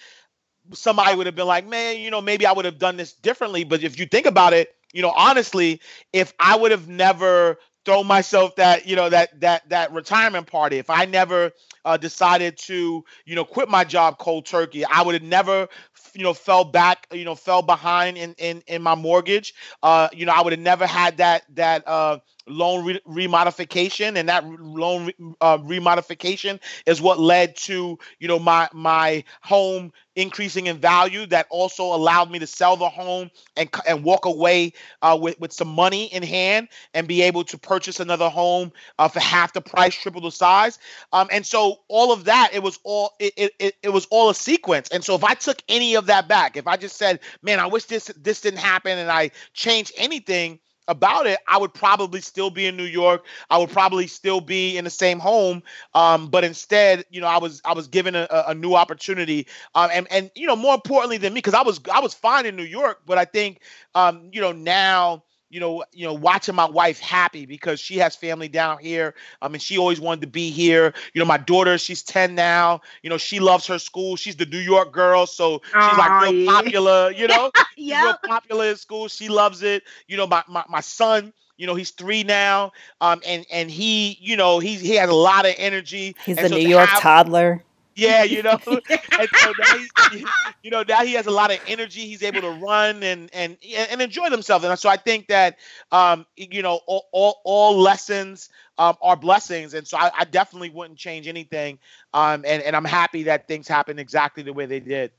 somebody 0.73 1.15
would 1.15 1.25
have 1.25 1.35
been 1.35 1.47
like, 1.47 1.67
man, 1.67 1.99
you 1.99 2.11
know, 2.11 2.21
maybe 2.21 2.45
I 2.45 2.51
would 2.51 2.65
have 2.65 2.79
done 2.79 2.97
this 2.97 3.13
differently. 3.13 3.63
But 3.63 3.83
if 3.83 3.99
you 3.99 4.05
think 4.05 4.25
about 4.25 4.53
it, 4.53 4.73
you 4.93 5.01
know, 5.01 5.13
honestly, 5.15 5.81
if 6.13 6.33
I 6.39 6.55
would 6.57 6.71
have 6.71 6.87
never 6.87 7.57
thrown 7.85 8.07
myself 8.07 8.55
that, 8.57 8.87
you 8.87 8.95
know, 8.95 9.09
that 9.09 9.39
that 9.41 9.69
that 9.69 9.93
retirement 9.93 10.47
party, 10.47 10.77
if 10.77 10.89
I 10.89 11.05
never 11.05 11.51
uh, 11.87 11.97
decided 11.97 12.57
to, 12.57 13.03
you 13.25 13.35
know, 13.35 13.45
quit 13.45 13.69
my 13.69 13.83
job 13.85 14.19
cold 14.19 14.45
turkey, 14.45 14.85
I 14.85 15.01
would 15.03 15.15
have 15.15 15.23
never, 15.23 15.67
you 16.13 16.23
know, 16.23 16.33
fell 16.33 16.65
back, 16.65 17.07
you 17.11 17.25
know, 17.25 17.35
fell 17.35 17.61
behind 17.63 18.17
in 18.17 18.35
in 18.37 18.63
in 18.67 18.81
my 18.83 18.95
mortgage. 18.95 19.53
Uh, 19.83 20.09
you 20.13 20.25
know, 20.25 20.33
I 20.33 20.41
would 20.41 20.53
have 20.53 20.59
never 20.61 20.87
had 20.87 21.17
that 21.17 21.43
that 21.55 21.87
uh 21.87 22.19
loan 22.47 22.85
re- 22.85 23.01
remodification 23.07 24.17
and 24.17 24.29
that 24.29 24.45
loan 24.47 25.07
re- 25.07 25.15
uh, 25.41 25.57
remodification 25.59 26.59
is 26.85 27.01
what 27.01 27.19
led 27.19 27.55
to 27.57 27.97
you 28.19 28.27
know 28.27 28.39
my 28.39 28.69
my 28.73 29.23
home 29.41 29.91
increasing 30.15 30.67
in 30.67 30.77
value 30.77 31.25
that 31.27 31.47
also 31.49 31.83
allowed 31.83 32.31
me 32.31 32.39
to 32.39 32.47
sell 32.47 32.75
the 32.77 32.89
home 32.89 33.29
and 33.57 33.69
and 33.87 34.03
walk 34.03 34.25
away 34.25 34.73
uh, 35.01 35.17
with 35.19 35.39
with 35.39 35.53
some 35.53 35.67
money 35.67 36.05
in 36.05 36.23
hand 36.23 36.67
and 36.93 37.07
be 37.07 37.21
able 37.21 37.43
to 37.43 37.57
purchase 37.57 37.99
another 37.99 38.29
home 38.29 38.71
uh, 38.99 39.07
for 39.07 39.19
half 39.19 39.53
the 39.53 39.61
price 39.61 39.95
triple 39.95 40.21
the 40.21 40.31
size 40.31 40.79
um, 41.13 41.27
and 41.31 41.45
so 41.45 41.76
all 41.87 42.11
of 42.11 42.25
that 42.25 42.49
it 42.53 42.61
was 42.61 42.79
all 42.83 43.13
it, 43.19 43.51
it, 43.59 43.75
it, 43.81 43.89
was 43.89 44.07
all 44.09 44.29
a 44.29 44.35
sequence 44.35 44.89
and 44.89 45.03
so 45.03 45.15
if 45.15 45.23
i 45.23 45.33
took 45.33 45.61
any 45.67 45.95
of 45.95 46.05
that 46.05 46.27
back 46.27 46.57
if 46.57 46.67
i 46.67 46.75
just 46.75 46.97
said 46.97 47.19
man 47.41 47.59
i 47.59 47.65
wish 47.65 47.85
this 47.85 48.11
this 48.17 48.41
didn't 48.41 48.59
happen 48.59 48.97
and 48.97 49.11
i 49.11 49.29
changed 49.53 49.91
anything 49.97 50.59
about 50.87 51.27
it, 51.27 51.39
I 51.47 51.57
would 51.57 51.73
probably 51.73 52.21
still 52.21 52.49
be 52.49 52.65
in 52.65 52.77
New 52.77 52.83
York. 52.83 53.25
I 53.49 53.57
would 53.57 53.69
probably 53.69 54.07
still 54.07 54.39
be 54.39 54.77
in 54.77 54.85
the 54.85 54.89
same 54.89 55.19
home. 55.19 55.63
Um, 55.93 56.29
but 56.29 56.43
instead, 56.43 57.03
you 57.09 57.19
know, 57.19 57.27
I 57.27 57.37
was 57.37 57.61
I 57.65 57.73
was 57.73 57.87
given 57.87 58.15
a, 58.15 58.27
a 58.47 58.55
new 58.55 58.73
opportunity. 58.73 59.47
Um, 59.75 59.89
and 59.93 60.07
and 60.11 60.31
you 60.35 60.47
know, 60.47 60.55
more 60.55 60.75
importantly 60.75 61.17
than 61.17 61.33
me, 61.33 61.39
because 61.39 61.53
I 61.53 61.61
was 61.61 61.79
I 61.93 61.99
was 61.99 62.13
fine 62.13 62.45
in 62.45 62.55
New 62.55 62.63
York, 62.63 63.01
but 63.05 63.17
I 63.17 63.25
think 63.25 63.61
um, 63.95 64.29
you 64.31 64.41
know, 64.41 64.51
now 64.51 65.23
you 65.49 65.59
know, 65.59 65.83
you 65.93 66.05
know, 66.05 66.13
watching 66.13 66.55
my 66.55 66.65
wife 66.65 66.99
happy 66.99 67.45
because 67.45 67.79
she 67.79 67.97
has 67.97 68.15
family 68.15 68.47
down 68.49 68.79
here. 68.79 69.13
I 69.41 69.47
mean, 69.47 69.59
she 69.59 69.77
always 69.77 69.99
wanted 69.99 70.21
to 70.21 70.27
be 70.27 70.49
here. 70.51 70.93
You 71.13 71.19
know, 71.19 71.25
my 71.25 71.37
daughter, 71.37 71.77
she's 71.77 72.03
10 72.03 72.35
now. 72.35 72.81
You 73.01 73.09
know, 73.09 73.17
she 73.17 73.39
loves 73.39 73.65
her 73.67 73.79
school. 73.79 74.15
She's 74.17 74.35
the 74.35 74.45
New 74.45 74.57
York 74.59 74.91
girl, 74.91 75.25
so 75.25 75.61
she's 75.65 75.97
like 75.97 76.21
real 76.31 76.45
popular, 76.51 77.11
you 77.11 77.27
know. 77.27 77.51
She's 77.77 77.91
real 77.91 78.17
popular 78.25 78.65
in 78.71 78.75
school. 78.75 79.07
She 79.07 79.29
loves 79.29 79.61
it. 79.61 79.83
You 80.07 80.17
know, 80.17 80.25
my 80.25 80.43
my, 80.47 80.63
my 80.67 80.81
son, 80.81 81.31
you 81.57 81.67
know, 81.67 81.75
he's 81.75 81.91
three 81.91 82.23
now. 82.23 82.71
Um, 83.01 83.21
and 83.25 83.45
and 83.51 83.69
he, 83.69 84.17
you 84.19 84.35
know, 84.35 84.57
he's 84.59 84.81
he 84.81 84.95
has 84.95 85.09
a 85.09 85.13
lot 85.13 85.45
of 85.45 85.53
energy. 85.59 86.15
He's 86.25 86.37
And 86.37 86.45
the 86.45 86.49
so 86.49 86.55
New 86.55 86.67
York 86.67 86.89
have- 86.89 86.99
toddler. 87.01 87.63
Yeah, 87.97 88.23
you 88.23 88.43
know, 88.43 88.59
and 88.67 89.29
so 89.35 89.53
now 89.59 89.77
he, 90.11 90.25
you 90.63 90.71
know 90.71 90.83
now 90.87 91.03
he 91.03 91.13
has 91.13 91.25
a 91.27 91.31
lot 91.31 91.51
of 91.51 91.59
energy. 91.67 92.01
He's 92.01 92.23
able 92.23 92.41
to 92.41 92.51
run 92.51 93.03
and 93.03 93.29
and 93.33 93.57
and 93.75 94.01
enjoy 94.01 94.29
himself. 94.29 94.63
And 94.63 94.77
so 94.79 94.89
I 94.89 94.97
think 94.97 95.27
that 95.27 95.57
um, 95.91 96.25
you 96.37 96.61
know 96.61 96.79
all 96.87 97.07
all, 97.11 97.41
all 97.43 97.77
lessons 97.77 98.49
um, 98.77 98.95
are 99.01 99.17
blessings. 99.17 99.73
And 99.73 99.87
so 99.87 99.97
I, 99.97 100.11
I 100.19 100.25
definitely 100.25 100.69
wouldn't 100.69 100.99
change 100.99 101.27
anything. 101.27 101.79
Um, 102.13 102.45
and 102.47 102.61
and 102.63 102.75
I'm 102.75 102.85
happy 102.85 103.23
that 103.23 103.47
things 103.47 103.67
happened 103.67 103.99
exactly 103.99 104.43
the 104.43 104.53
way 104.53 104.67
they 104.67 104.79
did. 104.79 105.11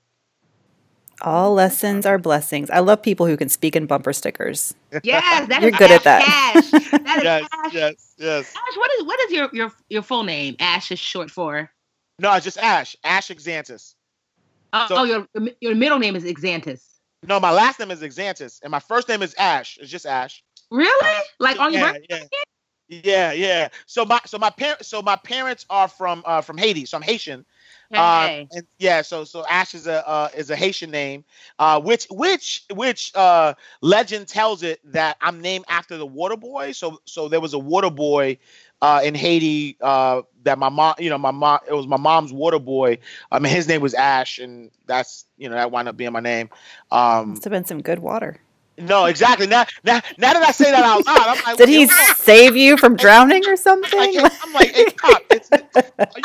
All 1.22 1.52
lessons 1.52 2.06
are 2.06 2.16
blessings. 2.16 2.70
I 2.70 2.78
love 2.78 3.02
people 3.02 3.26
who 3.26 3.36
can 3.36 3.48
speak 3.48 3.74
in 3.74 3.86
bumper 3.86 4.12
stickers. 4.12 4.74
Yes, 5.02 5.48
that 5.48 5.62
You're 5.62 5.72
is 5.72 5.76
good 5.76 5.90
at 5.90 6.04
Ash 6.04 6.04
that. 6.04 6.22
Cash. 6.24 6.70
That 7.04 7.18
is 7.18 7.24
Yes, 7.24 7.48
Ash. 7.52 7.72
yes, 7.74 8.14
yes. 8.18 8.54
Ash, 8.56 8.76
what 8.76 8.90
is 8.92 9.04
what 9.04 9.20
is 9.20 9.32
your 9.32 9.48
your 9.52 9.72
your 9.90 10.02
full 10.02 10.22
name? 10.22 10.56
Ash 10.60 10.92
is 10.92 10.98
short 10.98 11.30
for. 11.30 11.70
No, 12.18 12.32
it's 12.34 12.44
just 12.44 12.58
Ash. 12.58 12.96
Ash 13.04 13.28
Exantus. 13.28 13.94
Oh, 14.72 14.86
So- 14.88 14.96
oh, 14.96 15.04
your 15.04 15.26
your 15.60 15.74
middle 15.74 15.98
name 15.98 16.16
is 16.16 16.24
Exantus. 16.24 16.82
No, 17.26 17.40
my 17.40 17.50
last 17.50 17.80
name 17.80 17.90
is 17.90 18.00
Exantus, 18.00 18.60
and 18.62 18.70
my 18.70 18.78
first 18.78 19.08
name 19.08 19.22
is 19.22 19.34
Ash. 19.34 19.78
It's 19.80 19.90
just 19.90 20.06
Ash. 20.06 20.42
Really? 20.70 21.20
Like 21.40 21.58
on 21.58 21.72
your 21.72 21.82
yeah, 21.82 21.92
birthday? 21.92 22.28
yeah. 22.30 22.44
Yeah, 22.90 23.32
yeah. 23.32 23.68
So 23.86 24.06
my 24.06 24.18
so 24.24 24.38
my 24.38 24.48
parents 24.48 24.88
so 24.88 25.02
my 25.02 25.16
parents 25.16 25.66
are 25.68 25.88
from 25.88 26.22
uh 26.24 26.40
from 26.40 26.56
Haiti, 26.56 26.86
so 26.86 26.96
I'm 26.96 27.02
Haitian. 27.02 27.44
Uh, 27.92 28.26
Hey. 28.26 28.48
and 28.52 28.66
yeah, 28.78 29.02
so 29.02 29.24
so 29.24 29.46
Ash 29.46 29.74
is 29.74 29.86
a 29.86 30.06
uh, 30.08 30.28
is 30.34 30.48
a 30.50 30.56
Haitian 30.56 30.90
name, 30.90 31.24
uh, 31.58 31.80
which 31.80 32.06
which 32.10 32.64
which 32.74 33.14
uh, 33.14 33.54
legend 33.82 34.28
tells 34.28 34.62
it 34.62 34.80
that 34.92 35.16
I'm 35.20 35.40
named 35.40 35.66
after 35.68 35.96
the 35.98 36.06
water 36.06 36.36
boy. 36.36 36.72
So 36.72 37.00
so 37.04 37.28
there 37.28 37.40
was 37.40 37.52
a 37.52 37.58
water 37.58 37.90
boy 37.90 38.38
uh, 38.82 39.00
in 39.04 39.14
Haiti 39.14 39.76
uh, 39.80 40.22
that 40.44 40.58
my 40.58 40.68
mom, 40.68 40.94
you 40.98 41.10
know, 41.10 41.18
my 41.18 41.30
mom, 41.32 41.58
it 41.68 41.72
was 41.74 41.86
my 41.86 41.96
mom's 41.96 42.32
water 42.32 42.58
boy. 42.58 42.98
I 43.30 43.38
mean, 43.38 43.52
his 43.52 43.66
name 43.68 43.80
was 43.80 43.94
Ash, 43.94 44.38
and 44.38 44.70
that's 44.86 45.24
you 45.36 45.48
know 45.48 45.54
that 45.56 45.70
wound 45.70 45.88
up 45.88 45.96
being 45.96 46.12
my 46.12 46.20
name. 46.20 46.48
Um, 46.90 47.30
Must 47.30 47.44
have 47.44 47.50
been 47.50 47.64
some 47.64 47.82
good 47.82 47.98
water. 47.98 48.38
no, 48.78 49.06
exactly. 49.06 49.48
Now, 49.48 49.66
now, 49.82 50.00
now 50.18 50.32
that 50.34 50.42
I 50.42 50.52
say 50.52 50.70
that 50.70 50.84
out 50.84 51.04
loud, 51.04 51.18
I'm 51.36 51.42
like, 51.44 51.56
Did 51.56 51.68
he 51.68 51.80
"Yo, 51.82 51.88
save 52.14 52.54
you 52.56 52.76
from 52.76 52.94
drowning 52.96 53.44
or 53.46 53.50
I'm 53.50 53.56
something? 53.56 53.98
like, 54.14 54.32
I'm 54.44 54.52
like, 54.52 54.72
hey, 54.72 54.86
Pop, 54.96 55.22
it's, 55.30 55.50
are 55.50 55.60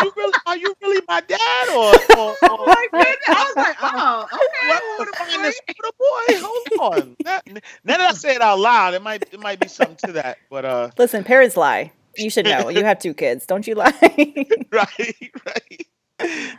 you 0.03 0.13
really, 0.15 0.33
are 0.45 0.57
you 0.57 0.73
really 0.83 1.01
my 1.07 1.21
dad, 1.21 1.69
or, 1.69 1.89
or, 2.15 2.29
or 2.29 2.35
Oh 2.43 2.65
my 2.67 2.87
goodness. 2.91 3.17
I 3.27 3.43
was 3.47 3.55
like, 3.55 3.75
oh, 3.81 4.27
okay. 4.31 4.69
what 4.69 4.83
water 4.99 5.11
the 5.11 5.17
find 5.17 5.31
boy. 5.37 5.41
this 5.41 5.61
little 5.67 5.95
boy? 5.97 6.47
Hold 6.77 6.93
on. 6.93 7.15
Now, 7.25 7.39
now 7.83 7.97
that 7.97 8.11
I 8.11 8.13
say 8.13 8.35
it 8.35 8.41
out 8.41 8.59
loud, 8.59 8.93
it 8.93 9.01
might, 9.01 9.23
it 9.33 9.39
might 9.39 9.59
be 9.59 9.67
something 9.67 9.97
to 10.05 10.11
that. 10.13 10.37
But 10.51 10.63
uh, 10.65 10.89
Listen, 10.99 11.23
parents 11.23 11.57
lie. 11.57 11.91
You 12.17 12.29
should 12.29 12.45
know. 12.45 12.69
You 12.69 12.83
have 12.85 12.99
two 12.99 13.13
kids. 13.13 13.45
Don't 13.45 13.65
you 13.67 13.75
lie? 13.75 13.93
right, 14.71 15.31
right, 15.45 15.87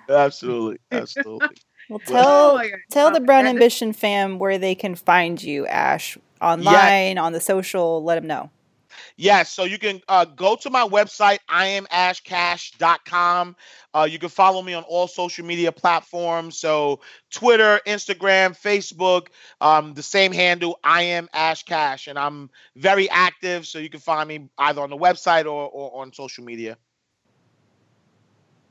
absolutely, 0.09 0.79
absolutely. 0.91 1.57
well, 1.89 2.01
Oh 2.09 2.13
tell 2.13 2.55
my 2.57 2.69
God. 2.71 2.79
tell 2.91 3.11
the 3.11 3.21
Oh, 3.21 3.25
Brown 3.25 3.47
Ambition 3.47 3.93
fam 3.93 4.39
where 4.39 4.59
they 4.59 4.75
can 4.75 4.95
find 4.95 5.43
you, 5.43 5.67
Ash, 5.67 6.17
online, 6.41 7.19
on 7.19 7.33
the 7.33 7.41
social. 7.41 8.03
Let 8.03 8.17
them 8.17 8.27
know. 8.27 8.51
Yes, 9.17 9.53
so 9.53 9.62
you 9.62 9.79
can 9.79 10.01
uh, 10.09 10.25
go 10.25 10.57
to 10.57 10.71
my 10.71 10.83
website, 10.83 11.39
iamashcash.com. 11.49 13.57
Uh, 13.95 14.09
you 14.11 14.19
can 14.19 14.29
follow 14.29 14.61
me 14.61 14.75
on 14.75 14.83
all 14.85 15.07
social 15.07 15.47
media 15.47 15.71
platforms. 15.71 16.59
So 16.59 16.99
Twitter, 17.31 17.81
Instagram, 17.87 18.61
Facebook, 18.61 19.29
um, 19.61 19.95
the 19.95 20.03
same 20.03 20.33
handle, 20.33 20.81
I 20.83 21.03
am 21.03 21.29
Ash 21.33 21.62
Cash. 21.62 22.09
And 22.09 22.19
I'm 22.19 22.51
very 22.75 23.09
active, 23.09 23.69
so 23.69 23.79
you 23.79 23.89
can 23.89 24.01
find 24.01 24.29
me 24.29 24.49
either 24.59 24.83
on 24.83 24.91
the 24.91 24.99
website 24.99 25.45
or, 25.45 25.69
or 25.69 26.03
on 26.03 26.12
social 26.12 26.43
media. 26.43 26.77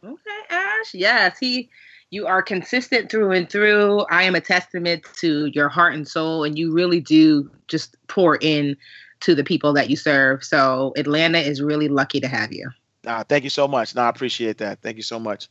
Okay, 0.03 0.41
Ash. 0.49 0.93
Yes, 0.93 1.37
he. 1.39 1.69
You 2.09 2.27
are 2.27 2.43
consistent 2.43 3.09
through 3.09 3.31
and 3.31 3.49
through. 3.49 4.01
I 4.11 4.21
am 4.21 4.35
a 4.35 4.41
testament 4.41 5.03
to 5.15 5.47
your 5.47 5.67
heart 5.67 5.95
and 5.95 6.07
soul, 6.07 6.43
and 6.43 6.59
you 6.59 6.71
really 6.71 6.99
do 6.99 7.49
just 7.67 7.95
pour 8.07 8.35
in 8.35 8.77
to 9.23 9.33
the 9.33 9.43
people 9.43 9.73
that 9.73 9.89
you 9.89 9.95
serve. 9.95 10.43
So 10.43 10.93
Atlanta 10.97 11.39
is 11.39 11.61
really 11.61 11.87
lucky 11.87 12.19
to 12.19 12.27
have 12.27 12.53
you. 12.53 12.69
Uh, 13.05 13.23
thank 13.23 13.43
you 13.43 13.49
so 13.49 13.67
much. 13.67 13.95
No, 13.95 14.03
I 14.03 14.09
appreciate 14.09 14.57
that. 14.59 14.81
Thank 14.81 14.97
you 14.97 15.03
so 15.03 15.19
much. 15.19 15.49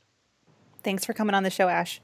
Thanks 0.83 1.05
for 1.05 1.13
coming 1.13 1.35
on 1.35 1.43
the 1.43 1.51
show, 1.51 1.69
Ash. 1.69 2.01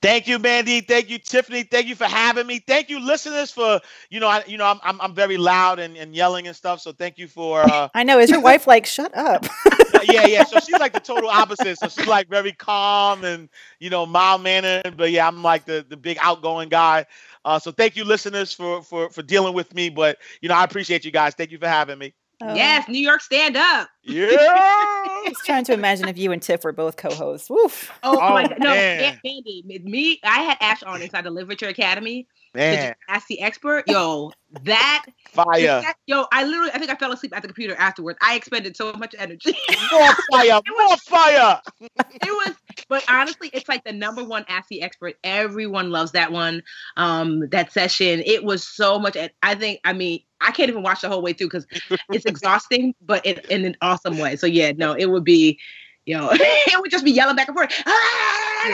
Thank 0.00 0.26
you, 0.26 0.38
Mandi. 0.38 0.80
Thank 0.80 1.10
you, 1.10 1.18
Tiffany. 1.18 1.62
Thank 1.62 1.86
you 1.86 1.94
for 1.94 2.04
having 2.04 2.46
me. 2.46 2.60
Thank 2.66 2.88
you, 2.88 2.98
listeners, 2.98 3.50
for 3.50 3.80
you 4.10 4.20
know, 4.20 4.28
I 4.28 4.42
you 4.46 4.56
know, 4.56 4.64
I'm 4.64 4.80
I'm, 4.82 5.00
I'm 5.00 5.14
very 5.14 5.36
loud 5.36 5.78
and, 5.78 5.96
and 5.96 6.14
yelling 6.14 6.46
and 6.46 6.56
stuff. 6.56 6.80
So 6.80 6.92
thank 6.92 7.18
you 7.18 7.28
for 7.28 7.60
uh, 7.60 7.88
I 7.94 8.02
know. 8.02 8.18
Is 8.18 8.30
your 8.30 8.40
wife 8.40 8.66
like, 8.66 8.86
shut 8.86 9.14
up? 9.16 9.46
yeah, 10.04 10.26
yeah. 10.26 10.44
So 10.44 10.60
she's 10.60 10.78
like 10.78 10.92
the 10.92 11.00
total 11.00 11.28
opposite. 11.28 11.78
So 11.78 11.88
she's 11.88 12.06
like 12.06 12.28
very 12.28 12.52
calm 12.52 13.24
and 13.24 13.48
you 13.78 13.90
know 13.90 14.06
mild 14.06 14.42
mannered, 14.42 14.96
but 14.96 15.10
yeah, 15.10 15.28
I'm 15.28 15.42
like 15.42 15.66
the 15.66 15.84
the 15.86 15.96
big 15.96 16.18
outgoing 16.20 16.68
guy. 16.68 17.06
Uh, 17.46 17.60
so 17.60 17.70
thank 17.70 17.94
you, 17.94 18.04
listeners, 18.04 18.52
for 18.52 18.82
for 18.82 19.08
for 19.08 19.22
dealing 19.22 19.54
with 19.54 19.72
me. 19.72 19.88
But 19.88 20.18
you 20.40 20.48
know, 20.48 20.56
I 20.56 20.64
appreciate 20.64 21.04
you 21.04 21.12
guys. 21.12 21.34
Thank 21.34 21.52
you 21.52 21.58
for 21.58 21.68
having 21.68 21.96
me. 21.96 22.12
Oh, 22.42 22.54
Yes, 22.54 22.88
New 22.88 22.98
York, 22.98 23.22
stand 23.22 23.56
up. 23.56 23.88
Yeah. 24.06 24.36
I 24.38 25.24
was 25.28 25.38
trying 25.44 25.64
to 25.64 25.72
imagine 25.72 26.08
if 26.08 26.16
you 26.16 26.30
and 26.32 26.40
Tiff 26.40 26.64
were 26.64 26.72
both 26.72 26.96
co-hosts. 26.96 27.50
Woof. 27.50 27.90
Oh, 28.02 28.16
Oh, 28.20 28.30
my 28.34 28.46
God. 28.46 28.58
No, 28.60 28.70
man. 28.70 29.18
Aunt 29.24 29.84
me, 29.84 30.20
I 30.24 30.42
had 30.42 30.56
Ash 30.60 30.82
on 30.82 31.02
inside 31.02 31.24
the 31.24 31.30
Live 31.30 31.48
Richer 31.48 31.68
Academy. 31.68 32.26
Man, 32.54 32.94
Ask 33.08 33.26
the 33.26 33.40
expert. 33.42 33.84
Yo, 33.86 34.32
that, 34.62 35.04
fire. 35.32 35.60
that- 35.60 35.96
yo, 36.06 36.24
I 36.32 36.44
literally, 36.44 36.70
I 36.72 36.78
think 36.78 36.90
I 36.90 36.94
fell 36.94 37.12
asleep 37.12 37.36
at 37.36 37.42
the 37.42 37.48
computer 37.48 37.74
afterwards. 37.74 38.18
I 38.22 38.34
expended 38.34 38.76
so 38.78 38.94
much 38.94 39.14
energy. 39.18 39.54
More 39.92 40.14
fire. 40.32 40.60
More 40.78 40.96
fire. 40.96 41.60
it 41.80 42.00
was, 42.22 42.54
but 42.88 43.04
honestly, 43.10 43.50
it's 43.52 43.68
like 43.68 43.84
the 43.84 43.92
number 43.92 44.24
one 44.24 44.46
Ask 44.48 44.68
the 44.68 44.80
Expert. 44.80 45.16
Everyone 45.22 45.90
loves 45.90 46.12
that 46.12 46.32
one. 46.32 46.62
Um, 46.96 47.46
that 47.50 47.72
session. 47.72 48.22
It 48.24 48.42
was 48.44 48.66
so 48.66 48.98
much. 48.98 49.16
and 49.16 49.30
I 49.42 49.54
think, 49.54 49.80
I 49.84 49.92
mean, 49.92 50.20
I 50.40 50.50
can't 50.50 50.70
even 50.70 50.82
watch 50.82 51.02
the 51.02 51.08
whole 51.08 51.22
way 51.22 51.34
through 51.34 51.48
because 51.48 51.66
it's 52.10 52.24
exhausting, 52.26 52.94
but 53.02 53.24
it, 53.26 53.44
in 53.46 53.66
an 53.66 53.76
awesome 53.96 54.18
way. 54.18 54.36
So 54.36 54.46
yeah, 54.46 54.72
no, 54.76 54.92
it 54.92 55.06
would 55.06 55.24
be, 55.24 55.58
you 56.04 56.16
know, 56.16 56.28
it 56.32 56.80
would 56.80 56.90
just 56.90 57.04
be 57.04 57.10
yelling 57.10 57.36
back 57.36 57.48
and 57.48 57.56
forth. 57.56 57.72
Ah! 57.86 58.72